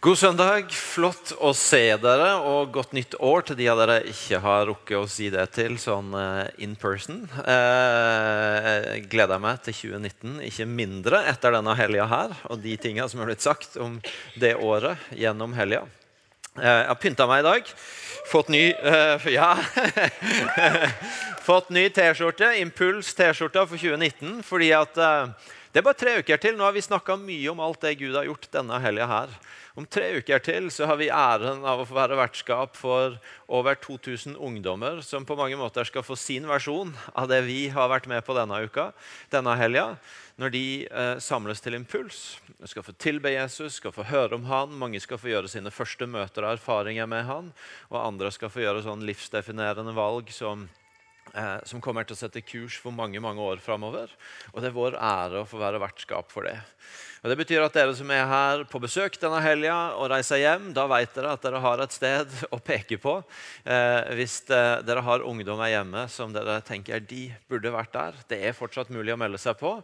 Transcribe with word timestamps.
God 0.00 0.16
søndag. 0.16 0.70
Flott 0.72 1.34
å 1.44 1.50
se 1.52 1.82
dere, 2.00 2.30
og 2.48 2.70
godt 2.72 2.94
nytt 2.96 3.18
år 3.20 3.42
til 3.44 3.58
de 3.58 3.66
av 3.68 3.82
dere 3.82 3.98
ikke 4.08 4.38
har 4.40 4.62
rukket 4.70 4.96
å 4.96 5.02
si 5.12 5.26
det 5.28 5.44
til 5.52 5.74
sånn 5.76 6.14
uh, 6.16 6.46
in 6.56 6.72
person. 6.80 7.18
Uh, 7.44 8.96
gleder 9.12 9.42
meg 9.44 9.60
til 9.66 9.76
2019, 9.76 10.38
ikke 10.48 10.68
mindre 10.72 11.20
etter 11.28 11.52
denne 11.52 11.76
helga 11.76 12.08
her 12.08 12.32
og 12.48 12.64
de 12.64 12.78
tinga 12.80 13.10
som 13.12 13.20
er 13.20 13.28
blitt 13.28 13.44
sagt 13.44 13.76
om 13.76 14.00
det 14.40 14.54
året 14.56 15.04
gjennom 15.12 15.52
helga. 15.58 15.84
Uh, 16.56 16.64
jeg 16.64 16.88
har 16.94 17.00
pynta 17.04 17.28
meg 17.28 17.44
i 17.44 17.48
dag. 17.50 17.76
Fått 18.32 18.48
ny 18.56 18.64
Ja. 19.36 19.52
Fått 21.50 21.68
ny 21.76 21.90
T-skjorte. 21.92 22.54
Impuls 22.64 23.12
T-skjorta 23.20 23.68
for 23.68 23.76
2019. 23.76 24.40
fordi 24.48 24.72
at 24.80 24.96
det 24.96 25.78
er 25.78 25.84
bare 25.84 26.00
tre 26.00 26.16
uker 26.24 26.40
til. 26.40 26.56
Nå 26.56 26.64
har 26.64 26.72
vi 26.72 26.88
snakka 26.88 27.20
mye 27.20 27.52
om 27.52 27.60
alt 27.60 27.84
det 27.84 27.98
Gud 28.00 28.16
har 28.16 28.32
gjort 28.32 28.48
denne 28.56 28.80
helga 28.80 29.06
her. 29.06 29.40
Om 29.78 29.86
tre 29.86 30.08
uker 30.18 30.42
til 30.42 30.66
så 30.74 30.88
har 30.90 30.98
vi 30.98 31.10
æren 31.14 31.62
av 31.62 31.82
å 31.82 31.86
få 31.86 31.94
være 31.94 32.18
vertskap 32.18 32.74
for 32.78 33.20
over 33.46 33.76
2000 33.78 34.34
ungdommer 34.34 34.98
som 35.06 35.26
på 35.26 35.36
mange 35.38 35.58
måter 35.60 35.86
skal 35.86 36.02
få 36.02 36.16
sin 36.18 36.48
versjon 36.50 36.90
av 37.14 37.28
det 37.30 37.38
vi 37.46 37.60
har 37.70 37.90
vært 37.92 38.08
med 38.10 38.24
på 38.26 38.34
denne 38.34 38.58
uka, 38.66 38.90
denne 39.30 39.54
helga. 39.60 39.92
Når 40.40 40.54
de 40.54 40.64
eh, 40.88 41.14
samles 41.22 41.62
til 41.62 41.76
impuls, 41.78 42.40
skal 42.66 42.82
få 42.82 42.96
tilbe 42.98 43.30
Jesus, 43.30 43.76
skal 43.78 43.94
få 43.94 44.08
høre 44.08 44.38
om 44.40 44.48
han. 44.50 44.74
Mange 44.80 44.98
skal 45.02 45.20
få 45.20 45.30
gjøre 45.30 45.50
sine 45.52 45.70
første 45.70 46.08
møter 46.10 46.46
og 46.46 46.56
erfaringer 46.56 47.06
med 47.10 47.28
han. 47.28 47.54
Og 47.92 48.00
andre 48.00 48.32
skal 48.34 48.50
få 48.50 48.64
gjøre 48.64 48.82
sånn 48.86 49.04
livsdefinerende 49.06 49.94
valg 49.94 50.32
som 50.34 50.66
eh, 51.34 51.58
som 51.68 51.82
kommer 51.84 52.06
til 52.06 52.16
å 52.16 52.20
sette 52.20 52.42
kurs 52.44 52.78
for 52.80 52.94
mange 52.94 53.20
mange 53.22 53.42
år 53.42 53.62
framover. 53.64 54.12
Og 54.54 54.60
det 54.60 54.70
er 54.70 54.76
vår 54.76 54.98
ære 54.98 55.42
å 55.42 55.48
få 55.48 55.60
være 55.60 55.82
vertskap 55.82 56.32
for 56.32 56.48
det. 56.48 56.58
Og 57.20 57.28
Det 57.28 57.36
betyr 57.36 57.60
at 57.60 57.74
dere 57.76 57.92
som 57.92 58.08
er 58.14 58.22
her 58.24 58.62
på 58.64 58.80
besøk 58.80 59.18
denne 59.20 59.42
helga 59.44 59.74
og 60.00 60.06
reiser 60.08 60.40
hjem, 60.40 60.70
da 60.72 60.86
vet 60.88 61.12
dere 61.12 61.34
at 61.36 61.42
dere 61.44 61.60
har 61.60 61.82
et 61.84 61.92
sted 61.92 62.32
å 62.56 62.58
peke 62.64 62.96
på. 63.02 63.18
Eh, 63.68 64.14
hvis 64.16 64.38
eh, 64.48 64.80
dere 64.88 65.04
har 65.04 65.26
ungdommer 65.28 65.68
hjemme 65.68 66.06
som 66.08 66.32
dere 66.32 66.62
tenker 66.64 67.04
de 67.04 67.26
burde 67.50 67.74
vært 67.74 67.92
der. 67.92 68.22
Det 68.32 68.38
er 68.48 68.56
fortsatt 68.56 68.88
mulig 68.94 69.12
å 69.12 69.18
melde 69.20 69.40
seg 69.42 69.58
på. 69.60 69.74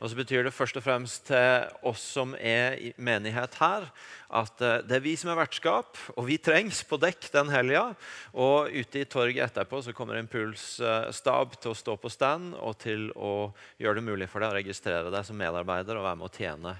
Og 0.00 0.08
så 0.08 0.16
betyr 0.16 0.48
det 0.48 0.54
først 0.56 0.80
og 0.80 0.86
fremst 0.86 1.26
til 1.28 1.68
oss 1.84 2.00
som 2.16 2.32
er 2.40 2.80
i 2.80 2.94
menighet 2.96 3.60
her, 3.60 3.90
at 4.32 4.64
eh, 4.64 4.80
det 4.88 4.96
er 4.96 5.04
vi 5.04 5.12
som 5.20 5.34
er 5.34 5.40
vertskap, 5.42 6.00
og 6.16 6.30
vi 6.30 6.40
trengs 6.40 6.80
på 6.88 6.96
dekk 7.02 7.28
den 7.36 7.52
helga. 7.52 7.90
Og 8.32 8.72
ute 8.72 9.04
i 9.04 9.08
torget 9.08 9.50
etterpå 9.50 9.84
så 9.84 9.92
kommer 9.92 10.16
Impuls 10.16 10.78
eh, 10.80 10.95
stab 11.14 11.56
til 11.60 11.72
å 11.72 11.78
stå 11.78 11.96
på 12.00 12.10
stand 12.12 12.54
og 12.58 12.78
til 12.82 13.08
å 13.16 13.50
gjøre 13.82 14.00
det 14.00 14.06
mulig 14.06 14.28
for 14.30 14.42
deg 14.42 14.54
å 14.54 14.58
registrere 14.58 15.12
deg 15.14 15.26
som 15.26 15.38
medarbeider 15.40 15.98
og 15.98 16.06
være 16.06 16.20
med 16.20 16.28
å 16.28 16.34
tjene 16.36 16.74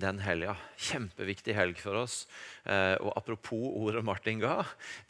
den 0.00 0.20
helga. 0.24 0.56
Kjempeviktig 0.90 1.56
helg 1.56 1.80
for 1.82 2.02
oss. 2.02 2.24
Eh, 2.64 2.96
og 3.00 3.14
apropos 3.18 3.70
ordet 3.80 4.04
Martin 4.06 4.42
ga, 4.42 4.60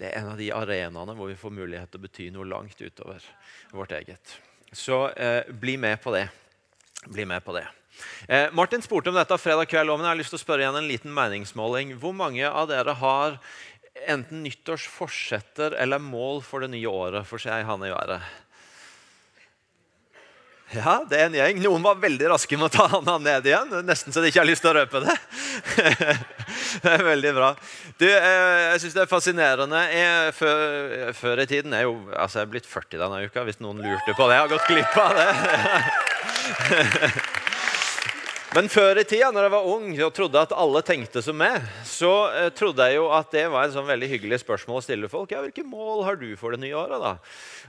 det 0.00 0.10
er 0.10 0.20
en 0.20 0.32
av 0.34 0.40
de 0.40 0.52
arenaene 0.54 1.16
hvor 1.18 1.30
vi 1.32 1.38
får 1.40 1.56
mulighet 1.56 1.92
til 1.92 2.00
å 2.00 2.06
bety 2.06 2.30
noe 2.34 2.48
langt 2.48 2.80
utover 2.80 3.26
vårt 3.74 3.96
eget. 3.98 4.38
Så 4.72 5.08
eh, 5.16 5.42
bli 5.50 5.76
med 5.80 6.00
på 6.02 6.14
det. 6.14 6.28
Bli 7.10 7.26
med 7.26 7.44
på 7.44 7.54
det. 7.56 7.66
Eh, 8.28 8.52
Martin 8.52 8.82
spurte 8.82 9.10
om 9.10 9.18
dette 9.18 9.38
fredag 9.40 9.68
kveld, 9.70 9.90
men 9.90 10.06
jeg 10.06 10.12
har 10.12 10.20
lyst 10.20 10.34
til 10.34 10.40
å 10.40 10.44
spørre 10.44 10.64
igjen 10.64 10.78
en 10.78 10.88
liten 10.90 11.14
meningsmåling. 11.14 11.96
Hvor 12.00 12.14
mange 12.16 12.46
av 12.46 12.70
dere 12.70 12.94
har 13.00 13.40
enten 14.08 14.44
nyttårsforsetter 14.44 15.74
eller 15.80 16.02
mål 16.02 16.44
for 16.46 16.64
det 16.64 16.70
nye 16.74 16.90
året? 16.90 17.26
For 17.28 17.42
seg 17.42 17.66
han 17.68 17.84
i 17.84 17.92
været. 17.92 18.22
Ja, 20.70 21.00
det 21.10 21.18
er 21.18 21.24
en 21.26 21.34
gjeng. 21.34 21.56
Noen 21.64 21.82
var 21.82 21.96
veldig 21.98 22.28
raske 22.30 22.54
med 22.54 22.68
å 22.68 22.70
ta 22.70 22.84
handa 22.92 23.16
ned 23.18 23.46
igjen. 23.48 23.72
Nesten 23.82 24.14
så 24.14 24.22
de 24.22 24.30
ikke 24.30 24.38
har 24.38 24.46
lyst 24.46 24.62
til 24.62 24.70
å 24.70 24.76
røpe 24.76 25.00
det. 25.02 25.16
det 26.84 26.92
er 26.92 27.02
veldig 27.08 27.32
bra. 27.34 27.48
Du, 27.98 28.06
eh, 28.06 28.60
jeg 28.68 28.84
syns 28.84 28.94
det 28.94 29.02
er 29.02 29.10
fascinerende. 29.10 29.80
Jeg, 29.90 30.36
før, 30.38 31.10
før, 31.18 31.42
i 31.42 31.48
tiden 31.50 31.74
er 31.74 31.88
jo, 31.88 31.96
altså 32.14 32.38
Jeg 32.38 32.46
er 32.46 32.52
blitt 32.54 32.70
40 32.70 33.02
denne 33.02 33.18
uka, 33.26 33.42
hvis 33.48 33.58
noen 33.58 33.82
lurte 33.82 34.14
på 34.14 34.28
det. 34.30 34.36
Jeg 34.38 34.44
har 34.44 34.52
gått 34.54 34.70
glipp 34.70 34.94
av 35.02 35.10
det. 35.18 35.28
Men 38.54 38.66
før 38.70 38.98
i 38.98 39.04
tida, 39.06 39.28
når 39.34 39.44
jeg 39.46 39.54
var 39.56 39.66
ung 39.70 39.90
og 40.06 40.14
trodde 40.14 40.40
at 40.42 40.54
alle 40.58 40.80
tenkte 40.86 41.22
som 41.22 41.36
meg, 41.38 41.66
så 41.86 42.12
eh, 42.34 42.48
trodde 42.54 42.86
jeg 42.86 42.98
jo 43.00 43.10
at 43.14 43.34
det 43.34 43.44
var 43.50 43.66
et 43.66 43.74
sånn 43.74 43.90
veldig 43.90 44.08
hyggelig 44.14 44.40
spørsmål 44.44 44.78
å 44.78 44.86
stille 44.86 45.10
folk. 45.10 45.34
Ja, 45.34 45.42
Hvilke 45.42 45.66
mål 45.66 46.06
har 46.06 46.18
du 46.18 46.28
for 46.38 46.54
det 46.54 46.62
nye 46.62 46.78
året? 46.78 47.02
da? 47.02 47.12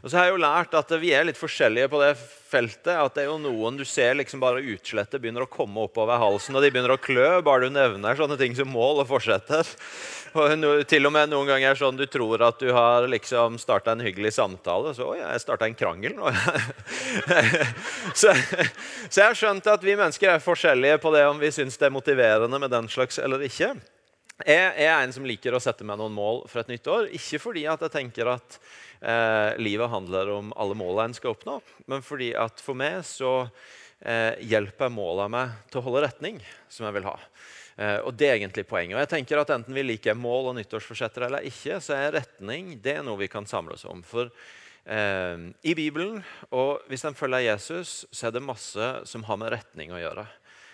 Og 0.02 0.10
så 0.10 0.18
har 0.18 0.30
jeg 0.30 0.38
jo 0.38 0.46
lært 0.46 0.78
at 0.78 0.94
vi 1.02 1.14
er 1.18 1.26
litt 1.26 1.42
forskjellige 1.42 1.90
på 1.90 2.02
det 2.06 2.14
feltet. 2.52 2.94
At 2.94 3.16
det 3.16 3.26
er 3.26 3.32
jo 3.32 3.40
noen 3.42 3.80
du 3.80 3.86
ser 3.88 4.18
liksom 4.20 4.42
bare 4.44 4.64
utslettet 4.74 5.22
begynner 5.22 5.46
å 5.46 5.52
komme 5.52 5.86
oppover 5.88 6.22
halsen, 6.22 6.58
og 6.58 6.64
de 6.64 6.72
begynner 6.74 6.96
å 6.96 7.02
klø 7.02 7.30
bare 7.46 7.68
du 7.68 7.76
nevner 7.76 8.20
sånne 8.20 8.38
ting 8.40 8.58
som 8.58 8.70
mål 8.72 9.04
og 9.04 9.10
fortsetter. 9.12 9.68
Og 10.32 10.54
no, 10.56 10.70
til 10.88 11.04
og 11.04 11.12
med 11.12 11.28
noen 11.28 11.50
ganger 11.50 11.76
sånn 11.76 11.98
du 12.00 12.06
tror 12.08 12.40
at 12.48 12.62
du 12.62 12.70
har 12.72 13.04
liksom 13.12 13.58
starta 13.60 13.92
en 13.92 14.04
hyggelig 14.06 14.32
samtale. 14.38 14.94
Så 14.96 15.10
oi, 15.12 15.18
jeg 15.20 15.42
starta 15.44 15.68
en 15.68 15.76
krangel 15.76 16.16
nå. 16.16 16.32
så, 18.22 18.32
så, 18.32 19.18
jeg 19.18 19.26
har 19.26 19.36
skjønt 19.36 19.68
at 19.68 19.84
vi 19.84 19.98
mennesker 20.00 20.32
er 20.32 20.44
forskjellige 20.44 21.02
på 21.04 21.12
det 21.12 21.26
om 21.28 21.42
vi 21.42 21.52
syns 21.52 21.76
det 21.76 21.90
er 21.90 21.96
motiverende 21.98 22.62
med 22.64 22.72
den 22.72 22.88
slags 22.92 23.20
eller 23.20 23.44
ikke. 23.44 23.74
Jeg 24.48 24.72
er 24.88 24.96
en 24.96 25.12
som 25.14 25.28
liker 25.28 25.54
å 25.54 25.62
sette 25.62 25.86
meg 25.86 26.00
noen 26.00 26.16
mål 26.16 26.46
for 26.50 26.64
et 26.64 26.72
nytt 26.72 26.88
år. 26.90 27.12
Ikke 27.18 27.42
fordi 27.42 27.68
at 27.70 27.84
jeg 27.86 27.94
tenker 27.94 28.32
at 28.32 28.58
eh, 29.02 29.58
livet 29.62 29.92
handler 29.92 30.30
om 30.38 30.54
alle 30.56 30.78
målene 30.78 31.10
en 31.10 31.18
skal 31.18 31.34
oppnå, 31.36 31.60
men 31.92 32.06
fordi 32.06 32.32
at 32.38 32.62
for 32.64 32.78
meg 32.78 33.02
så 33.08 33.34
eh, 34.00 34.38
hjelper 34.46 34.94
målene 34.94 35.32
meg 35.34 35.58
til 35.72 35.82
å 35.82 35.86
holde 35.88 36.06
retning 36.08 36.40
som 36.72 36.88
jeg 36.88 37.00
vil 37.00 37.10
ha. 37.10 37.18
Eh, 37.82 38.00
og 38.06 38.14
Det 38.14 38.30
er 38.30 38.40
egentlig 38.40 38.68
poenget. 38.70 38.96
Og 38.98 39.04
jeg 39.04 39.14
tenker 39.16 39.42
at 39.42 39.54
Enten 39.54 39.76
vi 39.76 39.86
liker 39.86 40.18
mål 40.18 40.52
og 40.52 40.58
nyttårsforsetter 40.60 41.28
eller 41.28 41.48
ikke, 41.48 41.80
så 41.84 41.98
er 41.98 42.18
retning 42.20 42.76
det 42.82 43.00
er 43.00 43.06
noe 43.06 43.20
vi 43.22 43.32
kan 43.32 43.48
samle 43.50 43.78
oss 43.78 43.88
om. 43.90 44.04
For 44.06 44.30
eh, 44.86 45.48
i 45.64 45.78
Bibelen, 45.78 46.22
og 46.52 46.84
hvis 46.92 47.06
en 47.08 47.18
følger 47.18 47.48
Jesus, 47.52 48.04
så 48.12 48.30
er 48.30 48.36
det 48.36 48.46
masse 48.46 48.92
som 49.10 49.26
har 49.28 49.42
med 49.42 49.54
retning 49.56 49.94
å 49.96 50.02
gjøre. 50.02 50.28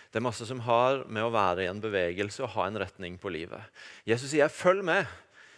Det 0.08 0.22
er 0.22 0.24
masse 0.24 0.48
som 0.48 0.62
har 0.64 1.04
med 1.12 1.26
å 1.26 1.34
være 1.34 1.66
i 1.66 1.70
en 1.70 1.82
bevegelse 1.84 2.42
og 2.46 2.54
ha 2.56 2.68
en 2.68 2.80
retning 2.80 3.18
på 3.20 3.30
livet. 3.30 3.62
Jesus 4.08 4.32
sier 4.32 4.48
'følg 4.48 4.84
med'. 4.84 5.08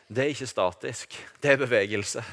Det 0.09 0.23
er 0.23 0.31
ikke 0.33 0.49
statisk, 0.49 1.13
det 1.37 1.51
er 1.51 1.61
bevegelse. 1.61 2.23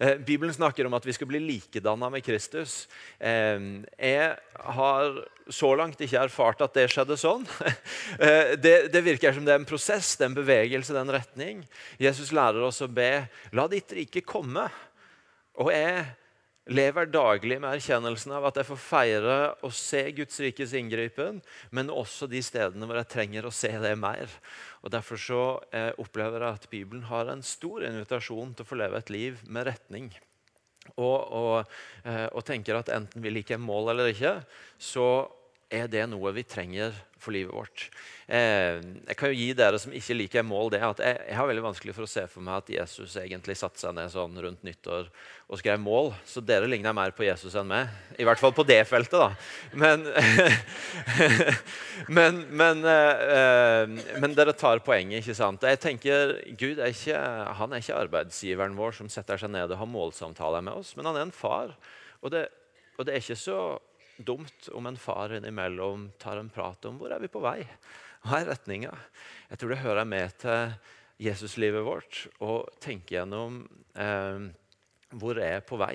Eh, 0.00 0.16
Bibelen 0.24 0.54
snakker 0.56 0.86
om 0.88 0.94
at 0.96 1.04
vi 1.04 1.12
skal 1.12 1.28
bli 1.28 1.36
likedanna 1.44 2.08
med 2.08 2.24
Kristus. 2.24 2.86
Eh, 3.18 3.60
jeg 4.00 4.30
har 4.56 5.18
så 5.52 5.74
langt 5.76 6.00
ikke 6.00 6.22
erfart 6.22 6.64
at 6.64 6.78
det 6.78 6.86
skjedde 6.92 7.20
sånn. 7.20 7.44
Eh, 8.20 8.56
det, 8.58 8.90
det, 8.92 9.00
virker 9.04 9.32
som 9.32 9.44
det 9.46 9.52
er 9.54 9.60
en 9.60 9.68
prosess, 9.68 10.16
det 10.18 10.24
er 10.26 10.30
en 10.32 10.36
bevegelse, 10.36 10.92
det 10.92 10.98
er 10.98 11.06
en 11.06 11.14
retning. 11.14 11.60
Jesus 12.00 12.32
lærer 12.36 12.60
oss 12.66 12.82
å 12.82 12.88
be 12.90 13.28
'La 13.54 13.68
ditt 13.70 13.92
rike 13.96 14.20
komme'. 14.26 14.66
Og 15.62 15.70
jeg 15.72 16.02
lever 16.68 17.08
daglig 17.08 17.56
med 17.60 17.72
erkjennelsen 17.72 18.34
av 18.36 18.46
at 18.50 18.60
jeg 18.60 18.68
får 18.68 18.80
feire 18.82 19.36
og 19.66 19.72
se 19.74 20.02
Guds 20.16 20.36
rikes 20.42 20.74
inngripen, 20.76 21.40
men 21.74 21.92
også 21.92 22.28
de 22.30 22.42
stedene 22.44 22.86
hvor 22.86 23.00
jeg 23.00 23.10
trenger 23.10 23.48
å 23.48 23.54
se 23.54 23.72
det 23.80 23.94
mer. 23.98 24.30
Og 24.84 24.92
Derfor 24.92 25.20
så 25.20 25.42
eh, 25.74 25.90
opplever 26.00 26.44
jeg 26.44 26.60
at 26.60 26.70
Bibelen 26.72 27.06
har 27.08 27.32
en 27.32 27.44
stor 27.46 27.84
invitasjon 27.88 28.54
til 28.54 28.66
å 28.66 28.70
få 28.70 28.80
leve 28.80 29.00
et 29.00 29.12
liv 29.12 29.40
med 29.48 29.66
retning. 29.70 30.10
Og, 30.96 31.18
og, 31.32 31.74
eh, 32.04 32.26
og 32.28 32.44
tenker 32.46 32.78
at 32.78 32.92
enten 32.92 33.24
vi 33.24 33.32
liker 33.32 33.60
mål 33.60 33.94
eller 33.94 34.12
ikke, 34.12 34.38
så 34.80 35.06
er 35.70 35.86
det 35.90 36.02
noe 36.10 36.32
vi 36.34 36.42
trenger 36.42 36.94
for 37.20 37.34
livet 37.34 37.52
vårt. 37.52 37.84
Eh, 38.26 38.80
jeg 39.10 39.16
kan 39.18 39.30
jo 39.30 39.36
gi 39.36 39.48
dere 39.56 39.78
som 39.80 39.92
ikke 39.94 40.16
liker 40.16 40.44
mål, 40.46 40.70
det 40.72 40.80
at 40.82 41.02
jeg, 41.04 41.18
jeg, 41.28 41.36
har 41.36 41.48
veldig 41.50 41.64
vanskelig 41.66 41.94
for 41.96 42.06
å 42.06 42.10
se 42.10 42.24
for 42.30 42.44
meg 42.46 42.62
at 42.62 42.72
Jesus 42.72 43.16
egentlig 43.20 43.56
satte 43.60 43.82
seg 43.82 43.92
ned 43.96 44.10
sånn 44.12 44.38
rundt 44.40 44.64
nyttår 44.66 45.10
og 45.50 45.60
skrev 45.60 45.82
mål. 45.82 46.12
Så 46.26 46.42
dere 46.42 46.68
ligner 46.70 46.96
mer 46.96 47.12
på 47.14 47.26
Jesus 47.26 47.54
enn 47.58 47.68
meg. 47.70 47.92
I 48.16 48.26
hvert 48.26 48.40
fall 48.40 48.54
på 48.56 48.64
det 48.66 48.80
feltet, 48.88 49.18
da. 49.20 49.30
Men, 49.76 50.06
men, 52.18 52.40
men, 52.62 52.82
eh, 52.94 54.16
men 54.22 54.38
dere 54.38 54.56
tar 54.56 54.82
poenget, 54.86 55.20
ikke 55.20 55.36
sant? 55.38 55.68
Jeg 55.68 55.82
tenker, 55.82 56.38
Gud 56.54 56.80
er 56.80 56.94
ikke, 56.94 57.20
han 57.60 57.74
er 57.76 57.84
ikke 57.84 58.00
arbeidsgiveren 58.06 58.78
vår 58.78 58.96
som 59.02 59.12
setter 59.12 59.42
seg 59.42 59.52
ned 59.52 59.70
og 59.70 59.82
har 59.82 59.92
målsamtaler 59.92 60.64
med 60.64 60.80
oss, 60.80 60.96
men 60.96 61.10
han 61.10 61.20
er 61.20 61.28
en 61.28 61.36
far. 61.36 61.76
Og 62.24 62.32
det, 62.32 62.46
og 62.96 63.06
det 63.06 63.14
er 63.14 63.22
ikke 63.22 63.38
så 63.38 63.60
dumt 64.26 64.68
om 64.76 64.86
en 64.90 64.98
far 65.00 65.34
innimellom 65.36 66.08
tar 66.20 66.40
en 66.40 66.50
prat 66.52 66.84
om 66.88 66.98
hvor 67.00 67.12
er 67.14 67.22
vi 67.22 67.30
på 67.32 67.42
vei. 67.44 67.58
Hva 68.24 68.40
er 68.40 68.50
retninga? 68.52 68.92
Jeg 69.50 69.60
tror 69.60 69.72
det 69.72 69.82
hører 69.84 70.08
med 70.08 70.34
til 70.42 70.74
Jesuslivet 71.20 71.84
vårt 71.84 72.24
å 72.40 72.62
tenke 72.80 73.16
gjennom 73.16 73.62
eh, 73.94 74.48
hvor 75.16 75.40
er 75.40 75.56
jeg 75.58 75.66
på 75.68 75.78
vei. 75.80 75.94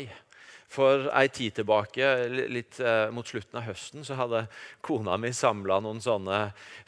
For 0.72 1.06
ei 1.14 1.28
tid 1.30 1.54
tilbake, 1.60 2.08
litt 2.50 2.80
eh, 2.82 3.08
mot 3.14 3.28
slutten 3.28 3.60
av 3.60 3.68
høsten, 3.68 4.02
så 4.04 4.18
hadde 4.18 4.42
kona 4.84 5.14
mi 5.22 5.30
samla 5.36 5.78
noen 5.86 6.02
sånne 6.04 6.40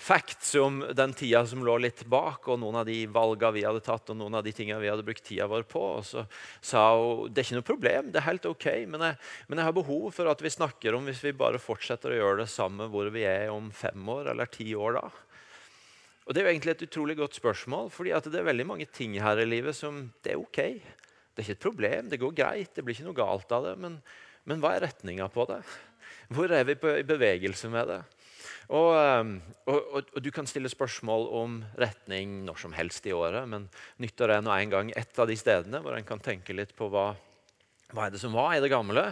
facts 0.01 0.56
om 0.59 0.81
den 0.97 1.13
tida 1.15 1.44
som 1.47 1.62
lå 1.63 1.77
litt 1.85 2.01
bak, 2.09 2.50
og 2.50 2.59
noen 2.63 2.79
av 2.81 2.88
de 2.89 2.97
valgene 3.06 3.53
vi 3.56 3.65
hadde 3.68 3.83
tatt, 3.85 4.09
og 4.09 4.18
noen 4.19 4.39
av 4.39 4.44
de 4.47 4.56
tingene 4.56 4.81
vi 4.81 4.89
hadde 4.89 5.06
brukt 5.07 5.24
tida 5.27 5.47
vår 5.47 5.68
på. 5.69 5.83
Og 6.00 6.07
så 6.09 6.25
sa 6.59 6.89
hun 6.97 7.29
det 7.29 7.44
er 7.44 7.47
ikke 7.47 7.59
noe 7.59 7.69
problem, 7.69 8.12
det 8.12 8.21
er 8.21 8.27
helt 8.31 8.50
ok, 8.50 8.68
men 8.89 9.06
jeg, 9.07 9.21
men 9.47 9.62
jeg 9.62 9.69
har 9.69 9.77
behov 9.77 10.09
for 10.18 10.33
at 10.33 10.44
vi 10.44 10.56
snakker 10.57 10.97
om 10.97 11.07
hvis 11.07 11.23
vi 11.23 11.38
bare 11.38 11.62
fortsetter 11.62 12.15
å 12.15 12.19
gjøre 12.19 12.44
det 12.44 12.51
samme 12.51 12.89
hvor 12.91 13.13
vi 13.13 13.23
er 13.30 13.53
om 13.53 13.69
fem 13.71 14.09
år 14.18 14.33
eller 14.33 14.50
ti 14.51 14.71
år 14.75 15.00
da. 15.00 15.07
Og 16.27 16.35
Det 16.35 16.41
er 16.41 16.50
jo 16.50 16.51
egentlig 16.51 16.73
et 16.73 16.88
utrolig 16.89 17.15
godt 17.15 17.38
spørsmål, 17.39 17.88
fordi 17.94 18.12
det 18.12 18.35
er 18.35 18.50
veldig 18.50 18.65
mange 18.68 18.85
ting 18.91 19.13
her 19.23 19.39
i 19.39 19.47
livet 19.47 19.77
som 19.77 20.09
det 20.25 20.33
er 20.33 20.41
ok. 20.41 20.59
Det 21.38 21.44
er 21.44 21.51
ikke 21.51 21.54
et 21.60 21.66
problem, 21.68 22.07
det 22.10 22.18
går 22.18 22.31
greit, 22.34 22.72
det 22.74 22.81
blir 22.81 22.95
ikke 22.98 23.06
noe 23.06 23.18
galt 23.18 23.51
av 23.54 23.68
det. 23.68 23.75
Men, 23.78 24.00
men 24.50 24.62
hva 24.63 24.72
er 24.74 24.88
retninga 24.88 25.28
på 25.30 25.45
det? 25.45 25.60
Hvor 26.34 26.50
er 26.50 26.63
vi 26.66 26.74
i 26.74 27.04
bevegelse 27.06 27.69
med 27.69 27.92
det? 27.92 28.00
Ehm, 28.74 29.36
og, 29.69 29.78
og, 29.94 30.10
og, 30.16 30.18
Du 30.24 30.31
kan 30.34 30.50
stille 30.50 30.72
spørsmål 30.74 31.28
om 31.38 31.60
retning 31.78 32.42
når 32.48 32.57
som 32.66 32.74
helst 32.74 33.06
i 33.06 33.13
året, 33.13 33.45
men 33.45 33.69
nyttår 34.01 34.34
er 34.34 34.42
nå 34.42 34.56
en 34.56 34.74
gang 34.74 34.89
et 34.98 35.22
av 35.22 35.30
de 35.30 35.38
stedene 35.38 35.84
hvor 35.86 35.94
en 35.94 36.10
kan 36.10 36.19
tenke 36.25 36.57
litt 36.57 36.74
på 36.75 36.89
hva, 36.89 37.12
hva 37.94 38.07
er 38.07 38.18
det 38.18 38.24
som 38.25 38.33
var 38.33 38.57
i 38.57 38.63
det 38.63 38.74
gamle, 38.74 39.12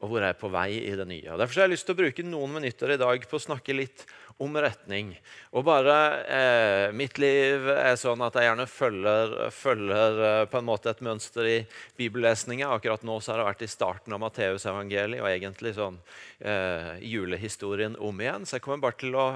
og 0.00 0.08
hvor 0.08 0.22
er 0.22 0.32
jeg 0.32 0.40
på 0.40 0.48
vei 0.52 0.68
i 0.80 0.96
det 0.96 1.04
nye. 1.08 1.36
Derfor 1.36 1.60
har 1.60 1.68
jeg 1.68 1.74
lyst 1.74 1.86
til 1.88 1.96
å 1.96 2.00
bruke 2.00 2.24
noen 2.24 2.54
minutter 2.56 2.94
i 2.94 2.98
dag 3.00 3.24
på 3.28 3.36
å 3.36 3.42
snakke 3.42 3.76
litt 3.76 4.04
om 4.40 4.56
retning. 4.56 5.12
Og 5.52 5.66
bare 5.68 5.96
eh, 6.24 6.86
Mitt 6.96 7.20
liv 7.20 7.68
er 7.74 7.98
sånn 8.00 8.22
at 8.24 8.38
jeg 8.38 8.48
gjerne 8.48 8.66
følger, 8.70 9.34
følger 9.52 10.20
eh, 10.28 10.44
på 10.48 10.60
en 10.60 10.68
måte 10.70 10.92
et 10.94 11.02
mønster 11.04 11.48
i 11.48 11.58
bibellesninga. 12.00 12.70
Akkurat 12.72 13.04
nå 13.04 13.18
så 13.20 13.34
har 13.34 13.42
det 13.42 13.48
vært 13.50 13.64
i 13.66 13.70
starten 13.70 14.16
av 14.16 14.22
Matteusevangeliet 14.24 15.20
og 15.20 15.28
egentlig 15.28 15.74
sånn 15.76 16.00
eh, 16.40 16.94
julehistorien 17.04 17.98
om 18.00 18.24
igjen. 18.24 18.48
Så 18.48 18.56
jeg 18.56 18.64
kommer 18.64 18.86
bare 18.86 19.00
til 19.02 19.18
å 19.20 19.26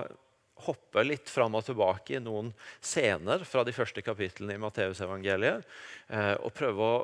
hoppe 0.64 1.04
litt 1.04 1.28
fram 1.28 1.58
og 1.58 1.66
tilbake 1.66 2.16
i 2.16 2.22
noen 2.22 2.54
scener 2.80 3.44
fra 3.44 3.66
de 3.66 3.74
første 3.76 4.00
kapitlene 4.06 4.56
i 4.56 4.62
Matteusevangeliet. 4.64 5.68
Eh, 6.08 6.34
og 6.40 6.56
prøve 6.56 6.88
å 6.88 6.96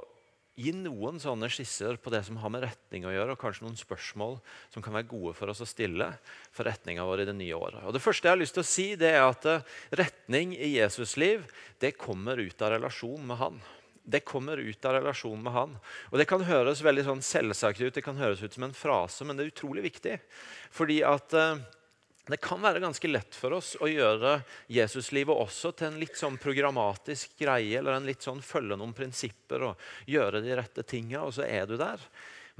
gi 0.58 0.72
noen 0.76 1.20
sånne 1.22 1.48
skisser 1.52 1.96
på 2.02 2.12
det 2.12 2.22
som 2.26 2.38
har 2.42 2.52
med 2.52 2.64
retning 2.64 3.06
å 3.06 3.12
gjøre, 3.14 3.34
og 3.34 3.40
kanskje 3.40 3.64
noen 3.64 3.78
spørsmål 3.78 4.38
som 4.72 4.84
kan 4.84 4.94
være 4.96 5.08
gode 5.10 5.34
for 5.38 5.52
oss 5.52 5.62
å 5.64 5.68
stille 5.68 6.10
for 6.52 6.68
retninga 6.68 7.06
vår 7.06 7.24
i 7.24 7.28
det 7.30 7.36
nye 7.38 7.56
året. 7.56 7.82
Og 7.86 7.94
Det 7.94 8.02
første 8.02 8.28
jeg 8.28 8.34
har 8.34 8.40
lyst 8.40 8.56
til 8.58 8.64
å 8.64 8.70
si, 8.70 8.86
det 9.00 9.12
er 9.14 9.24
at 9.24 9.46
eh, 9.48 9.66
retning 10.02 10.54
i 10.58 10.74
Jesus' 10.76 11.16
liv 11.20 11.46
det 11.80 11.96
kommer 12.00 12.40
ut 12.40 12.62
av 12.62 12.74
relasjon 12.76 13.24
med 13.26 13.40
Han. 13.40 13.60
Det 14.10 14.24
kommer 14.26 14.58
ut 14.58 14.84
av 14.88 14.96
relasjon 14.98 15.42
med 15.42 15.54
Han. 15.54 15.76
Og 16.10 16.18
Det 16.18 16.28
kan 16.28 16.44
høres 16.44 16.84
veldig 16.84 17.06
sånn 17.06 17.24
selvsagt 17.24 17.80
ut, 17.80 17.94
det 17.94 18.04
kan 18.04 18.18
høres 18.20 18.42
ut 18.42 18.56
som 18.56 18.66
en 18.66 18.76
frase, 18.76 19.24
men 19.24 19.38
det 19.38 19.46
er 19.46 19.54
utrolig 19.54 19.86
viktig. 19.86 20.18
Fordi 20.74 21.00
at 21.06 21.36
uh, 21.36 21.60
det 22.28 22.38
kan 22.42 22.60
være 22.62 22.82
ganske 22.82 23.08
lett 23.08 23.34
for 23.34 23.56
oss 23.56 23.72
å 23.80 23.88
gjøre 23.88 24.36
Jesuslivet 24.70 25.34
også 25.34 25.72
til 25.74 25.88
en 25.88 26.00
litt 26.00 26.18
sånn 26.18 26.36
programmatisk 26.40 27.32
greie, 27.40 27.78
eller 27.78 27.96
en 27.96 28.06
litt 28.06 28.22
sånn 28.22 28.42
følge 28.44 28.76
noen 28.78 28.92
prinsipper 28.94 29.64
og 29.70 30.10
gjøre 30.10 30.42
de 30.44 30.58
rette 30.58 30.84
tinga, 30.86 31.24
og 31.24 31.34
så 31.34 31.46
er 31.48 31.66
du 31.66 31.78
der. 31.80 32.02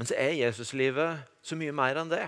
Men 0.00 0.08
så 0.08 0.16
er 0.18 0.38
Jesuslivet 0.38 1.28
så 1.44 1.58
mye 1.60 1.74
mer 1.76 2.00
enn 2.00 2.10
det. 2.10 2.24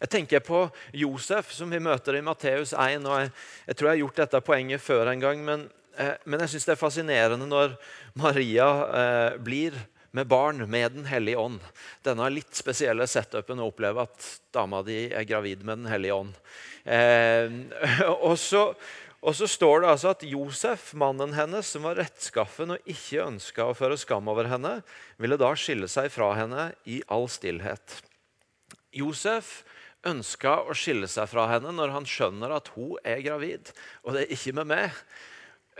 Jeg 0.00 0.12
tenker 0.14 0.40
på 0.40 0.62
Josef, 0.96 1.52
som 1.52 1.68
vi 1.70 1.78
møter 1.82 2.16
i 2.16 2.24
Matteus 2.24 2.72
1. 2.72 3.04
og 3.04 3.18
jeg, 3.20 3.32
jeg, 3.66 3.76
tror 3.76 3.90
jeg 3.90 3.92
har 3.92 4.00
gjort 4.00 4.20
dette 4.22 4.40
poenget 4.46 4.82
før 4.82 5.10
en 5.12 5.22
gang, 5.22 5.42
men, 5.44 5.66
eh, 6.00 6.14
men 6.24 6.40
jeg 6.46 6.54
syns 6.54 6.70
det 6.70 6.72
er 6.72 6.80
fascinerende 6.80 7.48
når 7.50 7.76
Maria 8.16 8.68
eh, 8.88 9.40
blir 9.44 9.76
med 10.16 10.26
barn 10.30 10.64
med 10.70 10.92
Den 10.92 11.06
hellige 11.06 11.38
ånd. 11.38 11.60
Denne 12.06 12.28
litt 12.32 12.54
spesielle 12.56 13.06
setupen 13.10 13.60
å 13.60 13.68
oppleve 13.70 14.06
at 14.08 14.26
dama 14.54 14.82
di 14.86 15.04
er 15.08 15.28
gravid 15.28 15.62
med 15.64 15.84
Den 15.84 15.92
hellige 15.92 16.18
ånd. 16.18 16.34
Eh, 16.84 17.52
og, 18.30 18.36
så, 18.40 18.66
og, 19.20 19.32
så, 19.36 19.48
står 19.50 19.82
det 19.84 19.92
altså 19.94 20.12
at 20.14 20.26
Josef, 20.26 20.90
mannen 20.98 21.34
hennes, 21.36 21.70
som 21.70 21.86
var 21.86 22.00
rettskaffen 22.00 22.76
og 22.76 22.90
ikke 22.90 23.26
ønska 23.26 23.70
å 23.70 23.76
føre 23.78 23.98
skam 24.00 24.30
over 24.32 24.50
henne, 24.50 24.80
ville 25.20 25.40
da 25.40 25.52
skille 25.58 25.90
seg 25.90 26.10
fra 26.14 26.32
henne 26.38 26.70
i 26.90 27.02
all 27.08 27.28
stillhet. 27.30 28.00
Josef 28.96 29.60
ønska 30.08 30.62
å 30.64 30.74
skille 30.76 31.08
seg 31.10 31.28
fra 31.30 31.46
henne 31.50 31.72
når 31.76 31.92
han 31.94 32.08
skjønner 32.08 32.56
at 32.56 32.72
hun 32.74 32.96
er 33.06 33.20
gravid, 33.24 33.70
og 34.02 34.16
det 34.16 34.24
er 34.24 34.34
ikke 34.34 34.56
med 34.56 34.70
meg. 34.72 35.02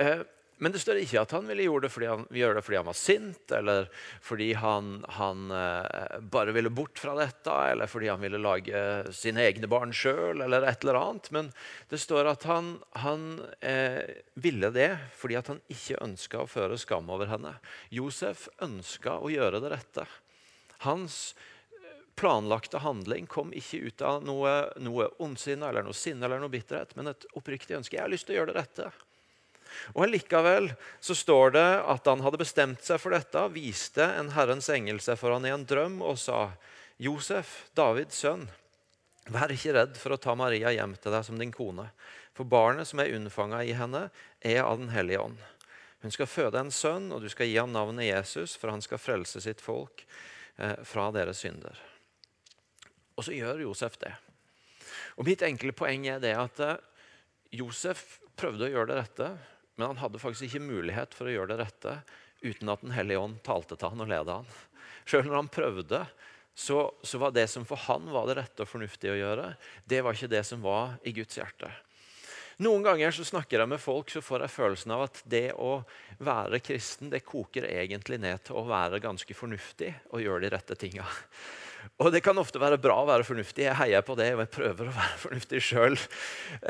Eh, 0.00 0.22
men 0.60 0.72
det 0.72 0.82
står 0.82 0.98
ikke 1.00 1.22
at 1.22 1.30
han 1.32 1.46
ville 1.48 1.64
gjøre 1.64 1.86
det 1.86 1.88
fordi 1.94 2.08
han, 2.10 2.24
gjøre 2.36 2.58
det 2.58 2.62
fordi 2.66 2.76
han 2.76 2.88
var 2.90 2.96
sint, 2.98 3.52
eller 3.56 3.86
fordi 4.20 4.50
han, 4.60 4.90
han 5.16 5.46
eh, 5.56 6.18
bare 6.20 6.52
ville 6.52 6.72
bort 6.76 7.00
fra 7.00 7.14
dette, 7.16 7.54
eller 7.72 7.88
fordi 7.88 8.10
han 8.12 8.20
ville 8.20 8.42
lage 8.44 8.82
sine 9.16 9.46
egne 9.48 9.70
barn 9.72 9.94
sjøl, 9.96 10.44
eller 10.44 10.68
et 10.68 10.84
eller 10.84 11.00
annet. 11.00 11.32
Men 11.32 11.48
det 11.88 12.02
står 12.04 12.28
at 12.34 12.44
han, 12.50 12.74
han 13.00 13.26
eh, 13.64 14.04
ville 14.36 14.68
det 14.76 14.90
fordi 15.16 15.40
han 15.40 15.64
ikke 15.72 16.02
ønska 16.04 16.44
å 16.44 16.50
føre 16.50 16.76
skam 16.80 17.08
over 17.08 17.32
henne. 17.32 17.56
Josef 17.88 18.50
ønska 18.60 19.16
å 19.16 19.32
gjøre 19.32 19.64
det 19.64 19.72
rette. 19.72 20.08
Hans 20.84 21.22
eh, 21.72 22.00
planlagte 22.20 22.84
handling 22.84 23.32
kom 23.32 23.56
ikke 23.56 23.86
ut 23.88 24.04
av 24.04 24.20
noe, 24.28 24.58
noe 24.76 25.08
ondsinne 25.24 25.72
eller 25.72 25.88
noe 25.88 25.96
sinne 25.96 26.28
eller 26.28 26.44
noe 26.44 26.52
bitterhet, 26.52 26.98
men 27.00 27.14
et 27.14 27.30
oppriktig 27.32 27.80
ønske. 27.80 27.96
Jeg 27.96 28.04
har 28.10 28.12
lyst 28.12 28.28
til 28.28 28.36
å 28.36 28.42
gjøre 28.42 28.52
det 28.52 28.60
rette. 28.66 28.92
Og 29.94 30.08
Likevel 30.11 30.70
så 31.00 31.17
står 31.17 31.55
det 31.56 31.69
at 31.94 32.08
han 32.11 32.22
hadde 32.25 32.40
bestemt 32.40 32.84
seg 32.87 33.00
for 33.02 33.14
dette, 33.14 33.43
viste 33.55 34.05
en 34.05 34.32
Herrens 34.37 34.70
engel 34.72 35.02
seg 35.02 35.19
for 35.20 35.34
han 35.34 35.46
i 35.46 35.52
en 35.55 35.67
drøm 35.69 36.00
og 36.02 36.19
sa, 36.20 36.50
'Josef, 37.00 37.70
Davids 37.75 38.19
sønn, 38.20 38.49
vær 39.31 39.52
ikke 39.52 39.72
redd 39.76 39.94
for 39.96 40.12
å 40.12 40.20
ta 40.20 40.34
Maria 40.37 40.72
hjem 40.75 40.96
til 41.00 41.14
deg 41.17 41.25
som 41.25 41.38
din 41.40 41.55
kone.' 41.55 41.90
For 42.40 42.49
barnet 42.49 42.88
som 42.88 43.02
er 43.02 43.12
unnfanga 43.12 43.58
i 43.67 43.75
henne, 43.76 44.06
er 44.40 44.62
av 44.62 44.78
Den 44.78 44.93
hellige 44.94 45.20
ånd. 45.20 45.40
Hun 46.00 46.12
skal 46.14 46.28
føde 46.31 46.61
en 46.61 46.70
sønn, 46.73 47.11
og 47.12 47.20
du 47.20 47.28
skal 47.28 47.50
gi 47.50 47.58
ham 47.58 47.73
navnet 47.75 48.08
Jesus, 48.08 48.55
for 48.56 48.73
han 48.73 48.81
skal 48.81 49.02
frelse 49.02 49.43
sitt 49.44 49.61
folk 49.61 50.06
eh, 50.56 50.78
fra 50.88 51.11
deres 51.12 51.43
synder. 51.44 51.76
Og 53.19 53.26
så 53.26 53.37
gjør 53.37 53.66
Josef 53.66 53.99
det. 54.00 54.14
Og 55.20 55.26
Mitt 55.28 55.44
enkle 55.44 55.75
poeng 55.76 56.06
er 56.08 56.23
det 56.23 56.32
at 56.40 56.62
eh, 56.64 56.81
Josef 57.61 58.23
prøvde 58.40 58.70
å 58.70 58.73
gjøre 58.73 58.88
det 58.88 58.99
rette, 59.02 59.28
men 59.80 59.94
han 59.94 60.02
hadde 60.02 60.20
faktisk 60.20 60.50
ikke 60.50 60.60
mulighet 60.60 61.14
for 61.16 61.24
å 61.24 61.32
gjøre 61.32 61.54
det 61.54 61.62
rette 61.62 61.94
uten 62.42 62.68
at 62.68 62.82
Den 62.84 62.92
hellige 62.92 63.20
ånd 63.20 63.38
talte 63.44 63.78
til 63.80 63.88
han 63.88 64.02
og 64.04 64.10
ledet 64.10 64.34
han. 64.34 64.50
Selv 65.08 65.30
når 65.30 65.38
han 65.38 65.48
prøvde, 65.52 66.00
så, 66.52 66.82
så, 67.00 67.20
var 67.22 67.32
det 67.32 67.46
som 67.48 67.64
for 67.64 67.80
han 67.86 68.10
var 68.12 68.28
det 68.28 68.36
rette 68.42 68.66
og 68.66 68.68
fornuftige 68.68 69.14
å 69.14 69.20
gjøre, 69.22 69.46
det 69.88 70.02
var 70.04 70.16
ikke 70.16 70.28
det 70.34 70.42
som 70.44 70.60
var 70.60 70.98
i 71.08 71.14
Guds 71.16 71.40
hjerte. 71.40 71.70
Noen 72.60 72.84
ganger 72.84 73.16
så 73.16 73.24
snakker 73.24 73.62
jeg 73.62 73.72
med 73.72 73.80
folk, 73.80 74.12
så 74.12 74.20
får 74.20 74.44
jeg 74.44 74.52
følelsen 74.58 74.92
av 74.92 75.06
at 75.06 75.22
det 75.32 75.46
å 75.56 75.78
være 76.20 76.60
kristen 76.60 77.08
det 77.08 77.22
koker 77.24 77.64
egentlig 77.70 78.20
ned 78.20 78.44
til 78.44 78.60
å 78.60 78.66
være 78.68 79.00
ganske 79.00 79.32
fornuftig 79.32 79.94
og 80.10 80.20
gjøre 80.20 80.44
de 80.44 80.52
rette 80.58 80.76
tinga. 80.76 81.08
Og 82.00 82.10
det 82.14 82.22
kan 82.24 82.38
ofte 82.40 82.60
være 82.60 82.80
bra 82.80 82.96
å 83.02 83.08
være 83.08 83.26
fornuftig. 83.28 83.66
Jeg 83.66 83.78
heier 83.78 84.04
på 84.04 84.16
det, 84.18 84.30
og 84.34 84.44
jeg 84.44 84.52
prøver 84.54 84.90
å 84.90 84.94
være 84.96 85.18
fornuftig 85.24 85.62
sjøl. 85.64 85.98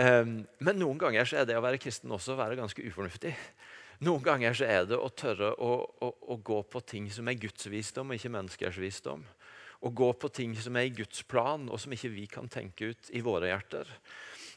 Ehm, 0.02 0.40
men 0.62 0.80
noen 0.80 1.00
ganger 1.00 1.28
så 1.28 1.40
er 1.40 1.48
det 1.48 1.58
å 1.58 1.64
være 1.64 1.80
kristen 1.82 2.12
også 2.14 2.34
å 2.34 2.40
være 2.40 2.58
ganske 2.58 2.84
ufornuftig. 2.86 3.34
Noen 4.06 4.24
ganger 4.24 4.56
så 4.56 4.64
er 4.64 4.86
det 4.88 4.96
å 4.96 5.10
tørre 5.12 5.52
å, 5.60 5.74
å, 6.00 6.10
å 6.32 6.36
gå 6.40 6.62
på 6.72 6.80
ting 6.88 7.10
som 7.12 7.28
er 7.28 7.38
Guds 7.40 7.68
visdom, 7.68 8.10
og 8.10 8.16
ikke 8.16 8.32
menneskers 8.32 8.80
visdom. 8.80 9.26
Å 9.80 9.92
gå 9.96 10.10
på 10.20 10.28
ting 10.32 10.54
som 10.60 10.76
er 10.76 10.88
i 10.88 10.94
Guds 10.96 11.22
plan, 11.28 11.66
og 11.68 11.80
som 11.80 11.92
ikke 11.92 12.12
vi 12.12 12.26
kan 12.28 12.48
tenke 12.52 12.92
ut 12.92 13.12
i 13.16 13.22
våre 13.24 13.52
hjerter. 13.52 13.88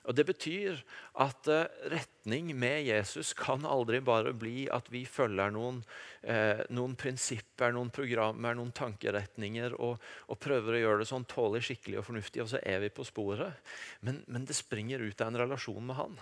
Og 0.03 0.15
Det 0.15 0.25
betyr 0.27 0.81
at 1.23 1.47
uh, 1.47 1.63
retning 1.91 2.51
med 2.59 2.83
Jesus 2.89 3.31
kan 3.37 3.63
aldri 3.63 4.01
bare 4.03 4.33
bli 4.35 4.65
at 4.73 4.89
vi 4.91 5.05
følger 5.07 5.53
noen, 5.55 5.79
eh, 6.27 6.59
noen 6.75 6.95
prinsipper, 6.99 7.71
noen 7.75 7.91
programmer, 7.93 8.55
noen 8.57 8.73
tankeretninger 8.75 9.77
og, 9.79 10.03
og, 10.27 10.39
prøver 10.43 10.75
å 10.75 10.81
gjøre 10.83 11.03
det 11.03 11.09
sånn 11.11 11.27
tålelig 11.31 11.69
skikkelig 11.69 12.01
og 12.01 12.07
fornuftig, 12.09 12.43
og 12.43 12.51
så 12.51 12.61
er 12.67 12.83
vi 12.83 12.91
på 12.91 13.07
sporet. 13.07 13.59
Men, 14.03 14.21
men 14.27 14.47
det 14.47 14.59
springer 14.59 15.03
ut 15.03 15.23
av 15.23 15.31
en 15.31 15.41
relasjon 15.45 15.83
med 15.87 15.99
Han. 15.99 16.19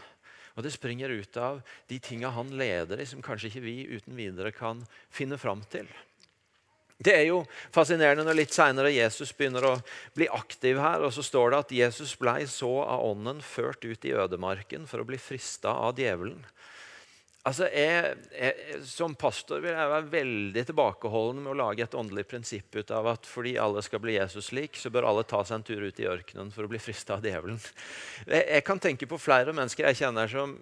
Og 0.57 0.65
det 0.65 0.73
springer 0.75 1.09
ut 1.09 1.37
av 1.39 1.61
de 1.87 1.99
tinga 2.03 2.31
han 2.35 2.51
leder 2.59 2.99
i, 2.99 3.07
som 3.07 3.23
kanskje 3.23 3.47
ikke 3.51 3.65
vi 3.65 3.75
uten 3.87 4.17
videre 4.17 4.51
kan 4.51 4.83
finne 5.09 5.39
fram 5.39 5.63
til. 5.71 5.87
Det 7.01 7.13
er 7.17 7.23
jo 7.31 7.41
fascinerende 7.73 8.25
når 8.27 8.37
litt 8.37 8.53
senere 8.53 8.93
Jesus 8.93 9.31
begynner 9.33 9.65
å 9.65 9.75
bli 10.17 10.27
aktiv 10.29 10.77
her. 10.77 11.01
og 11.01 11.13
Så 11.15 11.25
står 11.25 11.51
det 11.51 11.61
at 11.63 11.75
Jesus 11.75 12.13
blei 12.19 12.45
så 12.49 12.69
av 12.83 13.05
ånden 13.09 13.41
ført 13.41 13.85
ut 13.85 14.05
i 14.05 14.13
ødemarken 14.13 14.85
for 14.89 15.01
å 15.01 15.07
bli 15.09 15.17
frista 15.21 15.73
av 15.73 15.97
djevelen. 15.97 16.43
Altså, 17.41 17.65
jeg, 17.73 18.17
jeg, 18.37 18.79
Som 18.85 19.15
pastor 19.17 19.63
vil 19.63 19.73
jeg 19.73 19.89
være 19.89 20.09
veldig 20.11 20.63
tilbakeholden 20.67 21.39
med 21.41 21.55
å 21.55 21.57
lage 21.57 21.81
et 21.87 21.95
åndelig 21.97 22.27
prinsipp 22.29 22.75
ut 22.77 22.91
av 22.93 23.07
at 23.15 23.25
fordi 23.25 23.55
alle 23.57 23.81
skal 23.81 24.03
bli 24.03 24.13
Jesus 24.13 24.51
lik, 24.53 24.77
så 24.77 24.91
bør 24.93 25.07
alle 25.09 25.23
ta 25.25 25.39
seg 25.41 25.57
en 25.57 25.65
tur 25.65 25.81
ut 25.81 26.01
i 26.03 26.05
ørkenen 26.11 26.51
for 26.53 26.67
å 26.67 26.69
bli 26.69 26.81
frista 26.81 27.17
av 27.17 27.25
djevelen. 27.25 27.57
Jeg, 28.27 28.43
jeg, 28.45 28.65
kan 28.67 28.81
tenke 28.83 29.09
på 29.09 29.17
flere 29.21 29.55
mennesker 29.57 29.89
jeg 29.89 30.03
kjenner 30.03 30.29
som 30.29 30.53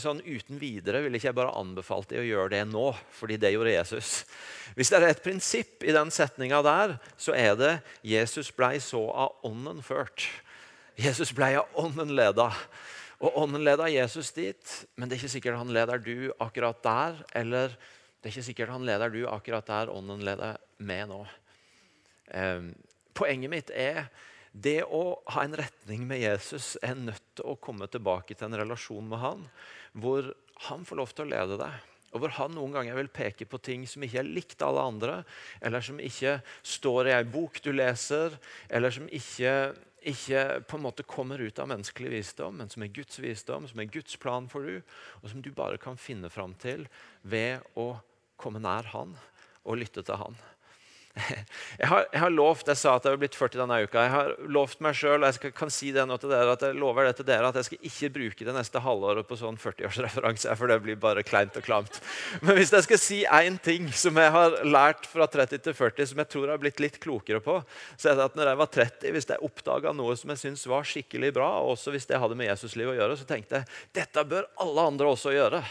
sånn 0.00 0.22
uten 0.24 0.62
videre 0.62 1.02
ville 1.04 1.20
ikke 1.20 1.28
jeg 1.28 1.38
bare 1.42 1.58
anbefalt 1.60 2.08
dem 2.14 2.24
å 2.24 2.26
gjøre 2.30 2.54
det 2.56 2.62
nå, 2.72 2.86
fordi 3.18 3.38
det 3.44 3.52
gjorde 3.52 3.76
Jesus. 3.76 4.14
Hvis 4.78 4.94
det 4.94 5.02
er 5.02 5.10
et 5.10 5.22
prinsipp 5.26 5.84
i 5.84 5.92
den 5.92 6.14
setninga 6.14 6.62
der, 6.64 6.96
så 7.20 7.36
er 7.36 7.52
det 7.60 7.74
'Jesus 8.00 8.48
blei 8.56 8.78
så 8.80 9.04
av 9.12 9.44
ånden 9.44 9.84
ført'. 9.84 10.24
Jesus 10.96 11.34
blei 11.36 11.52
av 11.58 11.68
ånden 11.76 12.16
leda. 12.16 12.48
Og 13.22 13.36
Ånden 13.44 13.62
leder 13.64 13.92
Jesus 13.92 14.32
dit, 14.34 14.74
men 14.96 15.08
det 15.08 15.16
er 15.16 15.22
ikke 15.22 15.34
sikkert 15.36 15.60
han 15.60 15.72
leder 15.74 16.02
du 16.02 16.32
akkurat 16.42 16.82
der. 16.84 17.20
Eller 17.36 17.74
det 17.74 18.28
er 18.28 18.34
ikke 18.34 18.48
sikkert 18.50 18.74
han 18.74 18.86
leder 18.86 19.12
du 19.12 19.22
akkurat 19.30 19.66
der 19.70 19.92
Ånden 19.94 20.24
leder 20.26 20.58
med 20.82 21.10
nå. 21.12 21.22
Eh, 22.34 22.70
poenget 23.14 23.52
mitt 23.52 23.74
er 23.74 24.08
Det 24.54 24.84
å 24.86 25.18
ha 25.34 25.42
en 25.42 25.56
retning 25.58 26.04
med 26.06 26.20
Jesus 26.22 26.76
er 26.78 26.94
nødt 26.94 27.24
til 27.34 27.48
å 27.50 27.56
komme 27.58 27.88
tilbake 27.90 28.36
til 28.38 28.46
en 28.46 28.54
relasjon 28.60 29.08
med 29.10 29.18
han, 29.18 29.40
hvor 29.98 30.28
han 30.68 30.84
får 30.86 31.00
lov 31.00 31.10
til 31.10 31.24
å 31.24 31.32
lede 31.32 31.56
deg. 31.58 31.88
Og 32.14 32.22
hvor 32.22 32.34
han 32.36 32.54
noen 32.54 32.76
ganger 32.76 32.94
vil 32.94 33.10
peke 33.10 33.48
på 33.50 33.58
ting 33.58 33.82
som 33.90 34.04
ikke 34.06 34.20
er 34.22 34.30
likt 34.30 34.62
alle 34.62 34.84
andre, 34.86 35.16
eller 35.58 35.82
som 35.82 35.98
ikke 35.98 36.36
står 36.62 37.10
i 37.10 37.16
ei 37.16 37.24
bok 37.26 37.58
du 37.64 37.72
leser, 37.74 38.38
eller 38.70 38.94
som 38.94 39.10
ikke, 39.10 39.74
ikke 40.04 40.60
på 40.68 40.78
en 40.78 40.84
måte 40.84 41.06
kommer 41.08 41.40
ut 41.40 41.58
av 41.58 41.68
menneskelig 41.70 42.10
visdom, 42.12 42.58
men 42.60 42.70
som 42.72 42.84
er 42.84 42.92
Guds 42.94 43.18
visdom, 43.22 43.68
som 43.70 43.80
er 43.80 43.90
Guds 43.92 44.18
plan 44.20 44.48
for 44.50 44.66
du, 44.66 44.82
og 45.22 45.30
som 45.30 45.42
du 45.44 45.50
bare 45.54 45.80
kan 45.80 45.98
finne 46.00 46.30
fram 46.32 46.54
til 46.60 46.86
ved 47.22 47.64
å 47.80 47.94
komme 48.40 48.62
nær 48.62 48.90
Han 48.92 49.16
og 49.64 49.80
lytte 49.80 50.04
til 50.04 50.20
Han. 50.20 50.36
Jeg 51.78 51.88
har, 51.90 52.06
jeg 52.12 52.20
har 52.22 52.32
lovt, 52.32 52.68
jeg 52.70 52.78
sa 52.78 52.94
at 52.98 53.04
jeg 53.06 53.14
var 53.14 53.20
blitt 53.22 53.36
40 53.38 53.60
denne 53.60 53.76
uka. 53.86 54.02
Jeg 54.02 54.12
har 54.12 54.32
lovt 54.50 54.80
meg 54.82 54.96
sjøl 54.98 55.24
jeg 55.26 55.52
kan 55.54 55.70
si 55.72 55.90
det 55.94 56.04
nå 56.06 56.16
til 56.22 56.30
dere, 56.32 56.54
at 56.54 56.62
jeg 56.66 56.76
lover 56.78 57.06
det 57.06 57.16
til 57.18 57.26
dere, 57.28 57.50
at 57.50 57.58
jeg 57.58 57.68
skal 57.68 57.88
ikke 57.90 58.10
bruke 58.16 58.46
det 58.48 58.54
neste 58.54 58.82
halvåret 58.82 59.26
på 59.28 59.38
sånn 59.38 59.58
40-årsreferanse. 59.60 60.54
For 60.58 60.70
det 60.70 60.80
blir 60.84 60.98
bare 61.00 61.24
kleint 61.26 61.54
og 61.58 61.66
klamt. 61.66 62.00
Men 62.42 62.58
hvis 62.58 62.74
jeg 62.74 62.86
skal 62.86 63.02
si 63.02 63.20
én 63.26 63.58
ting 63.62 63.88
som 63.94 64.18
jeg 64.18 64.34
har 64.34 64.58
lært 64.66 65.06
fra 65.10 65.28
30 65.30 65.62
til 65.66 65.76
40, 65.78 66.10
som 66.10 66.22
jeg 66.22 66.30
tror 66.34 66.48
jeg 66.48 66.54
har 66.56 66.64
blitt 66.66 66.82
litt 66.82 67.00
klokere 67.02 67.42
på, 67.44 67.60
så 67.94 68.10
er 68.10 68.18
det 68.18 68.28
at 68.30 68.38
når 68.38 68.52
jeg 68.52 68.62
var 68.62 68.72
30, 68.78 69.14
hvis 69.16 69.30
jeg 69.30 69.50
oppdaga 69.50 69.94
noe 69.94 70.18
som 70.18 70.34
jeg 70.34 70.42
syntes 70.42 70.66
var 70.70 70.86
skikkelig 70.88 71.34
bra, 71.36 71.50
og 71.62 71.76
også 71.76 71.94
hvis 71.94 72.10
det 72.10 72.22
hadde 72.22 72.38
med 72.38 72.50
Jesuslivet 72.50 72.96
å 72.96 73.00
gjøre, 73.02 73.18
så 73.20 73.28
tenkte 73.28 73.62
jeg 73.62 74.00
dette 74.02 74.26
bør 74.30 74.50
alle 74.62 74.90
andre 74.94 75.14
også 75.14 75.34
gjøre. 75.34 75.62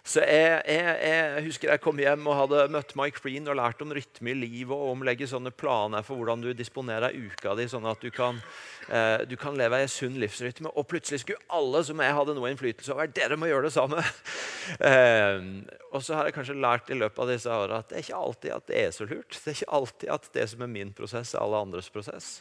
Så 0.00 0.22
jeg, 0.24 0.62
jeg, 0.64 0.92
jeg, 1.04 1.42
husker 1.44 1.70
jeg 1.74 1.82
kom 1.84 1.98
hjem 2.00 2.24
og 2.30 2.38
hadde 2.38 2.62
møtt 2.72 2.94
Mike 2.96 3.20
Breen 3.20 3.48
og 3.52 3.58
lært 3.58 3.82
om 3.84 3.92
rytme 3.92 4.32
i 4.32 4.36
livet 4.38 4.72
og 4.72 4.94
om 4.94 5.04
legge 5.04 5.28
sånne 5.28 5.52
planer 5.52 6.04
for 6.06 6.16
hvordan 6.16 6.40
du 6.44 6.50
disponerer 6.56 7.12
uka 7.12 7.52
di, 7.58 7.66
sånn 7.68 7.88
at 7.90 8.00
du 8.00 8.08
kan, 8.14 8.40
eh, 8.88 9.26
du 9.28 9.36
kan 9.40 9.58
leve 9.60 9.82
i 9.84 9.90
sunn 9.92 10.16
livsrytme. 10.22 10.72
Og 10.72 10.88
plutselig 10.88 11.20
skulle 11.22 11.44
alle 11.52 11.84
som 11.84 12.00
jeg 12.00 12.16
hadde 12.16 12.36
noe 12.38 12.52
innflytelse 12.52 12.96
over, 12.96 13.12
dere 13.12 13.36
må 13.36 13.50
gjøre 13.50 13.68
det 13.68 13.74
samme. 13.76 14.00
eh, 14.90 15.38
og 15.92 16.04
så 16.06 16.16
har 16.16 16.30
jeg 16.30 16.38
kanskje 16.38 16.60
lært 16.64 16.90
i 16.90 16.98
løpet 16.98 17.20
av 17.20 17.32
disse 17.34 17.60
åra 17.60 17.82
at 17.84 17.92
det 17.92 18.00
er 18.00 18.06
ikke 18.06 18.24
alltid 18.24 18.56
at 18.56 18.68
det 18.72 18.80
er 18.80 18.92
så 18.96 19.08
lurt. 19.10 19.36
Det 19.36 19.52
er 19.52 19.58
ikke 19.58 19.80
alltid 19.80 20.14
at 20.16 20.30
det 20.38 20.50
som 20.54 20.64
er 20.64 20.76
min 20.78 20.94
prosess, 20.96 21.34
er 21.34 21.44
alle 21.44 21.60
andres 21.68 21.92
prosess. 21.92 22.38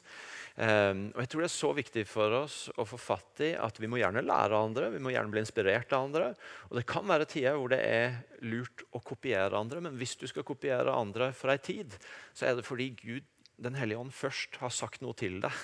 Um, 0.60 1.06
og 1.14 1.22
jeg 1.24 1.30
tror 1.32 1.42
Det 1.42 1.48
er 1.48 1.54
så 1.54 1.70
viktig 1.72 2.02
for 2.10 2.34
oss 2.42 2.56
å 2.76 2.84
få 2.84 2.98
fatt 3.00 3.40
i 3.48 3.54
at 3.56 3.78
vi 3.80 3.88
må 3.88 4.02
gjerne 4.02 4.26
lære 4.26 4.58
av 4.58 4.66
andre. 4.68 4.90
Vi 4.92 5.00
må 5.00 5.14
gjerne 5.14 5.32
bli 5.32 5.40
inspirert 5.40 5.94
av 5.96 6.10
andre. 6.10 6.34
Og 6.68 6.76
Det 6.80 6.84
kan 6.90 7.08
være 7.08 7.30
tider 7.32 7.56
hvor 7.56 7.72
det 7.72 7.80
er 7.80 8.18
lurt 8.44 8.84
å 8.92 9.00
kopiere 9.00 9.56
andre. 9.56 9.80
Men 9.86 9.96
hvis 10.00 10.18
du 10.20 10.28
skal 10.28 10.44
kopiere 10.48 10.92
andre 10.92 11.32
for 11.38 11.54
ei 11.54 11.62
tid, 11.64 11.96
så 12.36 12.50
er 12.50 12.60
det 12.60 12.68
fordi 12.68 12.92
Gud, 13.00 13.36
Den 13.60 13.76
hellige 13.76 14.00
ånd, 14.00 14.14
først 14.16 14.56
har 14.62 14.72
sagt 14.72 15.02
noe 15.04 15.12
til 15.20 15.42
deg 15.44 15.56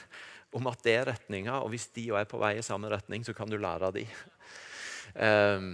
om 0.55 0.65
at 0.67 0.81
det 0.83 0.95
er 0.99 1.05
retninga. 1.07 1.61
Og 1.63 1.69
hvis 1.71 1.87
de 1.95 2.09
er 2.11 2.27
på 2.27 2.39
vei 2.39 2.57
i 2.59 2.63
samme 2.63 2.91
retning, 2.91 3.23
så 3.23 3.35
kan 3.35 3.47
du 3.51 3.55
lære 3.55 3.87
av 3.87 3.95
de. 3.95 4.03
Um, 5.15 5.69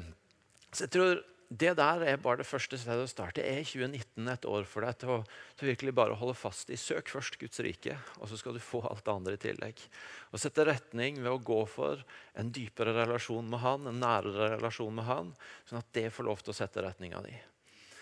så 0.69 0.85
jeg 0.85 0.93
tror 0.93 1.23
det 1.51 1.73
der 1.75 2.03
er 2.07 2.21
bare 2.23 2.39
det 2.39 2.47
første 2.47 2.77
stedet 2.79 3.03
å 3.03 3.09
starte. 3.11 3.43
Er 3.43 3.65
2019 3.67 4.29
et 4.31 4.45
år 4.47 4.63
for 4.71 4.87
deg 4.87 5.01
til 5.01 5.11
å, 5.11 5.17
til 5.59 5.67
virkelig 5.73 5.93
bare 5.97 6.15
holde 6.15 6.35
fast 6.39 6.71
i 6.71 6.79
søk 6.79 7.11
først 7.11 7.35
Guds 7.41 7.59
rike, 7.65 7.97
og 8.21 8.31
så 8.31 8.39
skal 8.39 8.55
du 8.55 8.63
få 8.63 8.79
alt 8.87 9.03
det 9.03 9.11
andre 9.11 9.35
i 9.35 9.41
tillegg. 9.49 9.83
Og 10.31 10.39
sette 10.39 10.63
retning 10.69 11.19
ved 11.19 11.31
å 11.33 11.43
gå 11.51 11.59
for 11.67 12.05
en 12.39 12.53
dypere 12.55 12.95
relasjon 12.95 13.51
med 13.51 13.65
Han, 13.65 13.91
en 13.91 13.99
nærere 13.99 14.53
relasjon 14.55 14.95
med 14.95 15.09
Han, 15.11 15.35
sånn 15.67 15.83
at 15.83 15.91
det 15.97 16.07
får 16.15 16.31
lov 16.31 16.39
til 16.39 16.55
å 16.55 16.59
sette 16.61 16.87
retninga 16.87 17.19
di. 17.27 17.35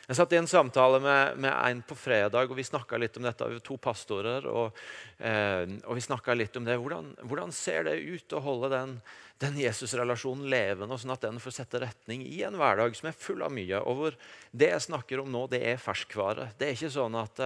Jeg 0.09 0.17
satt 0.17 0.31
i 0.33 0.37
en 0.39 0.47
samtale 0.49 0.97
med, 1.03 1.35
med 1.37 1.51
en 1.53 1.81
på 1.85 1.93
fredag, 1.93 2.49
og 2.49 2.57
vi 2.57 2.63
snakka 2.65 2.97
litt 2.97 3.17
om 3.19 3.27
dette. 3.27 3.45
Vi 3.45 3.59
var 3.59 3.65
to 3.67 3.75
pastorer, 3.77 4.47
og, 4.49 4.79
eh, 5.21 5.69
og 5.85 5.99
vi 5.99 6.01
snakka 6.01 6.33
litt 6.33 6.57
om 6.57 6.65
det. 6.65 6.79
Hvordan, 6.81 7.11
hvordan, 7.29 7.53
ser 7.53 7.85
det 7.85 7.93
ut 8.01 8.33
å 8.33 8.41
holde 8.41 8.71
den, 8.73 8.95
den 9.37 9.59
Jesus-relasjonen 9.61 10.49
levende, 10.49 10.97
sånn 10.97 11.13
at 11.13 11.27
den 11.27 11.37
får 11.43 11.59
sette 11.59 11.83
retning 11.83 12.23
i 12.25 12.41
en 12.47 12.57
hverdag 12.57 12.97
som 12.97 13.11
er 13.11 13.21
full 13.21 13.45
av 13.45 13.53
mye? 13.53 13.83
Og 13.85 14.01
hvor 14.01 14.19
det 14.49 14.73
jeg 14.73 14.87
snakker 14.87 15.21
om 15.21 15.29
nå, 15.29 15.45
det 15.53 15.61
er 15.75 15.83
ferskvare. 15.83 16.49
Det 16.57 16.71
er 16.71 16.79
ikke 16.79 16.93
sånn 16.97 17.21
at, 17.21 17.45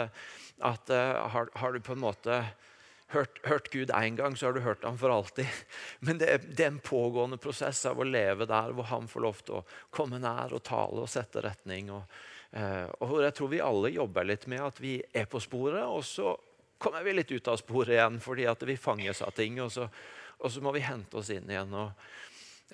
at 0.63 0.97
har, 1.35 1.51
har, 1.59 1.75
du 1.75 1.83
på 1.83 1.97
en 1.97 2.05
måte 2.05 2.41
hørt, 3.11 3.43
hørt 3.43 3.71
Gud 3.75 3.91
én 3.91 4.15
gang, 4.15 4.39
så 4.39 4.47
har 4.47 4.55
du 4.55 4.63
hørt 4.63 4.87
ham 4.87 4.95
for 5.01 5.11
alltid. 5.11 5.51
Men 6.07 6.23
det 6.23 6.37
det 6.47 6.63
er, 6.63 6.71
en 6.71 6.79
pågående 6.79 7.43
prosess 7.43 7.83
av 7.91 7.99
å 7.99 8.07
leve 8.07 8.47
der 8.47 8.71
hvor 8.71 8.87
han 8.87 9.11
får 9.11 9.27
lov 9.27 9.43
til 9.43 9.59
å 9.59 9.65
komme 9.91 10.23
nær 10.23 10.55
og 10.55 10.63
tale 10.63 11.03
og 11.03 11.11
sette 11.11 11.43
retning. 11.43 11.91
og 11.91 12.07
Eh, 12.07 12.32
og 12.53 13.15
jeg 13.23 13.33
tror 13.33 13.49
vi 13.49 13.61
alle 13.65 13.89
jobber 13.89 14.27
litt 14.29 14.43
med 14.51 14.61
at 14.61 14.77
vi 14.77 14.99
er 15.01 15.25
på 15.25 15.39
sporet, 15.41 15.81
og 15.89 16.03
så 16.05 16.35
kommer 16.83 17.03
vi 17.03 17.15
litt 17.15 17.31
ut 17.31 17.47
av 17.47 17.57
sporet 17.61 17.95
igjen 17.95 18.19
fordi 18.23 18.45
at 18.49 18.63
vi 18.67 18.75
fanges 18.79 19.23
av 19.23 19.33
ting. 19.37 19.59
Og 19.63 19.71
så, 19.73 19.87
og 20.39 20.51
så 20.51 20.63
må 20.63 20.73
vi 20.75 20.83
hente 20.83 21.19
oss 21.19 21.31
inn 21.33 21.49
igjen. 21.49 21.73
Og, 21.79 22.07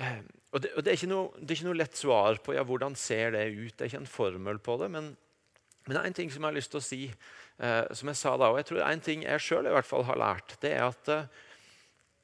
eh, 0.01 0.21
og, 0.51 0.61
det, 0.63 0.73
og 0.73 0.85
det, 0.85 0.95
er 0.95 1.11
noe, 1.11 1.27
det, 1.37 1.51
er 1.51 1.57
ikke 1.59 1.69
noe, 1.69 1.81
lett 1.83 1.99
svar 1.99 2.39
på 2.45 2.55
ja, 2.57 2.65
hvordan 2.65 2.97
ser 2.99 3.35
det 3.37 3.45
ut. 3.53 3.75
Det 3.75 3.85
er 3.85 3.91
ikke 3.91 4.03
en 4.03 4.15
formel 4.15 4.61
på 4.65 4.79
det. 4.81 4.89
Men, 4.95 5.11
men 5.85 5.93
det 5.93 6.01
er 6.01 6.09
en 6.09 6.17
ting 6.21 6.33
som 6.33 6.43
jeg 6.43 6.51
har 6.51 6.57
lyst 6.57 6.73
til 6.73 6.81
å 6.81 6.87
si, 6.87 7.03
eh, 7.09 7.83
som 7.97 8.11
jeg 8.11 8.21
sa 8.21 8.35
da, 8.39 8.49
og 8.49 8.59
jeg 8.61 8.71
tror 8.71 8.83
en 8.87 9.05
ting 9.05 9.27
jeg 9.27 9.45
sjøl 9.45 9.69
har 9.69 10.23
lært, 10.23 10.57
det 10.63 10.73
er 10.75 10.87
at 10.89 11.13
eh, 11.13 11.45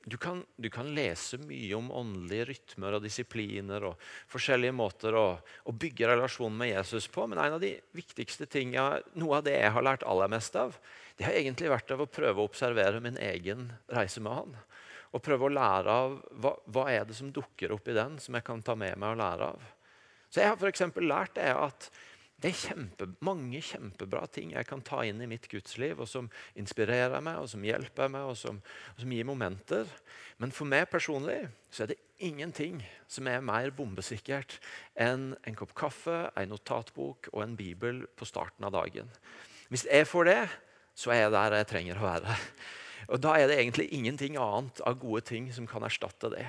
du 0.05 0.17
kan, 0.17 0.43
du 0.55 0.69
kan, 0.69 0.91
lese 0.93 1.39
mye 1.41 1.73
om 1.73 1.87
åndelige 1.89 2.45
rytmer 2.51 2.97
og 2.97 3.01
disipliner 3.01 3.87
og 3.89 4.03
forskjellige 4.29 4.75
måter 4.77 5.17
å, 5.17 5.25
å, 5.41 5.73
bygge 5.73 6.11
relasjonen 6.11 6.59
med 6.59 6.69
Jesus 6.69 7.07
på, 7.09 7.25
men 7.25 7.41
en 7.41 7.55
av 7.57 7.63
de 7.63 7.71
viktigste 7.97 8.45
tingene, 8.45 9.01
noe 9.17 9.39
av 9.39 9.47
det 9.47 9.55
jeg 9.57 9.73
har 9.73 9.87
lært 9.87 10.05
aller 10.05 10.29
mest 10.29 10.57
av, 10.61 10.77
det 11.17 11.25
har 11.25 11.37
egentlig 11.39 11.73
vært 11.73 11.95
av 11.95 12.05
å 12.05 12.09
prøve 12.11 12.43
å 12.43 12.45
observere 12.45 13.01
min 13.01 13.17
egen 13.17 13.71
reise 13.89 14.21
med 14.21 14.37
han. 14.37 14.53
Og 15.15 15.23
prøve 15.25 15.47
å 15.47 15.55
lære 15.57 15.97
av 16.05 16.19
hva, 16.43 16.53
hva 16.69 16.85
er 16.91 17.07
det 17.09 17.17
som 17.17 17.33
dukker 17.33 17.73
opp 17.73 17.89
i 17.89 17.97
den, 17.97 18.19
som 18.21 18.37
jeg 18.37 18.45
kan 18.45 18.61
ta 18.61 18.75
med 18.77 18.99
meg 19.01 19.15
og 19.15 19.21
lære 19.23 19.49
av. 19.55 19.69
Så 20.29 20.43
Jeg 20.43 20.51
har 20.51 20.59
for 20.59 21.01
lært 21.01 21.37
det 21.39 21.49
at 21.49 21.89
det 22.43 22.49
er 22.51 22.57
kjempe, 22.59 23.07
mange 23.23 23.61
kjempebra 23.63 24.25
ting 24.27 24.51
jeg 24.51 24.67
kan 24.67 24.81
ta 24.83 24.99
inn 25.07 25.21
i 25.23 25.27
mitt 25.29 25.47
gudsliv, 25.49 26.01
og 26.03 26.09
som 26.11 26.27
inspirerer 26.59 27.23
meg, 27.23 27.39
og 27.39 27.47
som 27.47 27.63
hjelper 27.63 28.11
meg, 28.11 28.27
og 28.27 28.35
som, 28.37 28.59
og 28.91 28.99
som 29.01 29.13
gir 29.15 29.27
momenter. 29.27 29.89
Men 30.43 30.51
for 30.51 30.67
meg 30.67 30.89
personlig 30.91 31.45
så 31.71 31.85
er 31.85 31.93
det 31.93 32.01
ingenting 32.19 32.81
som 33.07 33.29
er 33.31 33.43
mer 33.45 33.71
bombesikkert 33.75 34.57
enn 34.99 35.31
en 35.47 35.57
kopp 35.57 35.71
kaffe, 35.79 36.25
en 36.35 36.51
notatbok 36.51 37.31
og 37.31 37.41
en 37.45 37.55
bibel 37.59 38.03
på 38.19 38.27
starten 38.27 38.67
av 38.67 38.75
dagen. 38.75 39.07
Hvis 39.71 39.87
jeg 39.87 40.07
får 40.07 40.27
det, 40.27 40.41
så 40.95 41.15
er 41.15 41.25
jeg 41.25 41.35
der 41.35 41.59
jeg 41.59 41.69
trenger 41.71 42.01
å 42.01 42.09
være. 42.09 42.35
Og 43.15 43.21
Da 43.21 43.35
er 43.37 43.47
det 43.47 43.59
egentlig 43.61 43.91
ingenting 43.93 44.35
annet 44.41 44.79
av 44.81 44.99
gode 44.99 45.23
ting 45.27 45.51
som 45.53 45.67
kan 45.69 45.83
erstatte 45.87 46.31
det. 46.33 46.45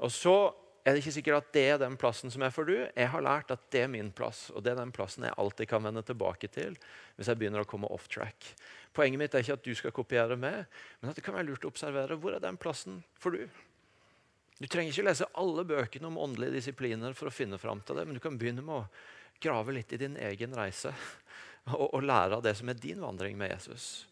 Og 0.00 0.12
så 0.14 0.36
er 0.80 0.94
det 0.94 1.02
ikke 1.02 1.12
sikkert 1.12 1.44
at 1.44 1.52
det 1.54 1.64
er 1.68 1.80
den 1.82 1.96
plassen 2.00 2.32
som 2.32 2.42
er 2.46 2.52
for 2.54 2.68
du. 2.68 2.74
Jeg 2.78 3.08
har 3.12 3.24
lært 3.24 3.52
at 3.52 3.62
det 3.74 3.84
er 3.84 3.90
min 3.92 4.10
plass, 4.16 4.48
og 4.54 4.64
det 4.64 4.72
er 4.72 4.80
den 4.80 4.92
plassen 4.96 5.26
jeg 5.26 5.36
alltid 5.40 5.68
kan 5.68 5.84
vende 5.84 6.02
tilbake 6.06 6.48
til 6.52 6.76
hvis 7.16 7.28
jeg 7.28 7.40
begynner 7.40 7.64
å 7.64 7.68
komme 7.68 7.90
off 7.92 8.08
track. 8.12 8.52
Poenget 8.96 9.20
mitt 9.20 9.34
er 9.36 9.44
ikke 9.44 9.58
at 9.58 9.66
du 9.66 9.74
skal 9.76 9.94
kopiere 9.94 10.38
meg, 10.40 10.64
men 11.00 11.12
at 11.12 11.18
det 11.18 11.24
kan 11.26 11.36
være 11.36 11.50
lurt 11.50 11.66
å 11.68 11.72
observere 11.72 12.16
hvor 12.20 12.36
er 12.36 12.42
den 12.42 12.58
plassen 12.60 13.02
for 13.20 13.36
du. 13.36 13.44
Du 14.60 14.66
trenger 14.68 14.92
ikke 14.92 15.06
lese 15.06 15.28
alle 15.40 15.64
bøkene 15.68 16.08
om 16.10 16.18
åndelige 16.20 16.58
disipliner 16.58 17.14
for 17.16 17.30
å 17.30 17.34
finne 17.34 17.60
fram 17.60 17.80
til 17.84 17.96
det, 17.96 18.06
men 18.08 18.16
du 18.16 18.24
kan 18.24 18.36
begynne 18.40 18.64
med 18.64 18.82
å 18.82 19.40
grave 19.40 19.72
litt 19.76 19.92
i 19.96 20.00
din 20.00 20.18
egen 20.20 20.56
reise 20.56 20.92
og, 21.76 21.86
og 21.94 22.02
lære 22.04 22.36
av 22.36 22.44
det 22.44 22.56
som 22.58 22.68
er 22.68 22.80
din 22.80 23.00
vandring 23.00 23.38
med 23.40 23.54
Jesus. 23.54 24.09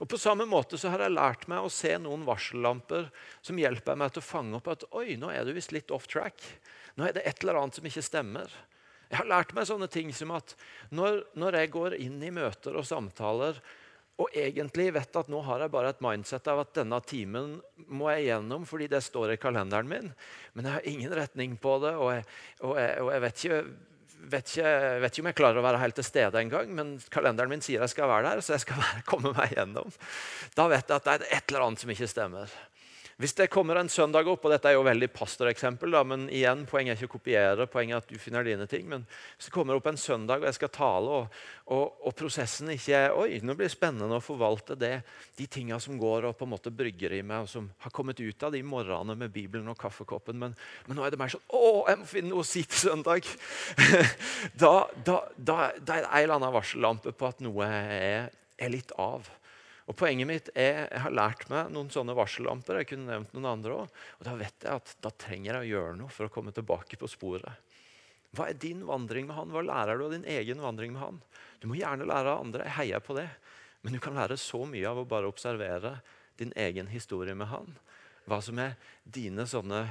Og 0.00 0.08
På 0.08 0.18
samme 0.20 0.46
måte 0.48 0.78
så 0.80 0.92
har 0.92 1.04
jeg 1.04 1.14
lært 1.14 1.46
meg 1.50 1.64
å 1.64 1.72
se 1.72 1.92
noen 2.00 2.24
varsellamper 2.28 3.10
som 3.44 3.60
hjelper 3.60 3.98
meg 3.98 4.14
til 4.14 4.22
å 4.22 4.30
fange 4.30 4.58
opp 4.58 4.70
at 4.72 4.86
oi, 4.90 5.16
nå 5.20 5.32
er 5.32 5.44
du 5.44 5.52
visst 5.56 5.74
litt 5.74 5.92
off 5.94 6.08
track. 6.10 6.40
Nå 6.96 7.08
er 7.08 7.16
det 7.16 7.26
et 7.28 7.42
eller 7.42 7.60
annet 7.60 7.78
som 7.78 7.88
ikke 7.88 8.04
stemmer. 8.04 8.52
Jeg 9.12 9.20
har 9.20 9.28
lært 9.28 9.52
meg 9.52 9.68
sånne 9.68 9.90
ting 9.92 10.12
som 10.16 10.32
at 10.32 10.54
når, 10.94 11.22
når 11.36 11.60
jeg 11.60 11.72
går 11.74 11.96
inn 12.00 12.16
i 12.24 12.32
møter 12.32 12.78
og 12.80 12.88
samtaler 12.88 13.60
og 14.20 14.34
egentlig 14.36 14.90
vet 14.94 15.16
at 15.16 15.30
nå 15.32 15.40
har 15.46 15.64
jeg 15.64 15.72
bare 15.72 15.92
et 15.92 16.02
mindset 16.04 16.48
av 16.52 16.62
at 16.62 16.74
denne 16.76 16.98
timen 17.08 17.54
må 17.88 18.10
jeg 18.12 18.28
gjennom 18.28 18.66
fordi 18.68 18.88
det 18.92 19.00
står 19.04 19.34
i 19.34 19.38
kalenderen 19.40 19.88
min, 19.88 20.10
men 20.52 20.68
jeg 20.68 20.76
har 20.76 20.88
ingen 20.88 21.14
retning 21.16 21.56
på 21.60 21.78
det, 21.82 21.94
og 21.96 22.12
jeg, 22.12 22.26
og 22.60 22.76
jeg, 22.78 22.92
og 23.02 23.10
jeg 23.14 23.24
vet 23.24 23.42
ikke 23.42 23.62
vet 24.30 24.52
ikke, 24.52 24.72
vet 25.02 25.14
ikke 25.14 25.24
om 25.24 25.30
jeg 25.30 25.38
klarer 25.38 25.60
å 25.60 25.64
være 25.64 25.80
helt 25.82 25.96
til 25.98 26.06
stede 26.06 26.42
engang, 26.42 26.70
men 26.76 26.92
kalenderen 27.12 27.50
min 27.52 27.64
sier 27.64 27.82
jeg 27.82 27.94
skal 27.94 28.10
være 28.10 28.30
der, 28.30 28.44
så 28.44 28.54
jeg 28.56 28.64
skal 28.66 28.80
være, 28.84 29.06
komme 29.08 29.34
meg 29.36 29.56
gjennom. 29.56 29.90
Da 30.58 30.68
vet 30.72 30.86
jeg 30.86 31.00
at 31.00 31.08
det 31.08 31.16
er 31.16 31.26
et 31.38 31.50
eller 31.52 31.66
annet 31.66 31.82
som 31.82 31.94
ikke 31.94 32.10
stemmer. 32.10 32.54
Hvis 33.22 33.36
det 33.38 33.52
kommer 33.54 33.78
en 33.78 33.90
søndag 33.92 34.26
opp, 34.26 34.42
og 34.42 34.50
dette 34.50 34.66
er 34.66 34.74
jo 34.74 34.82
veldig 34.82 35.06
pastoreksempel, 35.14 35.94
men 36.10 36.24
igjen, 36.26 36.64
poenget 36.66 36.96
er 36.96 36.98
ikke 36.98 37.12
å 37.12 37.18
kopiere, 37.20 37.66
poenget 37.70 37.94
er 37.94 38.00
at 38.00 38.08
du 38.10 38.18
finner 38.18 38.42
dine 38.42 38.64
ting. 38.66 38.88
Men 38.90 39.04
hvis 39.36 39.46
det 39.46 39.52
kommer 39.54 39.78
opp 39.78 39.86
en 39.86 40.00
søndag, 40.00 40.40
og 40.42 40.48
jeg 40.48 40.56
skal 40.56 40.72
tale, 40.74 41.18
og, 41.20 41.36
og, 41.70 42.00
og 42.02 42.16
prosessen 42.18 42.72
ikke 42.74 42.96
er 42.98 43.14
Oi, 43.14 43.36
nå 43.46 43.54
blir 43.54 43.68
det 43.68 43.76
spennende 43.76 44.18
å 44.18 44.24
forvalte 44.24 44.74
det, 44.80 44.96
de 45.38 45.46
tinga 45.46 45.78
som 45.84 46.00
går 46.00 46.26
og 46.32 46.34
på 46.40 46.48
en 46.48 46.50
måte 46.56 46.72
brygger 46.74 47.14
i 47.14 47.20
meg, 47.22 47.44
og 47.44 47.52
som 47.52 47.68
har 47.84 47.94
kommet 47.94 48.18
ut 48.18 48.42
av 48.42 48.56
de 48.56 48.64
morgenene 48.66 49.14
med 49.20 49.30
Bibelen 49.36 49.70
og 49.70 49.78
kaffekoppen. 49.78 50.40
Men, 50.42 50.56
men, 50.88 50.98
nå 50.98 51.06
er 51.06 51.14
det 51.14 51.20
mer 51.20 51.30
sånn 51.30 51.46
Å, 51.46 51.62
jeg 51.92 52.00
må 52.00 52.08
finne 52.10 52.32
noe 52.32 52.42
å 52.42 52.48
si 52.48 52.64
til 52.66 52.88
søndag! 52.88 53.28
da, 54.64 54.72
da, 55.06 55.20
da, 55.36 55.60
da, 55.60 55.60
er 55.70 55.78
det 55.78 56.00
en 56.00 56.18
eller 56.24 56.40
annen 56.40 56.56
varsellampe 56.58 57.14
på 57.14 57.30
at 57.30 57.46
noe 57.46 57.70
er, 57.70 58.34
er 58.58 58.74
litt 58.74 58.90
av. 58.98 59.30
Og 59.92 59.96
Poenget 60.00 60.24
mitt 60.24 60.46
er 60.56 60.86
jeg 60.86 61.00
har 61.04 61.12
lært 61.12 61.42
meg 61.52 61.68
noen 61.74 61.90
sånne 61.92 62.14
varsellamper. 62.16 62.78
Jeg 62.80 62.88
kunne 62.94 63.10
nevnt 63.10 63.34
noen 63.36 63.50
andre 63.50 63.74
også, 63.82 64.04
Og 64.18 64.24
da 64.24 64.36
vet 64.40 64.64
jeg 64.64 64.72
at 64.80 64.94
da 65.04 65.10
trenger 65.12 65.50
jeg 65.52 65.60
å 65.60 65.68
gjøre 65.68 65.98
noe 65.98 66.14
for 66.14 66.28
å 66.28 66.32
komme 66.32 66.54
tilbake 66.56 66.96
på 66.96 67.10
sporet. 67.12 67.74
Hva 68.32 68.46
er 68.48 68.56
din 68.56 68.86
vandring 68.88 69.28
med 69.28 69.36
han? 69.36 69.52
Hva 69.52 69.60
lærer 69.60 70.00
du 70.00 70.06
av 70.06 70.14
din 70.14 70.24
egen 70.24 70.64
vandring 70.64 70.94
med 70.94 71.02
han? 71.02 71.20
Du 71.60 71.68
må 71.68 71.76
gjerne 71.76 72.08
lære 72.08 72.32
av 72.32 72.40
andre. 72.46 72.64
Jeg 72.70 72.76
heier 72.78 73.04
på 73.04 73.18
det. 73.18 73.28
Men 73.84 73.92
du 73.92 74.00
kan 74.00 74.16
lære 74.16 74.40
så 74.40 74.62
mye 74.64 74.88
av 74.88 75.02
å 75.02 75.08
bare 75.08 75.28
observere 75.28 75.98
din 76.40 76.54
egen 76.56 76.88
historie 76.88 77.36
med 77.36 77.52
han. 77.52 77.76
Hva 78.24 78.40
som 78.40 78.56
er 78.64 78.78
dine 79.04 79.44
sånne 79.44 79.84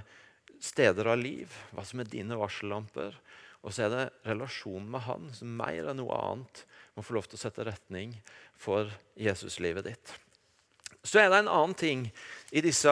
steder 0.58 1.12
av 1.14 1.22
liv. 1.22 1.54
Hva 1.76 1.86
som 1.86 2.02
er 2.02 2.10
dine 2.10 2.42
varsellamper. 2.42 3.22
Og 3.62 3.70
så 3.70 3.86
er 3.86 3.94
det 3.94 4.10
relasjonen 4.26 4.90
med 4.90 5.06
han 5.06 5.30
som 5.38 5.54
mer 5.62 5.94
enn 5.94 6.02
noe 6.02 6.18
annet 6.26 6.66
må 6.96 7.04
få 7.06 7.16
lov 7.16 7.28
til 7.30 7.40
å 7.40 7.42
sette 7.42 7.66
retning 7.66 8.14
for 8.60 8.92
Jesuslivet 9.20 9.88
ditt. 9.88 10.14
Så 11.04 11.22
er 11.22 11.32
det 11.32 11.42
en 11.42 11.52
annen 11.52 11.78
ting 11.78 12.06
i 12.54 12.62
disse 12.64 12.92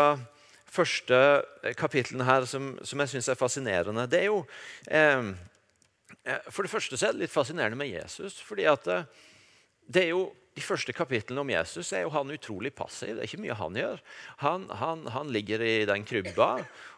første 0.69 1.17
kapitlene 1.77 2.25
her 2.25 2.45
som, 2.49 2.71
som 2.85 3.01
jeg 3.03 3.13
syns 3.13 3.29
er 3.29 3.39
fascinerende. 3.39 4.07
Det 4.09 4.21
er 4.23 4.29
jo 4.29 4.43
eh, 4.87 5.31
eh, 6.23 6.49
For 6.49 6.65
det 6.65 6.71
første 6.73 6.97
så 6.97 7.09
er 7.09 7.17
det 7.17 7.25
litt 7.25 7.33
fascinerende 7.33 7.79
med 7.79 7.91
Jesus. 7.91 8.39
fordi 8.45 8.67
at 8.69 8.87
eh, 8.87 9.07
det 9.89 10.05
er 10.05 10.13
jo 10.13 10.29
de 10.59 10.65
første 10.65 10.93
kapitlene 10.95 11.43
om 11.43 11.51
Jesus 11.53 11.93
er 11.95 12.03
jo 12.03 12.11
han 12.11 12.31
utrolig 12.33 12.71
passiv. 12.75 13.13
Det 13.15 13.23
er 13.23 13.29
ikke 13.29 13.41
mye 13.45 13.55
han 13.55 13.77
gjør. 13.79 14.01
Han, 14.41 14.65
han, 14.81 15.05
han 15.13 15.31
ligger 15.31 15.61
i 15.63 15.85
den 15.87 16.03
krybba, 16.07 16.49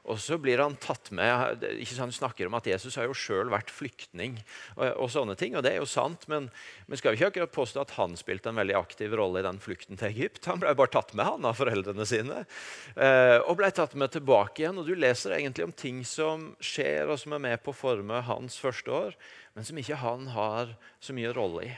og 0.10 0.18
så 0.24 0.40
blir 0.42 0.64
han 0.64 0.78
tatt 0.82 1.12
med 1.14 1.62
ikke 1.76 1.98
sant, 1.98 2.16
snakker 2.16 2.50
om 2.50 2.58
at 2.58 2.70
Jesus 2.72 2.98
har 2.98 3.06
jo 3.06 3.18
sjøl 3.18 3.52
vært 3.54 3.70
flyktning. 3.74 4.40
Og, 4.80 4.86
og, 4.88 5.12
sånne 5.14 5.36
ting, 5.38 5.54
og 5.58 5.66
det 5.66 5.76
er 5.76 5.82
jo 5.82 5.90
sant, 5.90 6.26
men 6.32 6.50
men 6.88 7.00
skal 7.00 7.14
vi 7.14 7.20
ikke 7.20 7.30
akkurat 7.32 7.54
påstå 7.54 7.84
at 7.84 7.94
han 8.00 8.18
spilte 8.20 8.50
en 8.52 8.58
veldig 8.60 8.76
aktiv 8.80 9.14
rolle 9.16 9.44
i 9.44 9.46
den 9.46 9.62
flukten 9.64 10.00
til 10.00 10.10
Egypt. 10.10 10.48
Han 10.50 10.64
ble 10.64 10.74
bare 10.76 10.92
tatt 10.96 11.14
med 11.16 11.28
han 11.28 11.46
av 11.48 11.60
foreldrene 11.60 12.08
sine, 12.10 12.42
eh, 12.96 13.38
og 13.46 13.60
ble 13.62 13.70
tatt 13.76 13.94
med 14.00 14.16
tilbake 14.16 14.66
igjen. 14.66 14.82
Og 14.82 14.90
Du 14.90 14.96
leser 14.98 15.38
egentlig 15.38 15.70
om 15.70 15.76
ting 15.76 16.02
som 16.08 16.50
skjer, 16.60 17.06
og 17.12 17.22
som 17.22 17.38
er 17.38 17.46
med 17.46 17.64
på 17.64 17.76
å 17.76 17.78
forme 17.78 18.26
hans 18.28 18.58
første 18.60 18.92
år, 18.92 19.16
men 19.56 19.68
som 19.68 19.78
ikke 19.78 20.02
han 20.02 20.28
har 20.34 20.76
så 21.04 21.16
mye 21.16 21.32
rolle 21.36 21.70
i. 21.70 21.72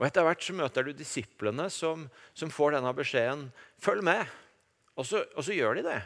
Og 0.00 0.06
Etter 0.08 0.24
hvert 0.24 0.40
så 0.40 0.54
møter 0.56 0.86
du 0.86 0.94
disiplene 0.96 1.66
som, 1.68 2.06
som 2.32 2.52
får 2.52 2.78
denne 2.78 2.92
beskjeden. 2.96 3.50
Følg 3.84 4.06
med. 4.08 4.24
Og 4.96 5.04
så, 5.04 5.20
og 5.36 5.44
så, 5.44 5.52
gjør 5.52 5.76
de 5.76 5.84
det. 5.90 5.98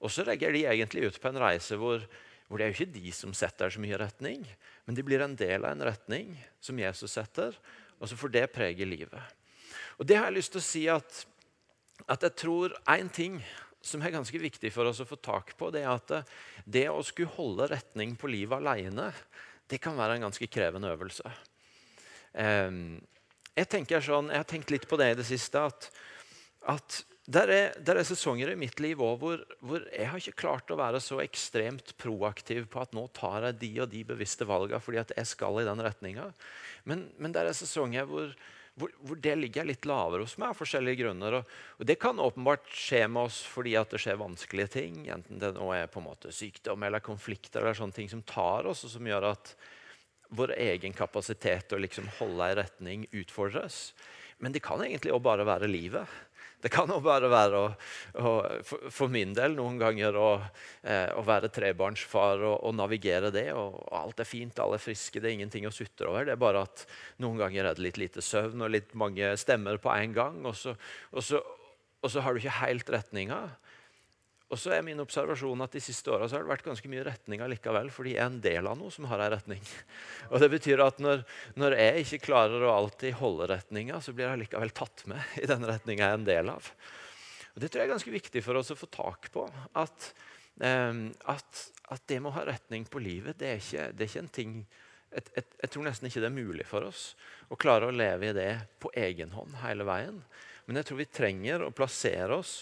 Og 0.00 0.12
så 0.12 0.24
legger 0.24 0.56
de 0.56 0.64
egentlig 0.64 1.10
ut 1.10 1.18
på 1.20 1.28
en 1.28 1.40
reise 1.42 1.76
hvor, 1.76 2.00
hvor 2.48 2.56
det 2.56 2.64
er 2.64 2.72
jo 2.72 2.78
ikke 2.78 2.96
de 2.96 3.12
som 3.12 3.34
setter 3.36 3.72
så 3.72 3.82
mye 3.82 3.98
retning, 4.00 4.42
men 4.88 4.96
de 4.96 5.04
blir 5.04 5.20
en 5.24 5.36
del 5.36 5.64
av 5.64 5.74
en 5.74 5.84
retning 5.88 6.32
som 6.64 6.80
Jesus 6.80 7.12
setter, 7.16 7.56
og 8.00 8.08
så 8.08 8.16
får 8.16 8.32
det 8.32 8.44
prege 8.54 8.88
livet. 8.88 9.36
Og 10.00 10.08
Det 10.08 10.16
har 10.16 10.28
jeg 10.28 10.38
lyst 10.38 10.54
til 10.56 10.62
å 10.62 10.66
si 10.66 10.84
at, 10.92 11.22
at 12.08 12.24
jeg 12.24 12.36
tror 12.40 12.76
én 12.92 13.08
ting 13.12 13.40
som 13.84 14.02
er 14.02 14.14
ganske 14.14 14.40
viktig 14.40 14.72
for 14.74 14.88
oss 14.88 15.00
å 15.04 15.08
få 15.08 15.18
tak 15.20 15.52
på, 15.58 15.68
det 15.72 15.84
er 15.84 15.92
at 15.92 16.32
det 16.64 16.86
å 16.90 17.04
skulle 17.04 17.36
holde 17.36 17.68
retning 17.70 18.16
på 18.18 18.32
livet 18.32 18.58
alene, 18.58 19.10
det 19.68 19.80
kan 19.82 19.96
være 19.98 20.16
en 20.16 20.26
ganske 20.28 20.48
krevende 20.50 20.90
øvelse. 20.92 21.30
Um, 22.36 22.98
jeg 23.56 23.68
tenker 23.72 24.04
sånn, 24.04 24.30
jeg 24.32 24.42
har 24.42 24.48
tenkt 24.48 24.72
litt 24.74 24.86
på 24.88 24.98
det 25.00 25.12
i 25.12 25.18
det 25.18 25.26
siste. 25.28 25.62
at, 25.64 25.90
at 26.68 27.02
der 27.26 27.50
er, 27.50 27.72
der 27.82 27.98
er, 27.98 28.06
sesonger 28.06 28.52
i 28.52 28.58
mitt 28.58 28.78
liv 28.78 29.00
òg 29.02 29.16
hvor, 29.18 29.40
hvor, 29.58 29.86
jeg 29.90 30.06
har 30.12 30.20
ikke 30.20 30.42
klart 30.44 30.68
å 30.70 30.78
være 30.78 31.00
så 31.02 31.18
ekstremt 31.24 31.96
proaktiv 31.98 32.68
på 32.70 32.82
at 32.84 32.92
nå 32.94 33.08
tar 33.16 33.48
jeg 33.48 33.58
de 33.64 33.70
og 33.82 33.88
de 33.90 34.04
bevisste 34.06 34.46
valgene 34.46 34.78
fordi 34.82 35.00
at 35.02 35.10
jeg 35.16 35.32
skal 35.32 35.58
i 35.58 35.66
den 35.66 35.82
retninga. 35.82 36.28
Men, 36.86 37.08
men 37.18 37.34
der 37.34 37.50
er 37.50 37.58
sesonger 37.58 38.06
hvor, 38.06 38.30
hvor, 38.78 38.94
hvor, 39.02 39.18
det 39.18 39.34
ligger 39.40 39.66
litt 39.66 39.88
lavere 39.90 40.22
hos 40.22 40.36
meg 40.38 40.52
av 40.52 40.60
forskjellige 40.60 41.00
grunner. 41.02 41.40
Og, 41.40 41.56
og, 41.80 41.86
Det 41.90 41.98
kan 41.98 42.22
åpenbart 42.22 42.70
skje 42.70 43.02
med 43.10 43.26
oss 43.26 43.40
fordi 43.50 43.74
at 43.80 43.90
det 43.90 44.04
skjer 44.04 44.22
vanskelige 44.22 44.74
ting. 44.76 45.02
Enten 45.10 45.42
det 45.42 45.56
nå 45.56 45.72
er 45.74 45.90
på 45.90 45.98
en 46.02 46.06
måte 46.12 46.30
sykdom 46.34 46.86
eller 46.86 47.02
konflikter 47.02 47.64
eller 47.64 47.78
sånne 47.78 47.98
ting 47.98 48.12
som 48.12 48.22
tar 48.22 48.70
oss, 48.70 48.84
og 48.86 48.94
som 48.94 49.10
gjør 49.10 49.32
at 49.32 49.56
vår 50.34 50.54
egen 50.58 50.94
kapasitet 50.96 51.68
til 51.68 51.78
å 51.78 51.84
liksom 51.84 52.08
holde 52.18 52.46
ei 52.46 52.56
retning 52.58 53.04
utfordres. 53.14 53.90
Men 54.42 54.52
det 54.52 54.64
kan 54.64 54.82
egentlig 54.84 55.14
også 55.14 55.24
bare 55.24 55.46
være 55.48 55.70
livet. 55.70 56.08
Det 56.60 56.70
kan 56.72 56.88
også 56.88 57.04
bare 57.04 57.28
være 57.30 57.58
å, 57.60 57.66
å, 58.18 58.30
for, 58.64 59.10
min 59.12 59.34
del 59.36 59.54
noen 59.58 59.76
ganger 59.80 60.16
å, 60.18 60.30
eh, 60.88 61.12
å 61.14 61.22
være 61.24 61.50
trebarnsfar 61.52 62.40
og, 62.40 62.56
og, 62.56 62.72
navigere 62.78 63.30
det. 63.34 63.50
Og 63.54 63.76
Alt 63.94 64.22
er 64.24 64.28
fint, 64.28 64.58
alle 64.62 64.80
er 64.80 64.82
friske, 64.82 65.20
det 65.20 65.30
er 65.30 65.36
ingenting 65.36 65.68
å 65.68 65.74
sutre 65.74 66.08
over. 66.10 66.26
Det 66.26 66.34
er 66.34 66.40
bare 66.42 66.64
at 66.66 66.86
noen 67.22 67.38
ganger 67.44 67.68
er 67.68 67.76
det 67.76 67.84
litt 67.86 68.00
lite 68.00 68.24
søvn 68.24 68.64
og 68.64 68.72
litt 68.72 68.96
mange 68.98 69.34
stemmer 69.40 69.78
på 69.82 69.92
en 69.92 70.16
gang. 70.16 70.40
Og 70.48 70.56
så, 70.58 70.74
og 71.12 71.24
så, 71.28 71.42
og 72.00 72.12
så 72.12 72.24
har 72.24 72.34
du 72.34 72.42
ikke 72.42 72.58
helt 72.62 72.92
retninga. 72.96 73.40
Og 74.46 74.60
så 74.62 74.76
er 74.76 74.84
min 74.86 75.02
observasjon 75.02 75.64
at 75.64 75.72
De 75.74 75.82
siste 75.82 76.12
åra 76.12 76.28
har 76.30 76.44
det 76.44 76.50
vært 76.52 76.66
ganske 76.68 76.90
mye 76.90 77.04
retninger 77.08 77.50
likevel, 77.50 77.90
fordi 77.90 78.14
jeg 78.14 78.22
er 78.22 78.30
en 78.30 78.42
del 78.44 78.68
av 78.70 78.78
noe 78.78 78.94
som 78.94 79.08
har 79.10 79.24
en 79.24 79.32
retning. 79.34 79.62
Og 80.30 80.38
det 80.42 80.50
betyr 80.52 80.84
at 80.84 81.02
når, 81.02 81.24
når 81.58 81.74
jeg 81.80 82.04
ikke 82.04 82.22
klarer 82.28 82.62
å 82.62 82.76
alltid 82.76 83.18
holde 83.18 83.50
retninga, 83.50 83.98
så 84.02 84.14
blir 84.14 84.28
jeg 84.28 84.44
likevel 84.44 84.74
tatt 84.76 85.02
med 85.10 85.36
i 85.42 85.50
den 85.50 85.66
retninga 85.66 86.06
jeg 86.06 86.14
er 86.14 86.20
en 86.20 86.30
del 86.30 86.54
av. 86.54 86.70
Og 87.56 87.62
Det 87.62 87.70
tror 87.72 87.82
jeg 87.82 87.88
er 87.88 87.94
ganske 87.96 88.14
viktig 88.14 88.44
for 88.46 88.60
oss 88.60 88.70
å 88.70 88.78
få 88.78 88.90
tak 88.92 89.30
på. 89.34 89.48
At, 89.82 90.10
eh, 90.62 90.92
at, 91.34 91.62
at 91.96 92.06
det 92.06 92.20
med 92.20 92.30
å 92.30 92.36
ha 92.38 92.46
retning 92.46 92.86
på 92.86 93.02
livet, 93.02 93.40
det 93.42 93.50
er 93.50 93.62
ikke, 93.62 93.88
det 93.96 94.06
er 94.06 94.12
ikke 94.12 94.26
en 94.26 94.36
ting 94.40 94.58
et, 95.16 95.28
et, 95.38 95.54
jeg 95.62 95.72
tror 95.72 95.86
nesten 95.86 96.08
ikke 96.08 96.20
det 96.20 96.28
er 96.28 96.34
mulig 96.34 96.66
for 96.68 96.84
oss 96.84 97.14
å 97.48 97.56
klare 97.56 97.88
å 97.88 97.94
leve 97.94 98.28
i 98.28 98.36
det 98.36 98.50
på 98.82 98.90
egen 99.00 99.32
hånd 99.32 99.54
hele 99.62 99.86
veien. 99.88 100.18
Men 100.66 100.80
jeg 100.80 100.88
tror 100.88 101.00
vi 101.00 101.08
trenger 101.08 101.64
å 101.64 101.72
plassere 101.74 102.36
oss 102.36 102.58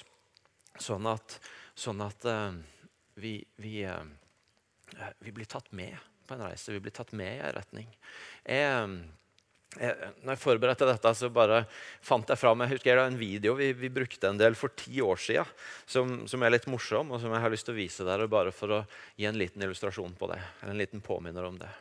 sånn 0.81 1.09
at 1.09 1.39
Sånn 1.75 2.03
at 2.05 2.27
uh, 2.31 2.55
vi, 3.19 3.39
vi, 3.61 3.83
uh, 3.87 4.05
vi, 5.19 5.35
blir 5.35 5.49
tatt 5.51 5.71
med 5.75 5.97
på 6.29 6.37
en 6.37 6.47
reise. 6.47 6.73
Vi 6.73 6.83
blir 6.83 6.95
tatt 6.95 7.13
med 7.17 7.33
i 7.33 7.43
en 7.43 7.55
retning. 7.57 7.89
Jeg, 8.47 8.99
jeg, 9.75 10.11
når 10.23 10.37
jeg 10.37 10.43
forberedte 10.43 10.89
dette, 10.89 11.15
så 11.19 11.31
bare 11.35 11.65
fant 12.05 12.31
jeg 12.31 12.41
fram 12.41 12.63
jeg 12.63 12.77
husker 12.77 12.93
jeg 12.93 13.11
en 13.11 13.19
video 13.19 13.57
vi, 13.59 13.73
vi, 13.77 13.91
brukte 13.93 14.31
en 14.31 14.39
del 14.41 14.57
for 14.59 14.73
ti 14.79 15.03
år 15.03 15.21
siden, 15.21 15.51
som, 15.85 16.15
som, 16.31 16.45
er 16.47 16.55
litt 16.55 16.69
morsom, 16.71 17.11
og 17.11 17.21
som 17.23 17.35
jeg 17.35 17.45
har 17.45 17.53
lyst 17.53 17.69
til 17.69 17.75
å 17.75 17.81
vise 17.81 18.07
dere 18.07 18.31
bare 18.31 18.55
for 18.55 18.79
å 18.79 18.85
gi 19.19 19.27
en 19.29 19.41
liten 19.41 19.67
illustrasjon 19.67 20.15
på 20.19 20.31
det. 20.31 20.41
Eller 20.63 20.77
en 20.77 20.85
liten 20.85 21.05
påminner 21.05 21.51
om 21.51 21.59
det. 21.61 21.73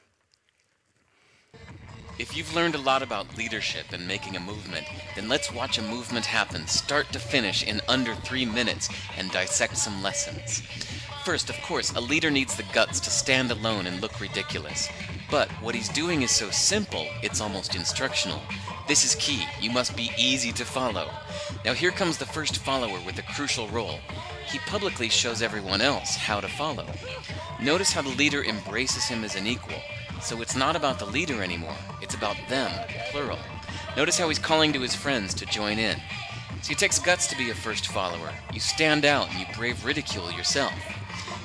If 2.20 2.38
you've 2.38 2.54
learned 2.54 2.76
a 2.76 2.80
lot 2.80 3.02
about 3.02 3.38
leadership 3.38 3.88
and 3.92 4.08
making 4.08 4.36
a 4.36 4.40
movement, 4.40 4.86
then 5.16 5.28
let's 5.28 5.52
watch 5.52 5.80
a 5.80 5.82
movement 5.82 6.28
happen 6.28 6.68
start 6.68 7.12
to 7.12 7.20
finish 7.20 7.64
in 7.64 7.82
under 7.88 8.14
three 8.14 8.46
minutes 8.46 8.88
and 9.18 9.32
dissect 9.32 9.76
some 9.78 10.04
lessons. 10.04 10.62
First, 11.26 11.50
of 11.50 11.60
course, 11.64 11.92
a 11.94 12.02
leader 12.02 12.30
needs 12.30 12.56
the 12.56 12.66
guts 12.72 13.00
to 13.00 13.10
stand 13.10 13.50
alone 13.50 13.88
and 13.88 14.00
look 14.00 14.22
ridiculous. 14.22 14.90
But 15.32 15.50
what 15.54 15.74
he's 15.74 15.90
doing 15.90 16.22
is 16.22 16.30
so 16.30 16.52
simple, 16.52 17.08
it's 17.24 17.42
almost 17.42 17.76
instructional. 17.76 18.42
This 18.88 19.04
is 19.04 19.16
key. 19.16 19.46
You 19.60 19.72
must 19.72 19.96
be 19.96 20.12
easy 20.16 20.52
to 20.52 20.66
follow. 20.66 21.10
Now, 21.66 21.74
here 21.74 21.92
comes 21.92 22.18
the 22.18 22.26
first 22.26 22.60
follower 22.60 23.00
with 23.06 23.18
a 23.18 23.34
crucial 23.34 23.68
role. 23.70 24.00
He 24.46 24.60
publicly 24.60 25.10
shows 25.10 25.42
everyone 25.42 25.82
else 25.82 26.16
how 26.16 26.42
to 26.42 26.48
follow. 26.48 26.86
Notice 27.60 27.92
how 27.92 28.04
the 28.04 28.10
leader 28.10 28.44
embraces 28.44 29.06
him 29.06 29.24
as 29.24 29.36
an 29.36 29.48
equal. 29.48 29.82
So 30.24 30.42
it's 30.42 30.56
not 30.56 30.78
about 30.78 31.00
the 31.00 31.06
leader 31.06 31.44
anymore, 31.44 31.76
it's 32.02 32.16
about 32.16 32.38
them, 32.48 32.72
plural. 33.12 33.38
Notice 33.98 34.18
how 34.18 34.30
he's 34.30 34.40
calling 34.40 34.72
to 34.72 34.80
his 34.80 34.96
friends 34.96 35.34
to 35.34 35.46
join 35.46 35.78
in. 35.78 35.98
See, 36.62 36.72
it 36.72 36.80
takes 36.80 36.98
guts 36.98 37.28
to 37.28 37.38
be 37.38 37.50
a 37.50 37.54
first 37.54 37.88
follower. 37.88 38.32
You 38.54 38.62
stand 38.62 39.04
out 39.04 39.30
and 39.30 39.40
you 39.40 39.46
brave 39.54 39.84
ridicule 39.84 40.32
yourself. 40.32 40.74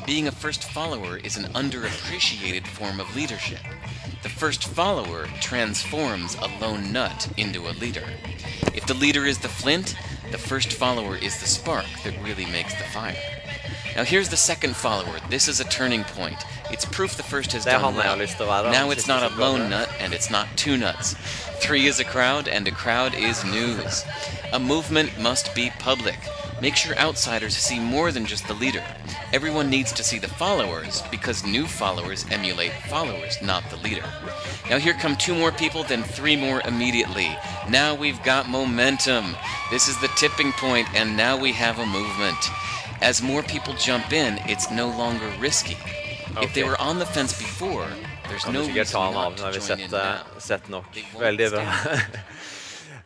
Being 0.07 0.29
a 0.29 0.33
first 0.33 0.63
follower 0.63 1.17
is 1.17 1.37
an 1.37 1.53
underappreciated 1.55 2.69
form 2.69 3.01
of 3.01 3.17
leadership. 3.17 3.61
The 4.23 4.29
first 4.29 4.65
follower 4.69 5.27
transforms 5.41 6.37
a 6.37 6.47
lone 6.61 6.93
nut 6.93 7.29
into 7.37 7.69
a 7.69 7.75
leader. 7.81 8.07
If 8.75 8.87
the 8.87 8.95
leader 8.95 9.27
is 9.27 9.39
the 9.39 9.49
flint, 9.49 9.97
the 10.31 10.39
first 10.39 10.73
follower 10.73 11.17
is 11.17 11.41
the 11.41 11.49
spark 11.49 11.87
that 12.05 12.23
really 12.23 12.47
makes 12.47 12.75
the 12.75 12.85
fire. 12.85 13.38
Now 13.97 14.05
here's 14.05 14.29
the 14.29 14.37
second 14.37 14.77
follower. 14.77 15.19
This 15.29 15.49
is 15.49 15.61
a 15.61 15.65
turning 15.65 16.05
point. 16.05 16.37
It's 16.71 16.85
proof 16.85 17.17
the 17.17 17.23
first 17.23 17.53
has 17.53 17.65
done 17.73 17.83
well. 17.97 18.17
Now 18.73 18.91
it's 18.91 19.09
not 19.09 19.23
a 19.33 19.35
lone 19.37 19.71
nut 19.71 19.91
and 19.99 20.13
it's 20.13 20.31
not 20.31 20.47
two 20.57 20.77
nuts. 20.77 21.15
Three 21.61 21.87
is 21.87 21.99
a 21.99 22.05
crowd 22.05 22.47
and 22.49 22.69
a 22.69 22.71
crowd 22.71 23.15
is 23.15 23.45
news. 23.45 24.05
A 24.53 24.59
movement 24.59 25.19
must 25.21 25.55
be 25.55 25.71
public. 25.79 26.19
Make 26.61 26.75
sure 26.77 26.97
outsiders 26.97 27.57
see 27.57 27.79
more 27.79 28.11
than 28.13 28.27
just 28.27 28.47
the 28.49 28.55
leader. 28.55 28.85
Everyone 29.33 29.71
needs 29.71 29.93
to 29.93 30.03
see 30.03 30.19
the 30.19 30.29
followers 30.29 31.03
because 31.11 31.45
new 31.45 31.67
followers 31.67 32.25
emulate 32.31 32.73
followers, 32.89 33.37
not 33.43 33.69
the 33.71 33.77
leader. 33.77 34.05
Now 34.69 34.79
here 34.79 34.95
come 34.95 35.17
two 35.17 35.35
more 35.35 35.53
people, 35.53 35.85
then 35.85 36.03
three 36.03 36.37
more 36.37 36.61
immediately. 36.65 37.37
Now 37.69 37.95
we've 37.95 38.23
got 38.25 38.49
momentum. 38.49 39.37
This 39.71 39.89
is 39.89 40.01
the 40.01 40.11
tipping 40.17 40.53
point, 40.53 40.89
and 40.95 41.17
now 41.17 41.37
we 41.37 41.53
have 41.53 41.79
a 41.79 41.87
movement. 41.87 42.39
As 43.01 43.23
more 43.23 43.43
people 43.43 43.75
jump 43.75 44.13
in, 44.13 44.39
it's 44.47 44.71
no 44.71 44.89
longer 44.89 45.31
risky. 45.41 45.77
Okay. 46.31 46.45
If 46.45 46.55
they 46.55 46.65
were 46.65 46.81
on 46.81 46.99
the 46.99 47.07
fence 47.07 47.33
before, 47.39 47.87
there's 48.29 48.47
no 48.47 48.67
reason 48.67 49.13
not 49.15 49.37
to 49.37 49.61
join 49.61 49.81
in 49.81 49.91
now. 49.91 50.25
Sett 50.39 50.69
nok. 50.69 50.87
Veldig 51.19 51.51
bra. 51.51 51.63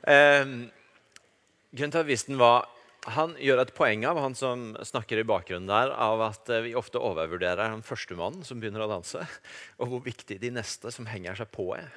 um, 0.08 0.70
Grunnen 1.72 1.92
til 1.92 1.98
at 1.98 2.06
Visten 2.06 2.38
var 2.38 2.66
han 3.10 3.34
gjør 3.40 3.64
et 3.64 3.72
poeng 3.74 4.04
av 4.06 4.18
han 4.22 4.34
som 4.38 4.76
snakker 4.78 5.18
i 5.18 5.26
bakgrunnen 5.26 5.66
der, 5.66 5.90
av 5.90 6.20
at 6.22 6.50
eh, 6.52 6.62
vi 6.68 6.74
ofte 6.78 7.00
overvurderer 7.02 7.72
den 7.72 7.82
første 7.82 8.14
mannen 8.14 8.44
som 8.46 8.60
begynner 8.62 8.84
å 8.84 8.90
danse, 8.92 9.24
og 9.82 9.90
hvor 9.90 10.04
viktig 10.04 10.38
de 10.42 10.52
neste 10.54 10.92
som 10.94 11.08
henger 11.10 11.40
seg 11.40 11.50
på, 11.50 11.72
er. 11.74 11.90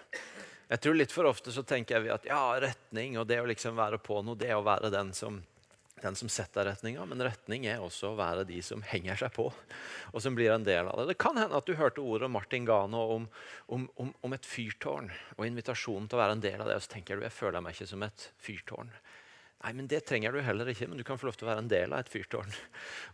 Jeg 0.71 0.81
tror 0.81 0.97
Litt 0.97 1.13
for 1.13 1.29
ofte 1.29 1.53
så 1.53 1.61
tenker 1.61 2.01
vi 2.01 2.09
at 2.09 2.25
ja, 2.25 2.41
retning 2.57 3.19
og 3.21 3.27
det 3.29 3.37
å 3.37 3.45
liksom 3.45 3.77
være 3.77 3.99
på 4.01 4.23
noe, 4.25 4.39
det 4.39 4.49
å 4.55 4.63
være 4.65 4.89
den 4.93 5.13
som, 5.13 5.43
den 6.05 6.17
som 6.17 6.29
setter 6.31 6.67
retninga. 6.69 7.03
Men 7.09 7.23
retning 7.25 7.65
er 7.69 7.83
også 7.83 8.11
å 8.11 8.19
være 8.19 8.45
de 8.47 8.61
som 8.65 8.83
henger 8.85 9.19
seg 9.19 9.33
på, 9.35 9.49
og 10.11 10.23
som 10.23 10.37
blir 10.37 10.53
en 10.53 10.65
del 10.65 10.87
av 10.87 11.01
det. 11.01 11.09
Det 11.11 11.19
kan 11.21 11.37
hende 11.41 11.57
at 11.57 11.67
du 11.67 11.75
hørte 11.79 12.03
ordet 12.05 12.31
Martin 12.31 12.67
Gano 12.67 13.03
om, 13.17 13.27
om, 13.73 13.89
om, 14.01 14.13
om 14.25 14.37
et 14.37 14.47
fyrtårn 14.47 15.11
og 15.37 15.45
invitasjonen 15.47 16.09
til 16.09 16.19
å 16.19 16.23
være 16.23 16.37
en 16.37 16.45
del 16.45 16.61
av 16.61 16.71
det. 16.71 16.79
Og 16.79 16.85
så 16.85 16.95
tenker 16.95 17.17
du 17.17 17.27
jeg 17.27 17.35
føler 17.35 17.65
meg 17.65 17.77
ikke 17.77 17.91
som 17.91 18.05
et 18.05 18.29
fyrtårn. 18.47 18.93
Nei, 19.65 19.73
men 19.73 19.87
Det 19.89 20.03
trenger 20.05 20.35
du 20.35 20.43
heller 20.45 20.69
ikke, 20.69 20.87
men 20.91 20.99
du 20.99 21.03
kan 21.07 21.17
få 21.17 21.25
lov 21.29 21.37
til 21.39 21.47
å 21.47 21.53
være 21.53 21.63
en 21.63 21.71
del 21.71 21.93
av 21.95 22.03
et 22.03 22.11
fyrtårn. 22.11 22.51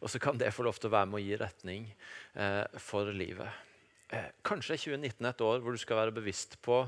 Og 0.03 0.11
så 0.11 0.19
kan 0.19 0.39
det 0.41 0.51
få 0.51 0.65
lov 0.67 0.79
til 0.81 0.89
å 0.89 0.95
være 0.97 1.07
med 1.07 1.21
å 1.21 1.23
gi 1.23 1.37
retning 1.39 1.85
eh, 2.35 2.65
for 2.81 3.07
livet. 3.15 3.61
Eh, 4.11 4.33
kanskje 4.43 4.75
er 4.75 4.81
2019 4.83 5.29
et 5.29 5.43
år 5.47 5.61
hvor 5.63 5.71
du 5.71 5.79
skal 5.79 6.01
være 6.01 6.15
bevisst 6.17 6.57
på 6.65 6.83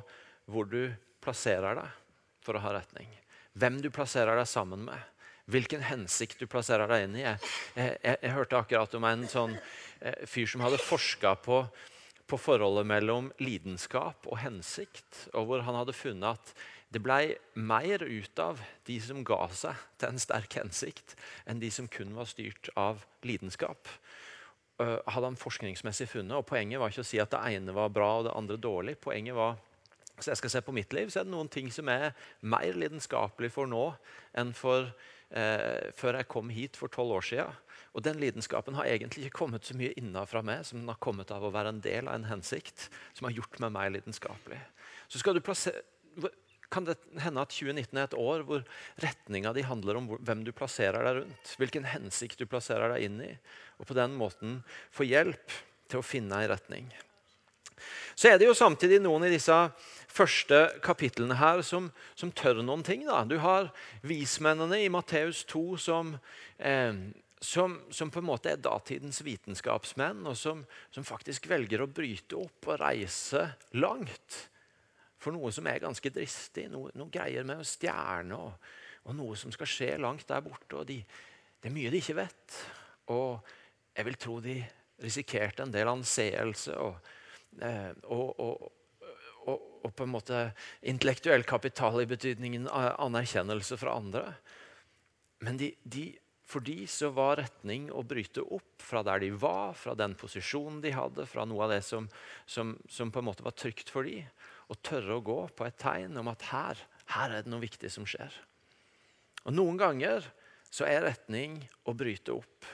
hvor 0.51 0.67
du 0.67 0.91
plasserer 1.23 1.79
deg 1.79 1.99
for 2.43 2.59
å 2.59 2.63
ha 2.65 2.73
retning. 2.75 3.07
Hvem 3.55 3.79
du 3.85 3.87
plasserer 3.93 4.35
deg 4.35 4.49
sammen 4.49 4.83
med. 4.89 5.12
Hvilken 5.51 5.83
hensikt 5.83 6.39
du 6.39 6.47
plasserer 6.47 6.87
deg 6.87 7.07
inn 7.07 7.17
i. 7.19 7.23
Jeg, 7.25 7.39
jeg, 7.75 7.97
jeg 8.13 8.35
hørte 8.35 8.59
akkurat 8.61 8.93
om 8.95 9.07
en 9.09 9.25
sånn 9.27 9.57
eh, 9.99 10.23
fyr 10.29 10.47
som 10.47 10.63
hadde 10.63 10.79
forska 10.79 11.33
på, 11.43 11.63
på 12.31 12.39
forholdet 12.39 12.87
mellom 12.87 13.31
lidenskap 13.43 14.29
og 14.29 14.39
hensikt, 14.39 15.25
og 15.33 15.49
hvor 15.49 15.65
han 15.67 15.81
hadde 15.81 15.97
funnet 15.97 16.39
at 16.39 16.55
det 16.93 17.01
ble 17.01 17.33
mer 17.57 18.05
ut 18.05 18.39
av 18.39 18.61
de 18.87 18.99
som 19.01 19.23
ga 19.25 19.47
seg 19.51 19.79
til 19.97 20.13
en 20.13 20.21
sterk 20.21 20.59
hensikt, 20.61 21.15
enn 21.49 21.59
de 21.59 21.71
som 21.73 21.89
kun 21.91 22.13
var 22.15 22.29
styrt 22.29 22.69
av 22.77 23.01
lidenskap. 23.25 23.89
Uh, 24.81 24.99
hadde 25.09 25.31
han 25.31 25.39
forskningsmessig 25.39 26.07
funnet, 26.11 26.37
og 26.37 26.45
Poenget 26.49 26.81
var 26.81 26.93
ikke 26.93 27.03
å 27.03 27.07
si 27.07 27.19
at 27.21 27.33
det 27.33 27.41
ene 27.57 27.73
var 27.75 27.91
bra 27.93 28.09
og 28.19 28.27
det 28.27 28.35
andre 28.37 28.59
dårlig. 28.61 28.99
Poenget 29.01 29.37
var 29.37 29.57
så 30.19 30.31
jeg 30.31 30.43
skal 30.43 30.51
se 30.53 30.61
på 30.61 30.75
mitt 30.75 30.93
liv, 30.93 31.09
så 31.09 31.21
er 31.21 31.25
det 31.25 31.33
noen 31.33 31.49
ting 31.51 31.71
som 31.73 31.89
er 31.89 32.11
mer 32.45 32.77
lidenskapelig 32.77 33.49
for 33.55 33.69
nå 33.69 33.87
enn 34.37 34.53
for, 34.55 34.91
uh, 35.35 35.89
før 35.97 36.19
jeg 36.19 36.29
kom 36.31 36.51
hit 36.53 36.79
for 36.79 36.91
tolv 36.93 37.17
år 37.19 37.27
siden. 37.29 37.59
Og 37.93 38.05
den 38.05 38.21
lidenskapen 38.21 38.77
har 38.77 38.89
egentlig 38.89 39.27
ikke 39.27 39.43
kommet 39.43 39.67
så 39.67 39.75
mye 39.77 39.93
innafra 39.99 40.41
meg 40.45 40.63
som 40.65 40.79
den 40.81 40.89
har 40.89 41.01
kommet 41.03 41.33
av 41.33 41.45
å 41.45 41.51
være 41.53 41.75
en 41.75 41.83
del 41.83 42.09
av 42.09 42.17
en 42.17 42.29
hensikt 42.31 42.87
som 43.13 43.27
har 43.27 43.35
gjort 43.37 43.59
meg 43.61 43.75
mer 43.75 43.93
lidenskapelig. 43.93 44.61
Så 45.11 45.21
skal 45.21 45.37
du 45.37 45.43
kan 46.73 46.87
det 46.87 46.95
hende 47.21 47.43
at 47.43 47.53
2019 47.53 47.99
er 47.99 48.07
et 48.07 48.17
år 48.17 48.43
hvor 48.47 48.63
retninga 49.03 49.53
di 49.53 49.61
handler 49.67 49.99
om 49.99 50.09
hvem 50.25 50.41
du 50.45 50.49
plasserer 50.55 51.05
deg 51.05 51.19
rundt. 51.19 51.55
Hvilken 51.61 51.85
hensikt 51.85 52.41
du 52.41 52.47
plasserer 52.49 52.95
deg 52.95 53.05
inn 53.05 53.19
i. 53.21 53.31
Og 53.77 53.89
på 53.89 53.97
den 53.97 54.15
måten 54.17 54.61
få 54.93 55.05
hjelp 55.05 55.53
til 55.91 56.01
å 56.01 56.05
finne 56.05 56.41
en 56.41 56.49
retning. 56.49 56.89
Så 58.15 58.29
er 58.29 58.39
det 58.39 58.47
jo 58.47 58.55
samtidig 58.57 59.01
noen 59.01 59.25
i 59.27 59.33
disse 59.33 59.55
første 60.13 60.59
kapitlene 60.85 61.37
her 61.39 61.63
som, 61.65 61.89
som 62.15 62.31
tør 62.31 62.61
noen 62.61 62.85
ting. 62.85 63.05
Da. 63.07 63.23
Du 63.25 63.39
har 63.41 63.71
vismennene 64.05 64.83
i 64.83 64.91
Matteus 64.93 65.43
2 65.49 65.63
som, 65.81 66.13
eh, 66.57 66.93
som, 67.41 67.79
som, 67.89 68.13
på 68.13 68.21
en 68.21 68.29
måte 68.29 68.53
er 68.53 68.61
datidens 68.61 69.23
vitenskapsmenn, 69.25 70.21
og 70.29 70.37
som, 70.39 70.63
som 70.93 71.07
faktisk 71.07 71.49
velger 71.51 71.83
å 71.83 71.89
bryte 71.89 72.39
opp 72.39 72.69
og 72.69 72.81
reise 72.83 73.47
langt 73.75 74.43
for 75.23 75.35
noe 75.35 75.51
som 75.55 75.67
er 75.71 75.81
ganske 75.83 76.11
dristig, 76.13 76.67
noe, 76.71 76.91
noe 76.99 77.11
greier 77.11 77.45
med 77.47 77.63
stjerne 77.67 78.37
og, 78.37 78.69
og, 79.05 79.13
noe 79.15 79.37
som 79.39 79.53
skal 79.55 79.69
skje 79.69 79.91
langt 80.01 80.27
der 80.29 80.43
borte. 80.43 80.81
og 80.81 80.87
de, 80.89 80.99
Det 81.61 81.71
er 81.71 81.75
mye 81.75 81.91
de 81.93 82.01
ikke 82.03 82.19
vet. 82.19 82.57
Og 83.15 83.39
jeg 83.95 84.07
vil 84.09 84.19
tro 84.19 84.39
de 84.43 84.57
risikerte 85.03 85.63
en 85.63 85.73
del 85.73 85.89
anseelse 85.89 86.75
og, 86.79 86.97
eh, 87.61 87.91
og, 88.09 88.39
og, 88.39 89.91
på 89.93 90.05
en 90.05 90.13
måte 90.13 90.37
intellektuell 90.87 91.43
kapital 91.45 91.99
i 92.01 92.09
betydningen 92.09 92.69
anerkjennelse 92.71 93.77
fra 93.77 93.97
andre. 93.99 94.23
Men 95.43 95.59
de, 95.59 95.73
de, 95.83 96.05
for 96.47 96.63
de 96.65 96.85
så 96.89 97.09
var 97.13 97.41
retning 97.41 97.89
å 97.91 98.05
bryte 98.07 98.41
opp 98.41 98.81
fra 98.81 99.03
der 99.05 99.21
de 99.25 99.33
var, 99.35 99.75
fra 99.77 99.93
den 99.99 100.15
posisjonen 100.19 100.79
de 100.83 100.93
hadde, 100.95 101.27
fra 101.29 101.45
noe 101.49 101.67
av 101.67 101.75
det 101.75 101.81
som, 101.85 102.07
som, 102.45 102.73
som 102.89 103.11
på 103.11 103.21
en 103.21 103.27
måte 103.27 103.45
var 103.45 103.55
trygt 103.59 103.91
for 103.91 104.07
de, 104.07 104.21
og 104.71 104.79
tørre 104.85 105.19
å 105.19 105.25
gå 105.25 105.39
på 105.53 105.67
et 105.67 105.77
tegn 105.81 106.17
om 106.21 106.31
at 106.31 106.47
her, 106.49 106.79
her 107.13 107.35
er 107.35 107.43
det 107.43 107.51
noe 107.51 107.63
viktig 107.63 107.91
som 107.91 108.07
skjer. 108.07 108.33
Og 109.43 109.55
Noen 109.55 109.77
ganger 109.79 110.25
så 110.73 110.87
er 110.87 111.03
retning 111.05 111.59
å 111.85 111.93
bryte 111.97 112.33
opp 112.33 112.71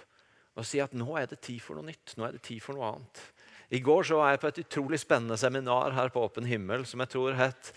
og 0.60 0.66
si 0.68 0.82
at 0.84 0.96
nå 0.98 1.14
er 1.16 1.30
det 1.32 1.40
tid 1.46 1.62
for 1.64 1.80
noe 1.80 1.88
nytt. 1.88 2.18
nå 2.18 2.26
er 2.28 2.36
det 2.36 2.44
tid 2.44 2.60
for 2.64 2.76
noe 2.76 2.90
annet. 2.94 3.22
I 3.70 3.80
går 3.86 4.04
så 4.10 4.18
var 4.18 4.34
jeg 4.34 4.42
på 4.42 4.50
et 4.50 4.62
utrolig 4.64 5.00
spennende 5.02 5.38
seminar 5.38 5.94
her 5.94 6.10
på 6.14 6.24
Åpen 6.26 6.48
himmel 6.50 6.88
som 6.90 7.04
jeg 7.04 7.14
tror 7.14 7.36
het 7.38 7.74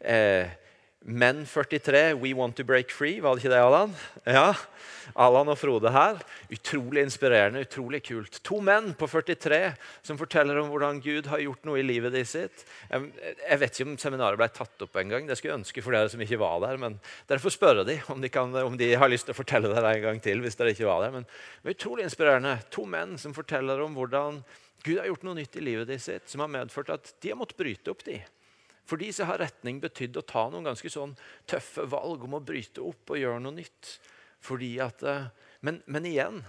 eh, 0.00 0.48
Menn 1.04 1.42
43, 1.44 2.14
We 2.16 2.32
Want 2.32 2.56
To 2.56 2.64
Break 2.64 2.88
Free. 2.90 3.18
Var 3.20 3.34
det 3.34 3.42
ikke 3.42 3.50
det, 3.52 3.60
Allan? 3.60 3.90
Ja, 4.24 4.54
Allan 5.20 5.50
og 5.52 5.58
Frode 5.60 5.90
her. 5.92 6.22
Utrolig 6.48 7.02
inspirerende, 7.04 7.60
utrolig 7.66 8.00
kult. 8.06 8.38
To 8.48 8.62
menn 8.64 8.94
på 8.96 9.04
43 9.12 9.58
som 10.00 10.16
forteller 10.16 10.62
om 10.62 10.70
hvordan 10.72 11.02
Gud 11.04 11.28
har 11.28 11.44
gjort 11.44 11.68
noe 11.68 11.82
i 11.82 11.84
livet 11.84 12.16
de 12.16 12.24
sitt. 12.24 12.64
Jeg 12.88 13.60
vet 13.60 13.76
ikke 13.76 13.88
om 13.90 14.00
seminaret 14.00 14.40
ble 14.40 14.48
tatt 14.48 14.86
opp 14.86 14.96
en 14.96 15.12
gang. 15.12 15.28
Det 15.28 15.36
skulle 15.36 15.52
jeg 15.52 15.60
ønske 15.60 15.84
for 15.84 15.92
dere 15.92 16.08
som 16.08 16.24
ikke 16.24 16.40
var 16.40 16.56
der. 16.64 16.80
Men 16.80 16.96
dere 17.28 17.44
får 17.44 17.58
spørre 17.58 17.84
dem 17.84 18.00
om 18.16 18.24
de, 18.24 18.32
om 18.64 18.80
de 18.80 18.92
har 18.96 19.12
lyst 19.12 19.28
til 19.28 19.36
å 19.36 19.42
fortelle 19.42 19.76
dere 19.76 19.92
en 19.98 20.06
gang 20.08 20.24
til. 20.24 20.40
hvis 20.40 20.56
dere 20.56 20.72
ikke 20.72 20.88
var 20.88 21.04
der. 21.04 21.18
Men 21.18 21.28
er 21.68 21.76
utrolig 21.76 22.08
inspirerende. 22.08 22.62
To 22.72 22.88
menn 22.88 23.18
som 23.20 23.36
forteller 23.36 23.84
om 23.84 23.92
hvordan 24.00 24.40
Gud 24.84 24.98
har 25.00 25.08
gjort 25.08 25.24
noe 25.24 25.38
nytt 25.38 25.56
i 25.56 25.64
livet 25.64 25.88
de 25.88 25.96
sitt, 26.00 26.28
som 26.28 26.42
har 26.44 26.52
medført 26.52 26.92
at 26.92 27.14
de 27.24 27.32
har 27.32 27.38
måttet 27.40 27.60
bryte 27.60 27.92
opp 27.92 28.04
de. 28.04 28.18
For 28.84 29.00
de 29.00 29.08
så 29.16 29.24
har 29.24 29.40
retning 29.40 29.78
betydd 29.80 30.18
å 30.20 30.26
ta 30.28 30.42
noen 30.52 30.66
ganske 30.68 30.90
sånn 30.92 31.14
tøffe 31.48 31.86
valg 31.88 32.26
om 32.26 32.36
å 32.36 32.42
bryte 32.44 32.84
opp 32.84 33.14
og 33.14 33.20
gjøre 33.20 33.40
noe 33.40 33.56
nytt. 33.56 33.94
Fordi 34.44 34.74
at, 34.84 35.00
eh, 35.08 35.30
men, 35.64 35.80
men 35.88 36.08
igjen 36.10 36.42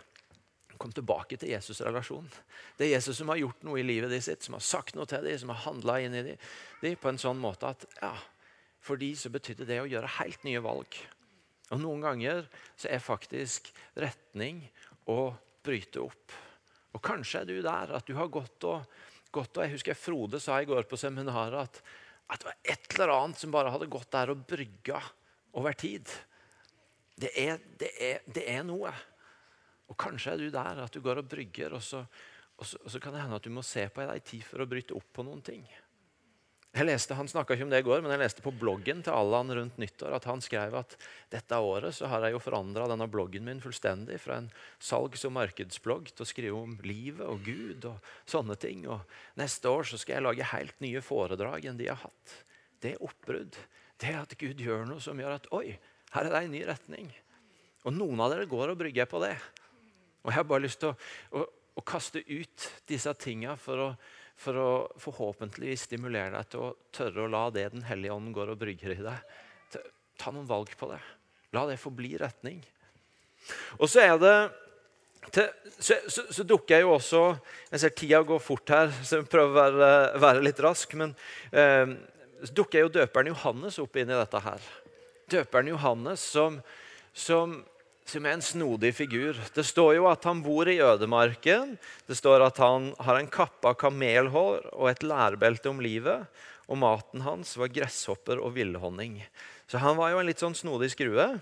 kom 0.75 0.91
tilbake 0.91 1.37
til 1.39 1.53
Jesus-relasjonen. 1.53 2.27
Det 2.75 2.89
er 2.89 2.97
Jesus 2.97 3.21
som 3.21 3.31
har 3.31 3.39
gjort 3.39 3.63
noe 3.63 3.79
i 3.79 3.87
livet 3.87 4.11
ditt 4.11 4.25
sitt, 4.27 4.43
som 4.43 4.57
har 4.57 4.65
sagt 4.67 4.97
noe 4.99 5.07
til 5.07 5.23
dem, 5.23 5.37
som 5.39 5.53
har 5.53 5.63
handla 5.69 5.99
inn 6.03 6.17
i 6.19 6.23
dem 6.27 6.97
på 6.99 7.11
en 7.11 7.21
sånn 7.21 7.39
måte 7.39 7.71
at 7.71 7.85
ja, 8.01 8.11
for 8.83 8.99
de 8.99 9.13
så 9.15 9.31
betydde 9.31 9.67
det 9.69 9.79
å 9.81 9.87
gjøre 9.89 10.17
helt 10.19 10.43
nye 10.43 10.63
valg. 10.63 10.99
Og 11.71 11.79
Noen 11.81 12.03
ganger 12.03 12.43
så 12.75 12.91
er 12.91 13.01
faktisk 13.01 13.71
retning 13.97 14.65
å 15.09 15.31
bryte 15.65 16.03
opp. 16.03 16.35
Og 16.95 17.03
Kanskje 17.03 17.43
er 17.43 17.51
du 17.51 17.59
der 17.59 17.93
at 17.97 18.07
du 18.07 18.15
har 18.17 18.31
gått 18.31 18.65
og, 18.69 18.87
gått 19.35 19.57
og 19.59 19.65
Jeg 19.65 19.75
husker 19.75 19.99
Frode 19.99 20.39
sa 20.39 20.61
i 20.61 20.67
går 20.69 20.87
på 20.89 20.99
seminaret 20.99 21.59
at 21.67 21.85
at 22.25 22.41
det 22.41 22.47
var 22.47 22.55
et 22.63 22.93
eller 22.95 23.13
annet 23.13 23.41
som 23.41 23.51
bare 23.53 23.71
hadde 23.73 23.89
gått 23.91 24.09
der 24.13 24.31
og 24.33 24.45
brygga 24.49 25.01
over 25.59 25.75
tid. 25.77 26.09
Det 27.15 27.31
er, 27.37 27.59
det 27.79 27.91
er, 28.01 28.23
det 28.25 28.45
er 28.49 28.63
noe. 28.65 28.93
Og 29.85 29.97
kanskje 29.99 30.33
er 30.33 30.41
du 30.41 30.47
der 30.53 30.81
at 30.87 30.95
du 30.95 31.03
går 31.05 31.21
og 31.21 31.29
brygger, 31.29 31.75
og 31.77 31.83
så, 31.85 32.01
og 32.57 32.65
så, 32.65 32.79
og 32.81 32.91
så 32.91 33.01
kan 33.01 33.13
det 33.13 33.21
hende 33.21 33.37
at 33.37 33.45
du 33.45 33.53
må 33.53 33.61
se 33.65 33.85
på 33.93 34.03
ei 34.03 34.21
tid 34.25 34.45
for 34.47 34.63
å 34.63 34.69
bryte 34.69 34.97
opp 34.97 35.11
på 35.13 35.25
noen 35.27 35.43
ting. 35.45 35.61
Jeg 36.75 36.89
leste, 36.89 37.15
Han 37.15 37.29
snakka 37.31 37.55
ikke 37.55 37.63
om 37.63 37.71
det 37.71 37.79
i 37.79 37.85
går, 37.87 38.01
men 38.03 38.11
jeg 38.11 38.19
leste 38.19 38.43
på 38.43 38.51
bloggen 38.51 38.99
til 39.05 39.15
Allan 39.15 39.53
rundt 39.55 39.77
nyttår 39.79 40.17
at 40.17 40.25
han 40.27 40.41
skrev 40.43 40.73
at 40.75 40.97
dette 41.31 41.55
året 41.55 41.95
så 41.95 42.09
har 42.11 42.25
jeg 42.25 42.35
jo 42.35 42.41
forandra 42.43 42.89
denne 42.91 43.07
bloggen 43.07 43.45
min 43.47 43.61
fullstendig. 43.63 44.17
Fra 44.19 44.41
en 44.41 44.49
salgs- 44.83 45.23
og 45.23 45.31
markedsblogg 45.37 46.11
til 46.11 46.25
å 46.25 46.27
skrive 46.27 46.59
om 46.59 46.73
livet 46.83 47.23
og 47.23 47.47
Gud 47.47 47.87
og 47.87 48.09
sånne 48.27 48.57
ting. 48.59 48.83
Og 48.91 49.07
neste 49.39 49.71
år 49.71 49.87
så 49.87 50.01
skal 50.01 50.17
jeg 50.17 50.25
lage 50.27 50.49
helt 50.51 50.83
nye 50.83 51.03
foredrag 51.05 51.69
enn 51.69 51.79
de 51.79 51.87
har 51.87 52.01
hatt. 52.01 52.35
Det 52.83 52.91
er 52.97 53.07
oppbrudd. 53.07 53.55
Det 53.95 54.11
er 54.11 54.19
at 54.25 54.35
Gud 54.35 54.59
gjør 54.59 54.83
noe 54.89 54.99
som 54.99 55.23
gjør 55.23 55.37
at 55.37 55.47
oi, 55.55 55.77
her 56.11 56.27
er 56.27 56.35
det 56.35 56.43
en 56.43 56.53
ny 56.57 56.65
retning. 56.67 57.07
Og 57.87 57.95
noen 57.95 58.19
av 58.19 58.35
dere 58.35 58.51
går 58.51 58.73
og 58.73 58.81
brygger 58.83 59.07
på 59.07 59.23
det. 59.23 59.37
Og 60.25 60.33
jeg 60.33 60.41
har 60.41 60.51
bare 60.51 60.67
lyst 60.67 60.83
til 60.83 60.91
å, 60.91 60.99
å, 61.39 61.47
å 61.79 61.87
kaste 61.87 62.19
ut 62.19 62.69
disse 62.91 63.15
tinga 63.23 63.55
for 63.55 63.79
å 63.79 63.89
for 64.39 64.59
å 64.59 64.69
forhåpentligvis 65.01 65.85
stimulere 65.87 66.33
deg 66.35 66.51
til 66.51 66.67
å 66.67 66.73
tørre 66.95 67.23
å 67.23 67.31
la 67.31 67.47
det 67.55 67.69
Den 67.73 67.85
hellige 67.87 68.15
ånd 68.15 68.33
går 68.35 68.51
og 68.53 68.59
brygger 68.61 68.95
i 68.95 69.03
deg. 69.05 69.35
Ta 70.19 70.31
noen 70.31 70.47
valg 70.47 70.71
på 70.79 70.89
det. 70.91 71.01
La 71.55 71.65
det 71.69 71.79
få 71.79 71.91
bli 71.95 72.15
retning. 72.19 72.59
Og 73.79 73.89
så 73.91 74.03
er 74.03 74.19
det 74.19 74.35
til, 75.33 75.47
så, 75.79 75.97
så, 76.07 76.25
så, 76.29 76.43
dukker 76.45 76.75
jeg 76.75 76.85
jo 76.85 76.91
også 76.93 77.21
Jeg 77.71 77.81
ser 77.81 77.93
tida 77.97 78.19
går 78.21 78.41
fort 78.43 78.69
her, 78.69 78.91
så 79.01 79.19
jeg 79.19 79.29
prøver 79.29 79.49
å 79.49 79.55
være, 79.57 79.93
være 80.21 80.43
litt 80.45 80.61
rask. 80.63 80.93
Men 80.99 81.15
eh, 81.51 81.95
så 82.43 82.51
dukker 82.55 82.85
jo 82.85 82.93
døperen 82.99 83.31
Johannes 83.31 83.79
opp 83.81 83.97
inn 83.97 84.11
i 84.11 84.19
dette 84.19 84.41
her. 84.45 84.67
Døperen 85.31 85.71
Johannes 85.73 86.25
som, 86.35 86.59
som 87.15 87.57
som 88.05 88.25
er 88.25 88.35
en 88.37 88.43
snodig 88.45 88.91
figur. 88.95 89.37
Det 89.55 89.65
står 89.65 89.95
jo 89.97 90.05
at 90.09 90.25
han 90.29 90.43
bor 90.45 90.69
i 90.69 90.77
ødemarken. 90.83 91.73
Det 92.05 92.17
står 92.17 92.45
at 92.45 92.59
han 92.61 92.91
har 93.01 93.17
en 93.17 93.29
kappe 93.31 93.71
av 93.71 93.77
kamelhår 93.81 94.69
og 94.73 94.89
et 94.91 95.05
lærbelte 95.05 95.71
om 95.71 95.81
livet. 95.81 96.27
Og 96.69 96.77
maten 96.81 97.25
hans 97.25 97.55
var 97.57 97.73
gresshopper 97.73 98.41
og 98.41 98.53
villhonning. 98.57 99.19
Så 99.65 99.81
han 99.81 99.97
var 99.97 100.13
jo 100.13 100.21
en 100.21 100.29
litt 100.29 100.41
sånn 100.41 100.57
snodig 100.57 100.91
skrue. 100.93 101.35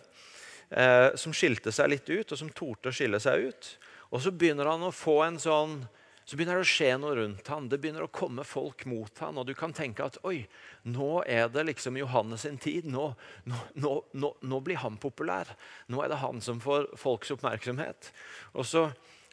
eh, 0.73 1.15
som 1.15 1.33
skilte 1.35 1.71
seg 1.71 1.91
litt 1.91 2.07
ut, 2.09 2.31
og 2.31 2.37
som 2.39 2.49
torde 2.49 2.89
å 2.89 2.95
skille 2.95 3.19
seg 3.21 3.49
ut. 3.51 3.67
Og 4.09 4.23
så 4.23 4.31
begynner 4.33 4.71
han 4.71 4.81
å 4.87 4.93
få 4.95 5.19
en 5.27 5.39
sånn 5.41 5.83
så 6.25 6.37
begynner 6.37 6.55
det 6.55 6.63
å 6.63 6.69
skje 6.71 6.89
noe 7.01 7.15
rundt 7.17 7.49
han. 7.51 7.67
Det 7.67 7.79
begynner 7.83 8.05
å 8.05 8.11
komme 8.13 8.45
folk 8.47 8.85
mot 8.87 9.19
han, 9.19 9.39
og 9.39 9.47
du 9.47 9.53
kan 9.57 9.75
tenke 9.75 10.05
at 10.05 10.19
oi, 10.27 10.45
nå 10.87 11.17
er 11.27 11.49
det 11.51 11.65
liksom 11.67 11.99
Johannes 11.99 12.45
sin 12.47 12.59
tid. 12.61 12.87
Nå, 12.87 13.09
nå, 13.49 13.97
nå, 14.15 14.31
nå, 14.39 14.61
blir 14.63 14.79
han 14.79 14.95
populær. 15.01 15.51
Nå 15.91 15.99
er 16.03 16.13
det 16.13 16.21
han 16.23 16.39
som 16.43 16.63
får 16.63 16.93
folks 16.99 17.35
oppmerksomhet. 17.35 18.13
Og 18.55 18.67
så 18.69 18.85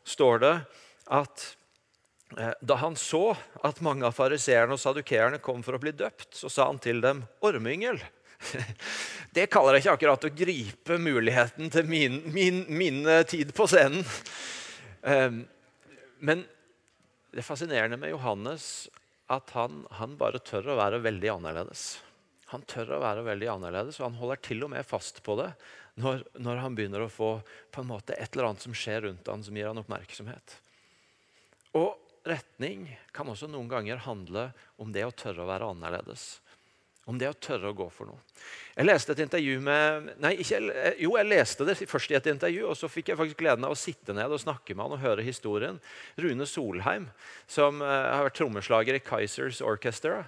står 0.03 0.42
det 0.42 0.55
at 1.14 1.46
eh, 2.38 2.57
da 2.59 2.81
han 2.83 2.98
så 2.98 3.37
at 3.62 3.83
mange 3.87 4.09
av 4.09 4.18
fariseerne 4.18 4.74
og 4.74 4.83
sadukeerne 4.83 5.38
kom 5.44 5.62
for 5.66 5.79
å 5.79 5.83
bli 5.83 5.94
døpt, 5.94 6.33
så 6.42 6.50
sa 6.50 6.66
han 6.72 6.83
til 6.83 7.03
dem, 7.05 7.22
'Ormyngel'. 7.38 8.03
Det 9.37 9.46
kaller 9.53 9.76
jeg 9.76 9.85
ikke 9.85 9.94
akkurat 9.94 10.24
å 10.26 10.35
gripe 10.35 10.96
muligheten 10.98 11.70
til 11.70 11.87
min, 11.87 12.22
min, 12.35 12.64
min 12.66 13.05
tid 13.31 13.53
på 13.55 13.68
scenen. 13.70 14.03
Eh, 15.07 15.44
men 16.18 16.48
det 17.33 17.45
fascinerende 17.47 17.99
med 18.01 18.11
Johannes 18.11 18.88
at 19.31 19.51
han, 19.55 19.85
han, 19.95 20.16
bare 20.19 20.40
tør 20.43 20.73
å 20.73 20.79
være 20.81 21.03
veldig 21.05 21.31
annerledes. 21.37 22.01
Han 22.51 22.64
tør 22.66 22.97
å 22.97 23.03
være 23.05 23.23
veldig 23.29 23.47
annerledes, 23.53 24.01
og 24.01 24.09
han 24.09 24.19
holder 24.19 24.43
til 24.43 24.66
og 24.66 24.73
med 24.73 24.87
fast 24.87 25.23
på 25.27 25.37
det 25.38 25.53
når, 26.03 26.25
når 26.43 26.62
han 26.64 26.75
begynner 26.75 27.05
å 27.05 27.12
få 27.12 27.31
på 27.71 27.83
en 27.83 27.90
måte 27.93 28.16
et 28.19 28.35
eller 28.35 28.51
annet 28.51 28.66
som 28.66 28.75
skjer 28.75 29.05
rundt 29.07 29.31
han 29.31 29.45
som 29.47 29.57
gir 29.57 29.71
han 29.71 29.79
oppmerksomhet. 29.79 30.57
Og 31.79 31.95
retning 32.27 32.88
kan 33.14 33.31
også 33.31 33.47
noen 33.51 33.71
ganger 33.71 34.03
handle 34.03 34.49
om 34.83 34.90
det 34.95 35.07
å 35.07 35.14
tørre 35.14 35.45
å 35.45 35.51
være 35.51 35.71
annerledes. 35.71 36.40
Om 37.11 37.18
det 37.18 37.31
å 37.31 37.37
tørre 37.42 37.73
å 37.73 37.77
gå 37.77 37.88
for 37.90 38.07
noe. 38.11 38.23
Jeg 38.77 38.87
leste 38.87 39.14
et 39.16 39.23
intervju 39.25 39.59
med 39.66 40.11
nei, 40.23 40.37
ikke, 40.44 40.61
Jo, 41.03 41.16
jeg 41.18 41.29
leste 41.29 41.66
det 41.66 41.77
først 41.90 42.12
i 42.14 42.18
et 42.20 42.29
intervju, 42.31 42.64
og 42.70 42.79
så 42.79 42.90
fikk 42.90 43.11
jeg 43.11 43.18
faktisk 43.18 43.40
gleden 43.42 43.66
av 43.66 43.75
å 43.75 43.79
sitte 43.79 44.14
ned 44.16 44.31
og 44.31 44.42
snakke 44.42 44.77
med 44.77 44.87
han 44.87 44.96
og 44.96 45.03
høre 45.03 45.27
historien. 45.27 45.81
Rune 46.20 46.46
Solheim, 46.46 47.09
som 47.51 47.83
uh, 47.83 47.88
har 48.14 48.29
vært 48.29 48.38
trommeslager 48.38 48.96
i 48.96 49.03
Kaizers 49.03 49.61
Orchestra, 49.66 50.23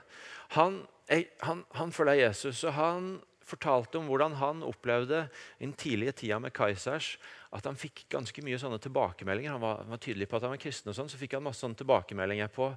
han, 0.56 0.82
jeg, 1.08 1.30
han, 1.46 1.62
han 1.78 1.94
følger 1.94 2.24
Jesus. 2.26 2.64
og 2.66 2.74
han 2.76 3.12
fortalte 3.52 4.00
om 4.00 4.08
hvordan 4.08 4.36
han 4.40 4.64
opplevde 4.64 5.26
i 5.58 5.66
den 5.66 5.76
tidlige 5.78 6.16
tida 6.22 6.38
med 6.40 6.54
Kaizers 6.56 7.14
at 7.52 7.66
han 7.68 7.76
fikk 7.76 8.06
ganske 8.12 8.44
mye 8.44 8.58
sånne 8.60 8.78
tilbakemeldinger. 8.80 9.52
Han 9.54 9.62
var, 9.62 9.82
han 9.84 9.92
var 9.92 10.00
tydelig 10.00 10.28
på 10.30 10.38
at 10.38 10.46
han 10.46 10.54
var 10.54 10.62
kristen, 10.62 10.92
og 10.92 10.96
sånn, 10.96 11.10
så 11.12 11.20
fikk 11.20 11.36
han 11.36 11.44
masse 11.44 11.60
sånne 11.60 11.76
tilbakemeldinger 11.82 12.52
på 12.52 12.70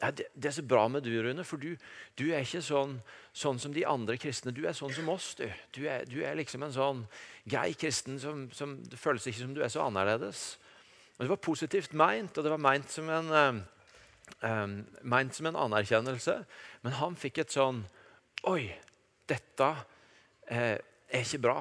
det, 0.00 0.26
det, 0.34 0.48
er 0.48 0.56
så 0.56 0.64
bra 0.66 0.86
med 0.90 1.04
du, 1.06 1.12
Rune, 1.22 1.44
for 1.46 1.60
du, 1.60 1.76
du 2.18 2.26
er 2.32 2.42
ikke 2.42 2.62
sånn, 2.64 2.96
sånn, 3.32 3.60
som 3.62 3.74
de 3.74 3.84
andre 3.88 4.16
kristne. 4.20 4.52
Du 4.54 4.64
er 4.66 4.76
sånn 4.76 4.92
som 4.94 5.08
oss. 5.12 5.32
Du, 5.38 5.46
du, 5.76 5.84
er, 5.86 6.04
du 6.10 6.18
er, 6.24 6.34
liksom 6.38 6.66
en 6.66 6.74
sånn 6.74 7.04
grei 7.48 7.70
kristen 7.78 8.18
som, 8.20 8.48
som 8.54 8.76
det 8.82 8.98
føles 9.00 9.26
ikke 9.30 9.44
som 9.44 9.54
du 9.56 9.62
er 9.64 9.72
så 9.72 9.86
annerledes. 9.86 10.56
Og 11.14 11.24
Det 11.24 11.30
var 11.30 11.44
positivt 11.46 11.94
meint, 11.96 12.34
og 12.36 12.44
det 12.44 12.52
var 12.52 12.62
meint 12.62 12.90
som 12.90 13.08
en, 13.12 13.62
um, 14.42 14.74
meint 15.14 15.36
som 15.36 15.48
en 15.48 15.60
anerkjennelse. 15.68 16.40
Men 16.82 16.98
han 16.98 17.18
fikk 17.18 17.44
et 17.44 17.54
sånn 17.54 17.84
Oi, 18.44 18.66
dette 19.24 19.68
eh, 20.52 20.76
er 20.76 21.22
ikke 21.22 21.40
bra. 21.46 21.54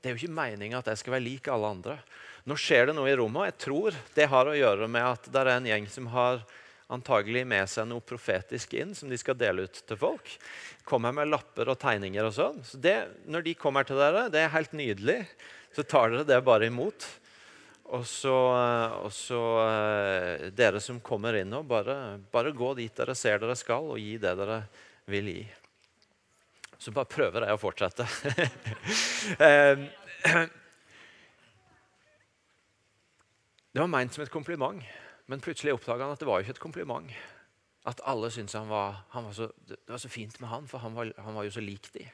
Det 0.00 0.08
er 0.08 0.14
jo 0.14 0.22
ikke 0.22 0.38
meninga 0.38 0.78
at 0.78 0.86
jeg 0.88 1.02
skal 1.02 1.18
være 1.18 1.26
lik 1.26 1.50
alle 1.52 1.68
andre. 1.74 1.96
Nå 2.48 2.56
skjer 2.56 2.88
det 2.88 2.94
noe 2.96 3.10
i 3.10 3.16
rommet, 3.18 3.42
og 3.42 3.50
jeg 3.50 3.58
tror 3.60 3.98
det 4.16 4.28
har 4.32 4.48
å 4.48 4.56
gjøre 4.56 4.88
med 4.88 5.04
at 5.04 5.28
det 5.28 5.42
er 5.42 5.50
en 5.52 5.68
gjeng 5.68 5.88
som 5.92 6.08
har 6.14 6.40
antagelig 6.90 7.44
med 7.48 7.68
seg 7.70 7.88
noe 7.88 8.02
profetisk 8.04 8.74
inn 8.78 8.94
som 8.96 9.10
de 9.10 9.18
skal 9.20 9.38
dele 9.38 9.66
ut 9.66 9.80
til 9.86 9.98
folk. 9.98 10.32
Kommer 10.88 11.14
med 11.14 11.30
lapper 11.30 11.70
og 11.70 11.78
tegninger 11.80 12.26
og 12.26 12.34
sånn. 12.36 12.60
Så 12.66 12.80
det, 12.82 12.98
når 13.30 13.46
de 13.46 13.58
kommer 13.58 13.86
til 13.86 14.00
dere, 14.00 14.28
det 14.32 14.42
er 14.42 14.54
helt 14.54 14.74
nydelig. 14.76 15.20
Så 15.76 15.86
tar 15.86 16.12
dere 16.12 16.28
det 16.28 16.40
bare 16.46 16.70
imot. 16.70 17.06
Og 17.90 18.04
så, 18.06 18.34
og 19.02 19.10
så 19.14 19.40
eh, 19.64 20.50
dere 20.54 20.82
som 20.82 21.00
kommer 21.02 21.40
inn 21.40 21.50
nå, 21.50 21.64
bare, 21.66 22.20
bare, 22.30 22.52
gå 22.54 22.74
dit 22.78 22.94
dere 22.94 23.16
ser 23.18 23.42
dere 23.42 23.56
skal, 23.58 23.90
og 23.90 23.98
gi 23.98 24.14
det 24.22 24.36
dere 24.38 24.60
vil 25.10 25.32
gi. 25.32 25.42
Så 26.80 26.94
bare 26.94 27.10
prøver 27.10 27.48
jeg 27.48 27.58
å 27.58 27.60
fortsette. 27.60 28.06
Det 33.70 33.78
var 33.78 33.86
meint 33.86 34.10
som 34.10 34.24
et 34.24 34.32
kompliment. 34.32 34.80
Men 35.30 35.42
plutselig 35.44 35.76
oppdaga 35.76 36.06
han 36.06 36.16
at 36.16 36.22
det 36.22 36.28
var 36.28 36.40
jo 36.40 36.46
ikke 36.46 36.58
et 36.58 36.64
kompliment. 36.64 37.12
At 37.88 38.02
alle 38.08 38.28
syntes 38.34 38.58
han 38.58 38.68
var, 38.68 39.04
han 39.14 39.28
var 39.28 39.36
så, 39.36 39.46
det 39.68 39.78
var 39.88 40.00
så 40.02 40.10
fint 40.12 40.34
med 40.42 40.50
han, 40.50 40.66
for 40.68 40.82
han 40.82 40.96
var, 40.96 41.12
han 41.22 41.36
var 41.38 41.46
jo 41.46 41.54
så 41.54 41.62
lik 41.64 41.88
de. 41.94 42.04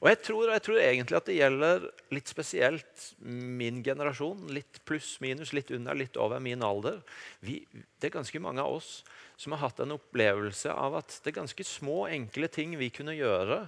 Og 0.00 0.08
jeg 0.10 0.18
tror, 0.26 0.48
jeg 0.50 0.62
tror, 0.64 0.78
egentlig 0.80 1.16
at 1.16 1.28
det 1.28 1.36
gjelder 1.36 1.84
litt 2.14 2.30
spesielt 2.30 3.04
min 3.24 3.82
generasjon. 3.84 4.48
Litt 4.52 4.80
pluss-minus, 4.88 5.52
litt 5.54 5.70
under, 5.76 5.96
litt 5.96 6.18
over 6.20 6.42
min 6.42 6.64
alder. 6.66 6.98
Vi, 7.44 7.60
det 7.72 8.08
er 8.08 8.16
ganske 8.16 8.42
mange 8.42 8.64
av 8.64 8.80
oss 8.80 8.96
som 9.36 9.52
har 9.52 9.64
hatt 9.64 9.80
en 9.82 9.96
opplevelse 9.96 10.70
av 10.70 10.94
at 11.00 11.16
det 11.24 11.32
er 11.32 11.40
ganske 11.40 11.66
små, 11.66 12.04
enkle 12.06 12.48
ting 12.52 12.76
vi 12.78 12.90
kunne 12.94 13.16
gjøre. 13.16 13.64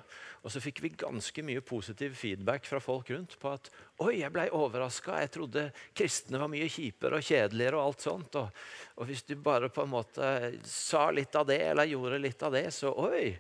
Og 0.47 0.53
så 0.55 0.63
fikk 0.63 0.79
vi 0.85 0.93
ganske 0.95 1.43
mye 1.43 1.63
positiv 1.67 2.15
feedback 2.15 2.69
fra 2.69 2.79
folk 2.83 3.11
rundt 3.11 3.35
på 3.43 3.51
at 3.51 3.71
oi, 4.05 4.21
jeg 4.21 4.31
ble 4.35 4.47
overraska. 4.55 5.17
Jeg 5.25 5.33
trodde 5.35 5.65
kristne 5.97 6.39
var 6.39 6.51
mye 6.53 6.69
kjipere 6.71 7.19
og 7.19 7.27
kjedeligere. 7.27 7.81
Og 7.81 7.91
alt 7.91 8.07
sånt. 8.07 8.39
Og, 8.39 8.61
og, 8.95 9.07
hvis 9.09 9.25
du 9.27 9.35
bare 9.43 9.73
på 9.75 9.83
en 9.83 9.95
måte 9.97 10.29
sa 10.71 11.09
litt 11.11 11.35
av 11.35 11.49
det, 11.51 11.59
eller 11.73 11.91
gjorde 11.91 12.23
litt 12.23 12.47
av 12.47 12.55
det, 12.55 12.69
så 12.77 12.95
oi. 12.95 13.33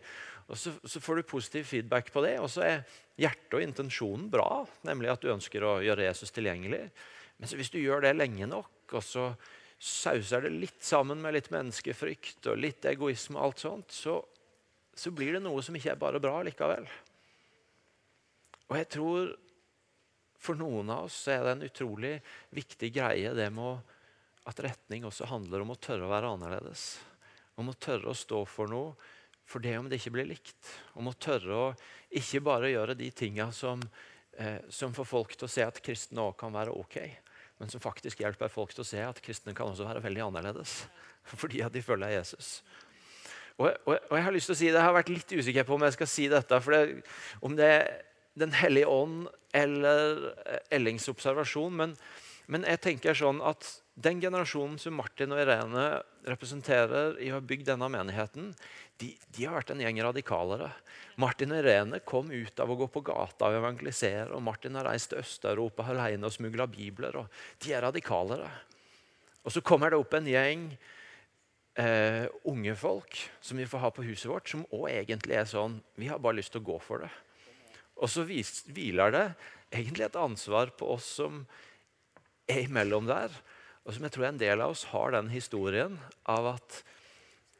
Og 0.46 0.58
så, 0.58 0.74
så 0.82 1.02
får 1.02 1.20
du 1.20 1.30
positiv 1.30 1.68
feedback 1.70 2.10
på 2.14 2.26
det. 2.26 2.40
Og 2.42 2.50
så 2.50 2.66
er 2.66 2.82
hjertet 3.22 3.54
og 3.54 3.62
intensjonen 3.62 4.26
bra, 4.32 4.64
nemlig 4.88 5.14
at 5.14 5.22
du 5.22 5.30
ønsker 5.30 5.62
å 5.62 5.78
gjøre 5.86 6.08
Jesus 6.08 6.34
tilgjengelig. 6.34 6.88
Men 7.38 7.54
hvis 7.54 7.70
du 7.70 7.78
gjør 7.78 8.02
det 8.02 8.16
lenge 8.16 8.50
nok, 8.50 8.74
og 8.96 9.04
så 9.04 9.30
sauser 9.78 10.46
det 10.46 10.52
litt 10.54 10.84
sammen 10.84 11.20
med 11.22 11.36
litt 11.36 11.50
menneskefrykt 11.52 12.48
og 12.50 12.60
litt 12.60 12.86
egoisme, 12.88 13.38
og 13.38 13.50
alt 13.50 13.64
sånt, 13.64 13.92
så, 13.92 14.20
så 14.94 15.12
blir 15.12 15.36
det 15.36 15.42
noe 15.44 15.62
som 15.64 15.76
ikke 15.76 15.92
er 15.92 16.00
bare 16.00 16.22
bra 16.22 16.40
likevel. 16.46 16.86
Og 18.66 18.78
jeg 18.80 18.88
tror 18.96 19.34
for 20.40 20.58
noen 20.58 20.90
av 20.92 21.08
oss 21.08 21.18
er 21.32 21.44
det 21.44 21.52
en 21.54 21.66
utrolig 21.66 22.14
viktig 22.54 22.90
greie 22.94 23.34
det 23.36 23.50
med 23.54 23.92
at 24.46 24.62
retning 24.62 25.06
også 25.06 25.28
handler 25.30 25.64
om 25.64 25.74
å 25.74 25.78
tørre 25.80 26.06
å 26.06 26.12
være 26.12 26.32
annerledes. 26.36 26.88
Om 27.58 27.72
å 27.72 27.78
tørre 27.80 28.12
å 28.12 28.16
stå 28.16 28.42
for 28.48 28.70
noe 28.70 28.94
for 29.46 29.62
det 29.62 29.76
om 29.78 29.86
det 29.86 30.00
ikke 30.00 30.16
blir 30.16 30.26
likt. 30.26 30.72
Om 30.98 31.12
å 31.12 31.18
tørre 31.22 31.54
å 31.54 31.66
ikke 32.18 32.42
bare 32.46 32.72
gjøre 32.72 32.96
de 32.98 33.10
tinga 33.14 33.52
som, 33.54 33.82
eh, 34.34 34.58
som 34.68 34.94
får 34.94 35.06
folk 35.06 35.36
til 35.36 35.46
å 35.46 35.50
se 35.50 35.62
at 35.62 35.78
kristne 35.82 36.24
òg 36.24 36.34
kan 36.38 36.54
være 36.54 36.74
ok 36.74 36.98
men 37.60 37.70
som 37.72 37.80
faktisk 37.80 38.20
hjelper 38.20 38.52
folk 38.52 38.74
til 38.74 38.84
å 38.84 38.88
se 38.88 39.00
at 39.00 39.20
kristne 39.24 39.54
kan 39.56 39.70
også 39.70 39.86
være 39.88 40.02
veldig 40.04 40.26
annerledes. 40.26 40.82
Fordi 41.42 41.62
at 41.64 41.74
de 41.74 41.82
følger 41.82 42.16
Jesus. 42.18 42.60
Og, 43.56 43.70
og, 43.86 43.94
og, 43.96 44.16
jeg 44.18 44.24
har 44.26 44.34
lyst 44.34 44.50
til 44.50 44.56
å 44.56 44.58
si 44.58 44.68
det, 44.68 44.76
jeg 44.76 44.84
har 44.84 44.96
vært 44.96 45.14
litt 45.14 45.32
usikker 45.32 45.64
på 45.64 45.78
om 45.78 45.86
jeg 45.86 45.96
skal 45.96 46.10
si 46.12 46.28
dette. 46.28 46.60
for 46.60 46.76
det, 46.76 47.02
Om 47.40 47.56
det 47.56 47.70
er 47.72 47.86
Den 48.36 48.52
hellige 48.52 48.86
ånd 48.92 49.28
eller 49.56 50.34
Ellings 50.70 51.08
observasjon. 51.08 51.72
Men, 51.72 51.94
men 52.46 52.66
jeg 52.68 52.82
tenker 52.84 53.16
sånn 53.16 53.40
at 53.40 53.64
den 53.96 54.20
generasjonen 54.20 54.76
som 54.80 54.98
Martin 54.98 55.32
og 55.32 55.38
Irene 55.40 55.84
representerer 56.28 57.14
i 57.24 57.30
å 57.30 57.38
ha 57.38 57.44
bygd 57.44 57.70
denne 57.70 57.86
menigheten, 57.88 58.50
de, 59.00 59.08
de, 59.32 59.46
har 59.46 59.56
vært 59.56 59.72
en 59.72 59.80
gjeng 59.80 60.00
radikalere. 60.04 60.68
Martin 61.20 61.54
og 61.54 61.62
Irene 61.62 62.02
kom 62.04 62.28
ut 62.28 62.60
av 62.60 62.72
å 62.72 62.76
gå 62.76 62.90
på 62.92 63.02
gata 63.08 63.48
og 63.48 63.56
evangelisere. 63.56 64.28
og 64.36 64.44
Martin 64.44 64.76
har 64.76 64.84
reist 64.90 65.14
til 65.14 65.22
Øst-Europa 65.22 65.88
alene 65.88 66.28
og 66.28 66.36
smugla 66.36 66.68
bibler. 66.68 67.16
og 67.16 67.32
De 67.64 67.72
er 67.72 67.86
radikalere. 67.86 68.50
Og 69.48 69.54
så 69.54 69.64
kommer 69.64 69.90
det 69.90 70.02
opp 70.02 70.12
en 70.18 70.28
gjeng 70.28 70.68
eh, 71.80 72.28
unge 72.52 72.76
folk 72.76 73.16
som 73.40 73.56
vi 73.56 73.68
får 73.70 73.84
ha 73.86 73.92
på 73.96 74.04
huset 74.04 74.28
vårt, 74.28 74.52
som 74.52 74.68
òg 74.76 74.90
egentlig 74.92 75.40
er 75.40 75.48
sånn 75.48 75.80
Vi 75.96 76.12
har 76.12 76.20
bare 76.20 76.42
lyst 76.42 76.52
til 76.52 76.60
å 76.60 76.68
gå 76.68 76.80
for 76.84 77.06
det. 77.06 77.12
Og 77.96 78.12
så 78.12 78.28
hviler 78.28 79.14
det 79.14 79.26
egentlig 79.72 80.04
et 80.04 80.20
ansvar 80.20 80.76
på 80.76 80.92
oss 80.98 81.14
som 81.22 81.46
er 82.46 82.66
imellom 82.66 83.08
der, 83.08 83.32
og 83.86 83.94
som 83.94 84.06
jeg 84.06 84.16
tror 84.16 84.28
en 84.28 84.40
del 84.40 84.62
av 84.62 84.74
oss 84.74 84.84
har 84.90 85.14
den 85.14 85.28
historien 85.30 85.94
av 86.26 86.48
at 86.56 86.80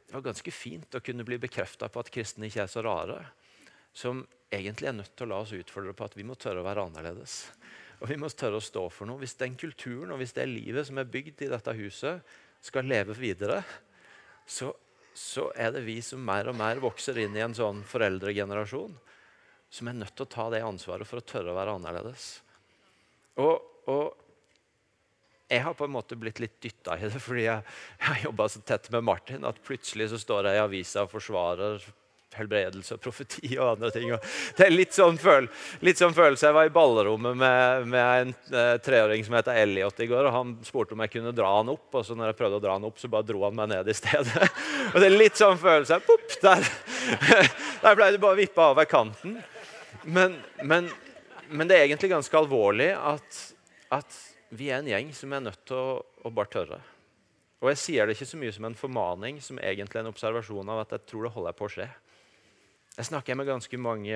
det 0.06 0.14
var 0.14 0.24
ganske 0.26 0.52
fint 0.54 0.94
å 0.94 1.02
kunne 1.02 1.26
bli 1.26 1.38
bekrefta 1.42 1.88
på 1.90 2.02
at 2.02 2.10
kristne 2.14 2.48
ikke 2.48 2.64
er 2.64 2.70
så 2.70 2.82
rare. 2.82 3.20
Som 3.94 4.24
egentlig 4.50 4.90
er 4.90 4.96
nødt 4.98 5.14
til 5.16 5.26
å 5.26 5.30
la 5.32 5.40
oss 5.42 5.54
utfordre 5.54 5.94
på 5.96 6.06
at 6.06 6.16
vi 6.18 6.26
må 6.26 6.36
tørre 6.38 6.62
å 6.62 6.66
være 6.66 6.84
annerledes. 6.86 7.38
Og 8.02 8.10
vi 8.10 8.18
må 8.20 8.30
tørre 8.30 8.60
å 8.60 8.64
stå 8.64 8.84
for 8.92 9.08
noe. 9.08 9.22
Hvis 9.22 9.38
den 9.38 9.56
kulturen 9.58 10.12
og 10.14 10.20
hvis 10.20 10.34
det 10.36 10.48
livet 10.50 10.86
som 10.88 10.98
er 11.00 11.10
bygd 11.10 11.46
i 11.46 11.50
dette 11.50 11.74
huset, 11.78 12.34
skal 12.62 12.88
leve 12.90 13.14
videre, 13.18 13.60
så, 14.46 14.72
så 15.14 15.48
er 15.54 15.72
det 15.74 15.84
vi 15.86 16.00
som 16.02 16.22
mer 16.26 16.50
og 16.50 16.58
mer 16.58 16.82
vokser 16.82 17.18
inn 17.22 17.36
i 17.38 17.42
en 17.44 17.54
sånn 17.54 17.82
foreldregenerasjon, 17.86 18.94
som 19.70 19.90
er 19.90 19.98
nødt 19.98 20.14
til 20.18 20.26
å 20.26 20.34
ta 20.34 20.50
det 20.54 20.62
ansvaret 20.66 21.08
for 21.08 21.22
å 21.22 21.26
tørre 21.26 21.52
å 21.52 21.58
være 21.58 21.74
annerledes. 21.78 22.30
Og, 23.42 23.58
og 23.90 24.25
jeg 25.48 25.62
har 25.62 25.76
på 25.78 25.86
en 25.86 25.94
måte 25.94 26.18
blitt 26.18 26.40
litt 26.42 26.56
dytta 26.62 26.96
i 26.98 27.06
det 27.06 27.20
fordi 27.22 27.44
jeg, 27.46 27.76
jeg 28.00 28.08
har 28.08 28.24
jobba 28.24 28.48
så 28.50 28.62
tett 28.66 28.90
med 28.94 29.06
Martin 29.06 29.46
at 29.46 29.62
plutselig 29.66 30.10
så 30.10 30.18
står 30.18 30.50
jeg 30.50 30.58
i 30.58 30.64
avisa 30.64 31.06
og 31.06 31.12
forsvarer 31.12 31.86
helbredelse 32.36 32.96
og 32.96 33.02
profeti 33.02 33.54
og 33.56 33.76
andre 33.76 33.90
ting. 33.94 34.10
Og 34.14 34.24
det 34.58 34.66
er 34.66 34.74
litt 34.74 34.94
sånn, 34.96 35.18
føl 35.20 35.48
litt 35.86 36.00
sånn, 36.00 36.14
følelse. 36.16 36.48
Jeg 36.48 36.56
var 36.56 36.68
i 36.68 36.74
ballrommet 36.74 37.38
med, 37.38 37.86
med 37.92 38.26
en 38.26 38.34
eh, 38.52 38.74
treåring 38.84 39.24
som 39.26 39.38
heter 39.38 39.60
Elliot 39.62 40.02
i 40.04 40.08
går. 40.10 40.28
og 40.28 40.34
Han 40.34 40.52
spurte 40.66 40.96
om 40.96 41.04
jeg 41.04 41.14
kunne 41.14 41.34
dra 41.36 41.54
han 41.58 41.72
opp, 41.72 41.88
og 41.94 42.06
så 42.06 42.18
når 42.18 42.32
jeg 42.32 42.38
prøvde 42.42 42.60
å 42.60 42.64
dra 42.66 42.76
han 42.76 42.88
opp, 42.88 43.00
så 43.00 43.10
bare 43.12 43.28
dro 43.28 43.46
han 43.46 43.56
meg 43.56 43.72
ned 43.72 43.88
i 43.88 43.96
stedet. 43.96 44.50
og 44.92 45.00
det 45.00 45.08
er 45.08 45.16
litt 45.16 45.40
sånn 45.40 45.60
følelse. 45.60 46.00
Pop, 46.06 46.38
der, 46.42 46.70
der 47.84 47.98
ble 47.98 48.12
det 48.14 48.22
bare 48.22 48.40
vippa 48.42 48.70
over 48.74 48.88
kanten. 48.90 49.38
Men, 50.06 50.38
men, 50.62 50.90
men, 51.48 51.66
det 51.66 51.78
er 51.78 51.88
egentlig 51.88 52.12
ganske 52.12 52.38
alvorlig 52.38 52.92
at, 52.94 53.42
at 53.96 54.22
vi 54.50 54.70
er 54.70 54.80
en 54.80 54.90
gjeng 54.90 55.12
som 55.16 55.32
er 55.34 55.44
nødt 55.48 55.64
til 55.68 55.78
å, 55.78 55.96
å 56.26 56.32
bare 56.34 56.52
tørre. 56.52 56.80
Og 57.62 57.70
jeg 57.72 57.80
sier 57.80 58.06
det 58.06 58.16
ikke 58.16 58.28
så 58.28 58.38
mye 58.40 58.54
som 58.54 58.66
en 58.68 58.78
formaning, 58.78 59.40
som 59.42 59.58
egentlig 59.58 60.02
en 60.02 60.10
observasjon 60.10 60.72
av 60.72 60.84
at 60.84 60.96
jeg 60.96 61.06
tror 61.10 61.26
det 61.26 61.34
holder 61.34 61.56
på 61.56 61.66
å 61.66 61.72
skje. 61.72 61.88
Jeg 62.96 63.08
snakker 63.10 63.38
med 63.38 63.48
ganske 63.48 63.80
mange 63.80 64.12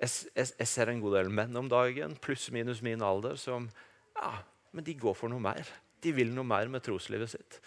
jeg, 0.00 0.10
jeg, 0.34 0.46
jeg 0.58 0.68
ser 0.68 0.90
en 0.90 1.02
god 1.02 1.18
del 1.18 1.30
menn 1.34 1.56
om 1.58 1.68
dagen, 1.70 2.16
pluss-minus 2.22 2.80
min 2.84 3.02
alder, 3.04 3.36
som 3.40 3.68
ja, 4.16 4.32
men 4.74 4.86
de 4.86 4.96
går 4.98 5.16
for 5.18 5.32
noe 5.32 5.42
mer. 5.42 5.68
De 6.00 6.12
vil 6.16 6.32
noe 6.34 6.46
mer 6.46 6.70
med 6.72 6.84
troslivet 6.84 7.32
sitt. 7.32 7.60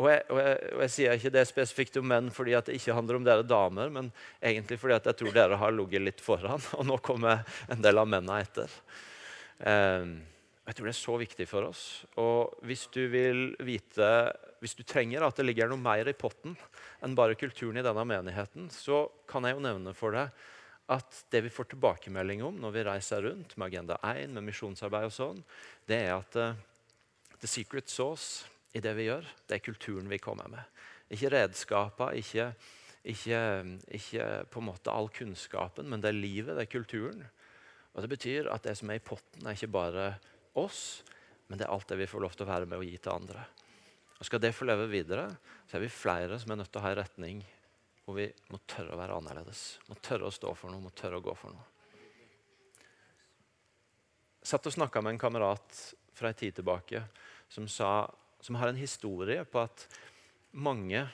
Og 0.00 0.08
jeg, 0.08 0.24
og, 0.30 0.38
jeg, 0.40 0.58
og 0.74 0.82
jeg, 0.84 0.92
sier 0.94 1.18
ikke 1.18 1.32
det 1.34 1.44
spesifikt 1.48 1.98
om 2.00 2.06
menn 2.08 2.28
fordi 2.32 2.54
det 2.56 2.76
ikke 2.78 2.96
handler 2.96 3.18
om 3.18 3.24
dere 3.26 3.44
damer, 3.46 3.90
men 3.92 4.10
egentlig 4.38 4.78
fordi 4.80 4.96
jeg 4.96 5.18
tror 5.20 5.34
dere 5.36 5.58
har 5.60 5.74
ligget 5.76 6.04
litt 6.06 6.22
foran, 6.24 6.62
og 6.78 6.86
nå 6.88 7.00
kommer 7.04 7.42
en 7.68 7.82
del 7.84 8.00
av 8.00 8.08
mennene 8.08 8.40
etter. 8.44 8.76
Um, 9.60 10.14
jeg 10.70 10.76
tror 10.78 10.86
det 10.86 10.92
er 10.92 11.00
så 11.00 11.14
viktig 11.18 11.44
for 11.50 11.66
oss. 11.66 11.82
Og 12.22 12.52
hvis 12.62 12.84
du 12.94 13.00
vil 13.10 13.56
vite, 13.66 14.06
hvis 14.62 14.76
du 14.78 14.84
trenger 14.86 15.24
at 15.26 15.40
det 15.40 15.48
ligger 15.48 15.66
noe 15.66 15.82
mer 15.82 16.06
i 16.06 16.14
potten 16.14 16.54
enn 17.02 17.16
bare 17.18 17.34
kulturen 17.34 17.80
i 17.80 17.82
denne 17.82 18.04
menigheten, 18.06 18.68
så 18.70 19.08
kan 19.26 19.48
jeg 19.48 19.56
jo 19.56 19.64
nevne 19.64 19.94
for 19.98 20.14
deg 20.14 20.30
at 20.94 21.18
det 21.34 21.42
vi 21.42 21.50
får 21.50 21.72
tilbakemelding 21.72 22.44
om 22.46 22.62
når 22.62 22.76
vi 22.76 22.86
reiser 22.86 23.26
rundt 23.26 23.56
med 23.58 23.66
Agenda 23.66 23.98
1, 24.12 24.30
med 24.36 24.46
misjonsarbeid 24.46 25.08
og 25.10 25.16
sånn, 25.16 25.42
det 25.90 26.00
er 26.04 26.14
at 26.14 26.38
uh, 26.38 26.54
the 27.42 27.50
secret 27.50 27.90
sauce 27.90 28.46
i 28.70 28.82
det 28.82 28.94
vi 28.94 29.08
gjør, 29.08 29.26
det 29.50 29.58
er 29.58 29.66
kulturen 29.66 30.10
vi 30.10 30.22
kommer 30.22 30.50
med. 30.54 30.80
Ikke 31.10 31.34
redskaper, 31.34 32.14
ikke, 32.14 32.52
ikke, 33.10 33.42
ikke 33.98 34.32
på 34.54 34.62
en 34.62 34.70
måte 34.70 34.94
all 34.94 35.10
kunnskapen, 35.14 35.90
men 35.90 36.02
det 36.02 36.12
er 36.12 36.22
livet, 36.22 36.54
det 36.54 36.68
er 36.68 36.74
kulturen. 36.78 37.26
Og 37.94 38.02
Det 38.02 38.10
betyr 38.14 38.50
at 38.54 38.62
det 38.62 38.78
som 38.78 38.90
er 38.90 39.00
i 39.00 39.02
potten, 39.02 39.46
er 39.46 39.58
ikke 39.58 39.74
bare 39.74 40.12
oss, 40.58 41.02
men 41.48 41.58
det 41.58 41.66
er 41.66 41.72
alt 41.74 41.88
det 41.90 41.98
vi 42.00 42.08
får 42.10 42.22
lov 42.24 42.36
til 42.36 42.46
å 42.46 42.50
være 42.50 42.68
med 42.70 42.80
og 42.80 42.86
gi 42.86 42.98
til 42.98 43.12
andre. 43.12 43.44
Og 44.18 44.26
Skal 44.28 44.42
det 44.42 44.52
få 44.54 44.66
leve 44.68 44.90
videre, 44.90 45.30
så 45.66 45.78
er 45.78 45.84
vi 45.84 45.92
flere 45.92 46.38
som 46.38 46.52
er 46.52 46.60
nødt 46.60 46.70
til 46.72 46.80
å 46.80 46.84
ha 46.84 46.92
en 46.92 47.00
retning 47.00 47.42
hvor 48.04 48.18
vi 48.18 48.26
må 48.52 48.60
tørre 48.68 48.94
å 48.94 49.00
være 49.00 49.16
annerledes. 49.16 49.80
Må 49.88 49.96
tørre 50.02 50.28
å 50.28 50.34
stå 50.34 50.52
for 50.58 50.72
noe, 50.72 50.82
må 50.82 50.92
tørre 50.96 51.20
å 51.20 51.24
gå 51.24 51.34
for 51.38 51.54
noe. 51.54 51.66
Jeg 54.40 54.50
satt 54.52 54.66
og 54.66 54.74
snakka 54.74 55.02
med 55.04 55.14
en 55.14 55.20
kamerat 55.20 55.80
fra 56.16 56.30
en 56.30 56.38
tid 56.38 56.56
tilbake 56.56 57.02
som, 57.52 57.68
sa, 57.68 58.08
som 58.40 58.56
har 58.60 58.70
en 58.70 58.80
historie 58.80 59.44
på 59.44 59.62
at 59.62 59.84
mange 60.52 61.04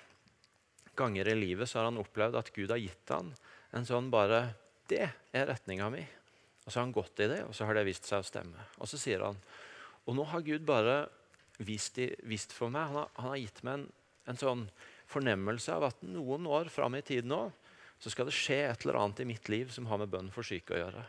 ganger 0.96 1.28
i 1.28 1.36
livet 1.36 1.68
så 1.68 1.80
har 1.80 1.90
han 1.90 2.00
opplevd 2.00 2.38
at 2.38 2.52
Gud 2.54 2.72
har 2.72 2.80
gitt 2.80 3.12
han 3.12 3.34
en 3.76 3.86
sånn 3.86 4.08
bare 4.12 4.48
Det 4.86 5.02
er 5.34 5.48
retninga 5.50 5.88
mi. 5.90 6.04
Og 6.66 6.72
så 6.72 6.80
har 6.80 6.88
han 6.88 6.96
gått 6.96 7.22
i 7.22 7.30
det, 7.30 7.44
og 7.46 7.54
så 7.54 7.66
har 7.68 7.78
det 7.78 7.86
vist 7.86 8.08
seg 8.08 8.20
å 8.20 8.26
stemme. 8.26 8.66
Og 8.82 8.90
så 8.90 8.98
sier 9.00 9.22
han 9.22 9.38
og 10.06 10.14
nå 10.14 10.26
har 10.30 10.44
Gud 10.46 10.62
bare 10.66 11.00
vist, 11.58 11.98
vist 12.22 12.52
for 12.54 12.70
meg 12.70 12.90
Han 12.90 13.00
har, 13.00 13.08
han 13.18 13.32
har 13.32 13.40
gitt 13.40 13.62
meg 13.66 13.80
en, 13.80 13.86
en, 14.30 14.38
sånn 14.38 14.64
fornemmelse 15.10 15.74
av 15.74 15.88
at 15.88 16.02
noen 16.06 16.46
år 16.50 16.70
fram 16.70 16.94
i 16.98 17.04
tid 17.06 17.26
nå 17.26 17.48
så 17.98 18.12
skal 18.12 18.28
det 18.28 18.36
skje 18.36 18.58
et 18.68 18.82
eller 18.84 18.98
annet 19.00 19.22
i 19.22 19.28
mitt 19.28 19.48
liv 19.48 19.70
som 19.72 19.86
har 19.90 19.98
med 19.98 20.10
bønn 20.12 20.28
for 20.30 20.46
syke 20.46 20.74
å 20.76 20.78
gjøre. 20.78 21.02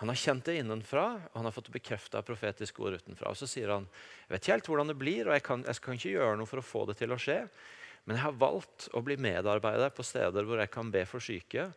Han 0.00 0.10
har 0.10 0.18
kjent 0.18 0.44
det 0.48 0.56
innenfra, 0.60 1.04
og 1.30 1.36
han 1.38 1.46
har 1.46 1.54
fått 1.54 1.70
bekrefta 1.72 2.20
profetiske 2.26 2.82
ord 2.82 2.98
utenfra. 2.98 3.30
Og 3.30 3.38
så 3.38 3.46
sier 3.48 3.70
han 3.72 3.86
jeg 3.86 4.32
vet 4.32 4.42
ikke 4.42 4.56
helt 4.56 4.70
hvordan 4.72 4.90
det 4.90 4.98
blir, 4.98 5.28
og 5.28 5.36
jeg 5.36 5.44
kan, 5.46 5.62
jeg 5.64 5.84
kan 5.84 6.00
ikke 6.00 6.14
gjøre 6.16 6.40
noe 6.40 6.50
for 6.50 6.60
å 6.60 6.66
få 6.66 6.82
det 6.90 6.98
til 6.98 7.14
å 7.14 7.20
skje, 7.22 7.38
men 8.04 8.18
jeg 8.18 8.26
har 8.26 8.40
valgt 8.42 8.88
å 8.92 9.02
bli 9.06 9.16
medarbeider 9.20 9.94
på 9.94 10.04
steder 10.06 10.46
hvor 10.46 10.60
jeg 10.60 10.72
kan 10.74 10.90
be 10.92 11.04
for 11.08 11.22
syke, 11.22 11.70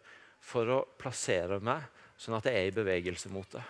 for 0.44 0.72
å 0.72 0.80
plassere 1.00 1.60
meg 1.64 1.86
sånn 2.20 2.38
at 2.38 2.48
jeg 2.50 2.58
er 2.58 2.72
i 2.72 2.76
bevegelse 2.76 3.32
mot 3.32 3.48
det. 3.54 3.64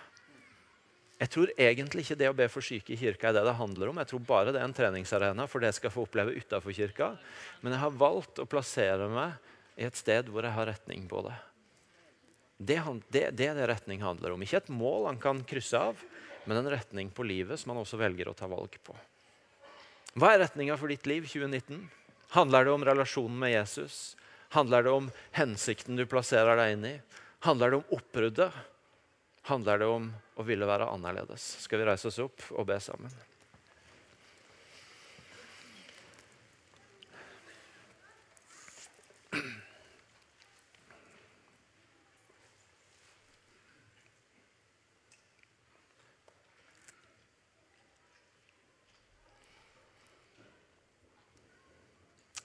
Jeg 1.20 1.32
tror 1.34 1.50
egentlig 1.60 2.06
ikke 2.06 2.16
det 2.16 2.30
å 2.30 2.36
be 2.36 2.46
for 2.48 2.64
syke 2.64 2.94
i 2.94 2.96
kirka 2.96 3.28
er 3.28 3.36
det 3.36 3.42
det 3.44 3.58
handler 3.58 3.90
om. 3.90 3.98
Jeg 4.00 4.08
tror 4.08 4.22
bare 4.24 4.54
det 4.54 4.62
er 4.62 4.64
en 4.64 4.76
treningsarena 4.76 5.44
for 5.50 5.60
det 5.60 5.68
jeg 5.68 5.82
skal 5.82 5.92
få 5.92 6.06
oppleve 6.06 6.32
utafor 6.32 6.72
kirka. 6.72 7.10
Men 7.60 7.76
jeg 7.76 7.82
har 7.82 7.98
valgt 8.00 8.40
å 8.40 8.48
plassere 8.48 9.08
meg 9.12 9.36
i 9.76 9.84
et 9.84 10.00
sted 10.00 10.30
hvor 10.32 10.48
jeg 10.48 10.56
har 10.56 10.70
retning 10.70 11.04
på 11.10 11.20
det. 11.28 11.36
Det, 12.60 12.78
er 12.80 13.36
det 13.36 13.52
det 13.56 13.68
retning 13.68 14.00
handler 14.04 14.32
om. 14.32 14.42
Ikke 14.44 14.62
et 14.62 14.72
mål 14.72 15.10
han 15.10 15.20
kan 15.20 15.44
krysse 15.48 15.76
av, 15.76 16.00
men 16.48 16.60
en 16.60 16.72
retning 16.72 17.12
på 17.12 17.24
livet 17.28 17.60
som 17.60 17.74
han 17.74 17.82
også 17.82 18.00
velger 18.00 18.28
å 18.32 18.36
ta 18.36 18.48
valg 18.48 18.80
på. 18.84 18.96
Hva 20.16 20.32
er 20.32 20.42
retninga 20.46 20.76
for 20.80 20.92
ditt 20.92 21.04
liv 21.08 21.28
2019? 21.28 21.84
Handler 22.32 22.64
det 22.64 22.72
om 22.72 22.84
relasjonen 22.84 23.36
med 23.40 23.52
Jesus? 23.52 24.14
Handler 24.50 24.82
det 24.82 24.90
om 24.90 25.10
hensikten 25.38 25.98
du 25.98 26.04
plasserer 26.10 26.58
deg 26.58 26.74
inn 26.74 26.86
i? 26.88 26.94
Handler 27.46 27.70
det 27.70 27.80
om 27.80 27.96
oppbruddet? 27.96 28.60
Handler 29.46 29.78
det 29.78 29.88
om 29.88 30.10
å 30.36 30.46
ville 30.46 30.66
være 30.68 30.90
annerledes? 30.90 31.44
Skal 31.62 31.80
vi 31.80 31.86
reise 31.88 32.10
oss 32.10 32.18
opp 32.22 32.42
og 32.56 32.66
be 32.68 32.80
sammen? 32.82 33.14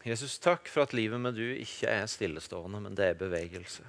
Jesus, 0.06 0.38
takk 0.38 0.68
for 0.70 0.86
at 0.86 0.92
livet 0.94 1.18
med 1.18 1.34
du 1.34 1.48
ikke 1.50 1.90
er 1.90 2.04
stillestående, 2.06 2.78
men 2.78 2.94
det 2.94 3.08
er 3.10 3.16
bevegelse. 3.18 3.82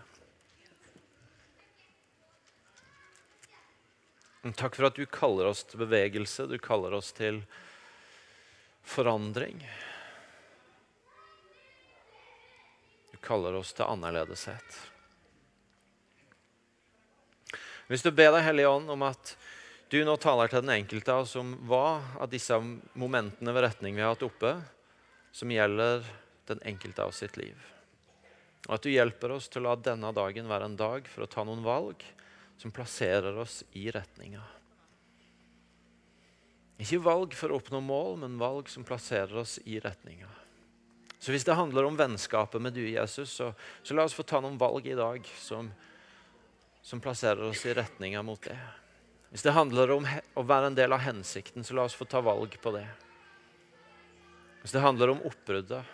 Takk 4.57 4.79
for 4.79 4.87
at 4.89 4.97
du 4.97 5.05
kaller 5.13 5.51
oss 5.51 5.61
til 5.69 5.83
bevegelse, 5.83 6.47
du 6.49 6.57
kaller 6.63 6.95
oss 6.97 7.11
til 7.13 7.43
forandring. 8.87 9.59
Du 13.11 13.19
kaller 13.21 13.59
oss 13.59 13.75
til 13.77 13.85
annerledeshet. 13.85 14.79
Hvis 17.91 18.07
du 18.07 18.09
ber 18.09 18.33
deg, 18.33 18.47
Hellige 18.47 18.71
Ånd, 18.71 18.89
om 18.95 19.05
at 19.05 19.35
du 19.93 19.99
nå 20.07 20.17
taler 20.23 20.49
til 20.49 20.65
den 20.65 20.79
enkelte 20.79 21.13
av 21.13 21.27
oss 21.27 21.37
om 21.37 21.53
hva 21.69 22.01
av 22.17 22.33
disse 22.33 22.57
momentene 22.97 23.53
ved 23.53 23.67
retning 23.67 23.99
vi 23.99 24.07
har 24.07 24.17
hatt 24.17 24.25
oppe, 24.27 24.55
som 25.37 25.51
gjelder 25.53 26.05
den 26.49 26.63
enkelte 26.65 27.05
av 27.05 27.13
sitt 27.13 27.37
liv. 27.37 27.57
Og 28.67 28.79
at 28.79 28.87
du 28.87 28.91
hjelper 28.91 29.35
oss 29.35 29.51
til 29.53 29.63
å 29.63 29.69
la 29.69 29.75
denne 29.77 30.09
dagen 30.17 30.49
være 30.49 30.71
en 30.71 30.79
dag 30.79 31.09
for 31.13 31.27
å 31.27 31.31
ta 31.31 31.45
noen 31.45 31.65
valg 31.67 32.01
som 32.57 32.73
plasserer 32.73 33.37
oss 33.39 33.61
i 33.77 33.91
retninga. 33.93 34.41
Ikke 36.81 37.03
valg 37.05 37.37
for 37.37 37.53
å 37.53 37.61
oppnå 37.61 37.83
mål, 37.85 38.17
men 38.25 38.41
valg 38.41 38.73
som 38.73 38.85
plasserer 38.85 39.37
oss 39.43 39.59
i 39.65 39.79
retninga. 39.81 40.29
Så 41.21 41.33
hvis 41.33 41.45
det 41.45 41.57
handler 41.57 41.89
om 41.89 41.97
vennskapet 41.97 42.63
med 42.63 42.77
du, 42.77 42.83
Jesus, 42.89 43.37
så, 43.37 43.53
så 43.83 43.97
la 43.97 44.05
oss 44.09 44.17
få 44.17 44.25
ta 44.25 44.41
noen 44.41 44.59
valg 44.61 44.89
i 44.89 44.97
dag 44.97 45.25
som, 45.41 45.71
som 46.85 47.01
plasserer 47.01 47.45
oss 47.49 47.65
i 47.69 47.77
retninga 47.77 48.25
mot 48.25 48.41
det. 48.45 48.57
Hvis 49.33 49.45
det 49.45 49.57
handler 49.57 49.99
om 49.99 50.05
å 50.37 50.45
være 50.47 50.71
en 50.71 50.77
del 50.79 50.97
av 50.97 51.05
hensikten, 51.05 51.65
så 51.65 51.77
la 51.77 51.89
oss 51.89 51.97
få 51.97 52.09
ta 52.09 52.25
valg 52.25 52.57
på 52.63 52.73
det. 52.77 52.87
Hvis 54.67 54.73
det 54.75 54.81
handler 54.83 55.13
om 55.13 55.21
oppbruddet, 55.23 55.91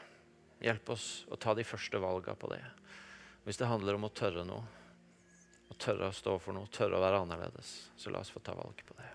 hjelp 0.65 0.91
oss 0.95 1.27
å 1.29 1.37
ta 1.37 1.53
de 1.53 1.61
første 1.61 1.99
valgene 2.01 2.41
på 2.41 2.49
det. 2.49 2.63
Hvis 3.45 3.59
det 3.61 3.69
handler 3.69 3.99
om 3.99 4.07
å 4.09 4.11
tørre 4.17 4.47
noe, 4.49 4.63
å 5.69 5.77
tørre 5.77 6.09
å 6.09 6.15
stå 6.17 6.39
for 6.41 6.57
noe, 6.57 6.71
tørre 6.73 6.97
å 6.97 7.03
være 7.03 7.19
annerledes, 7.21 7.75
så 8.01 8.09
la 8.09 8.23
oss 8.25 8.33
få 8.33 8.41
ta 8.41 8.55
valg 8.57 8.81
på 8.89 8.97
det. 8.97 9.11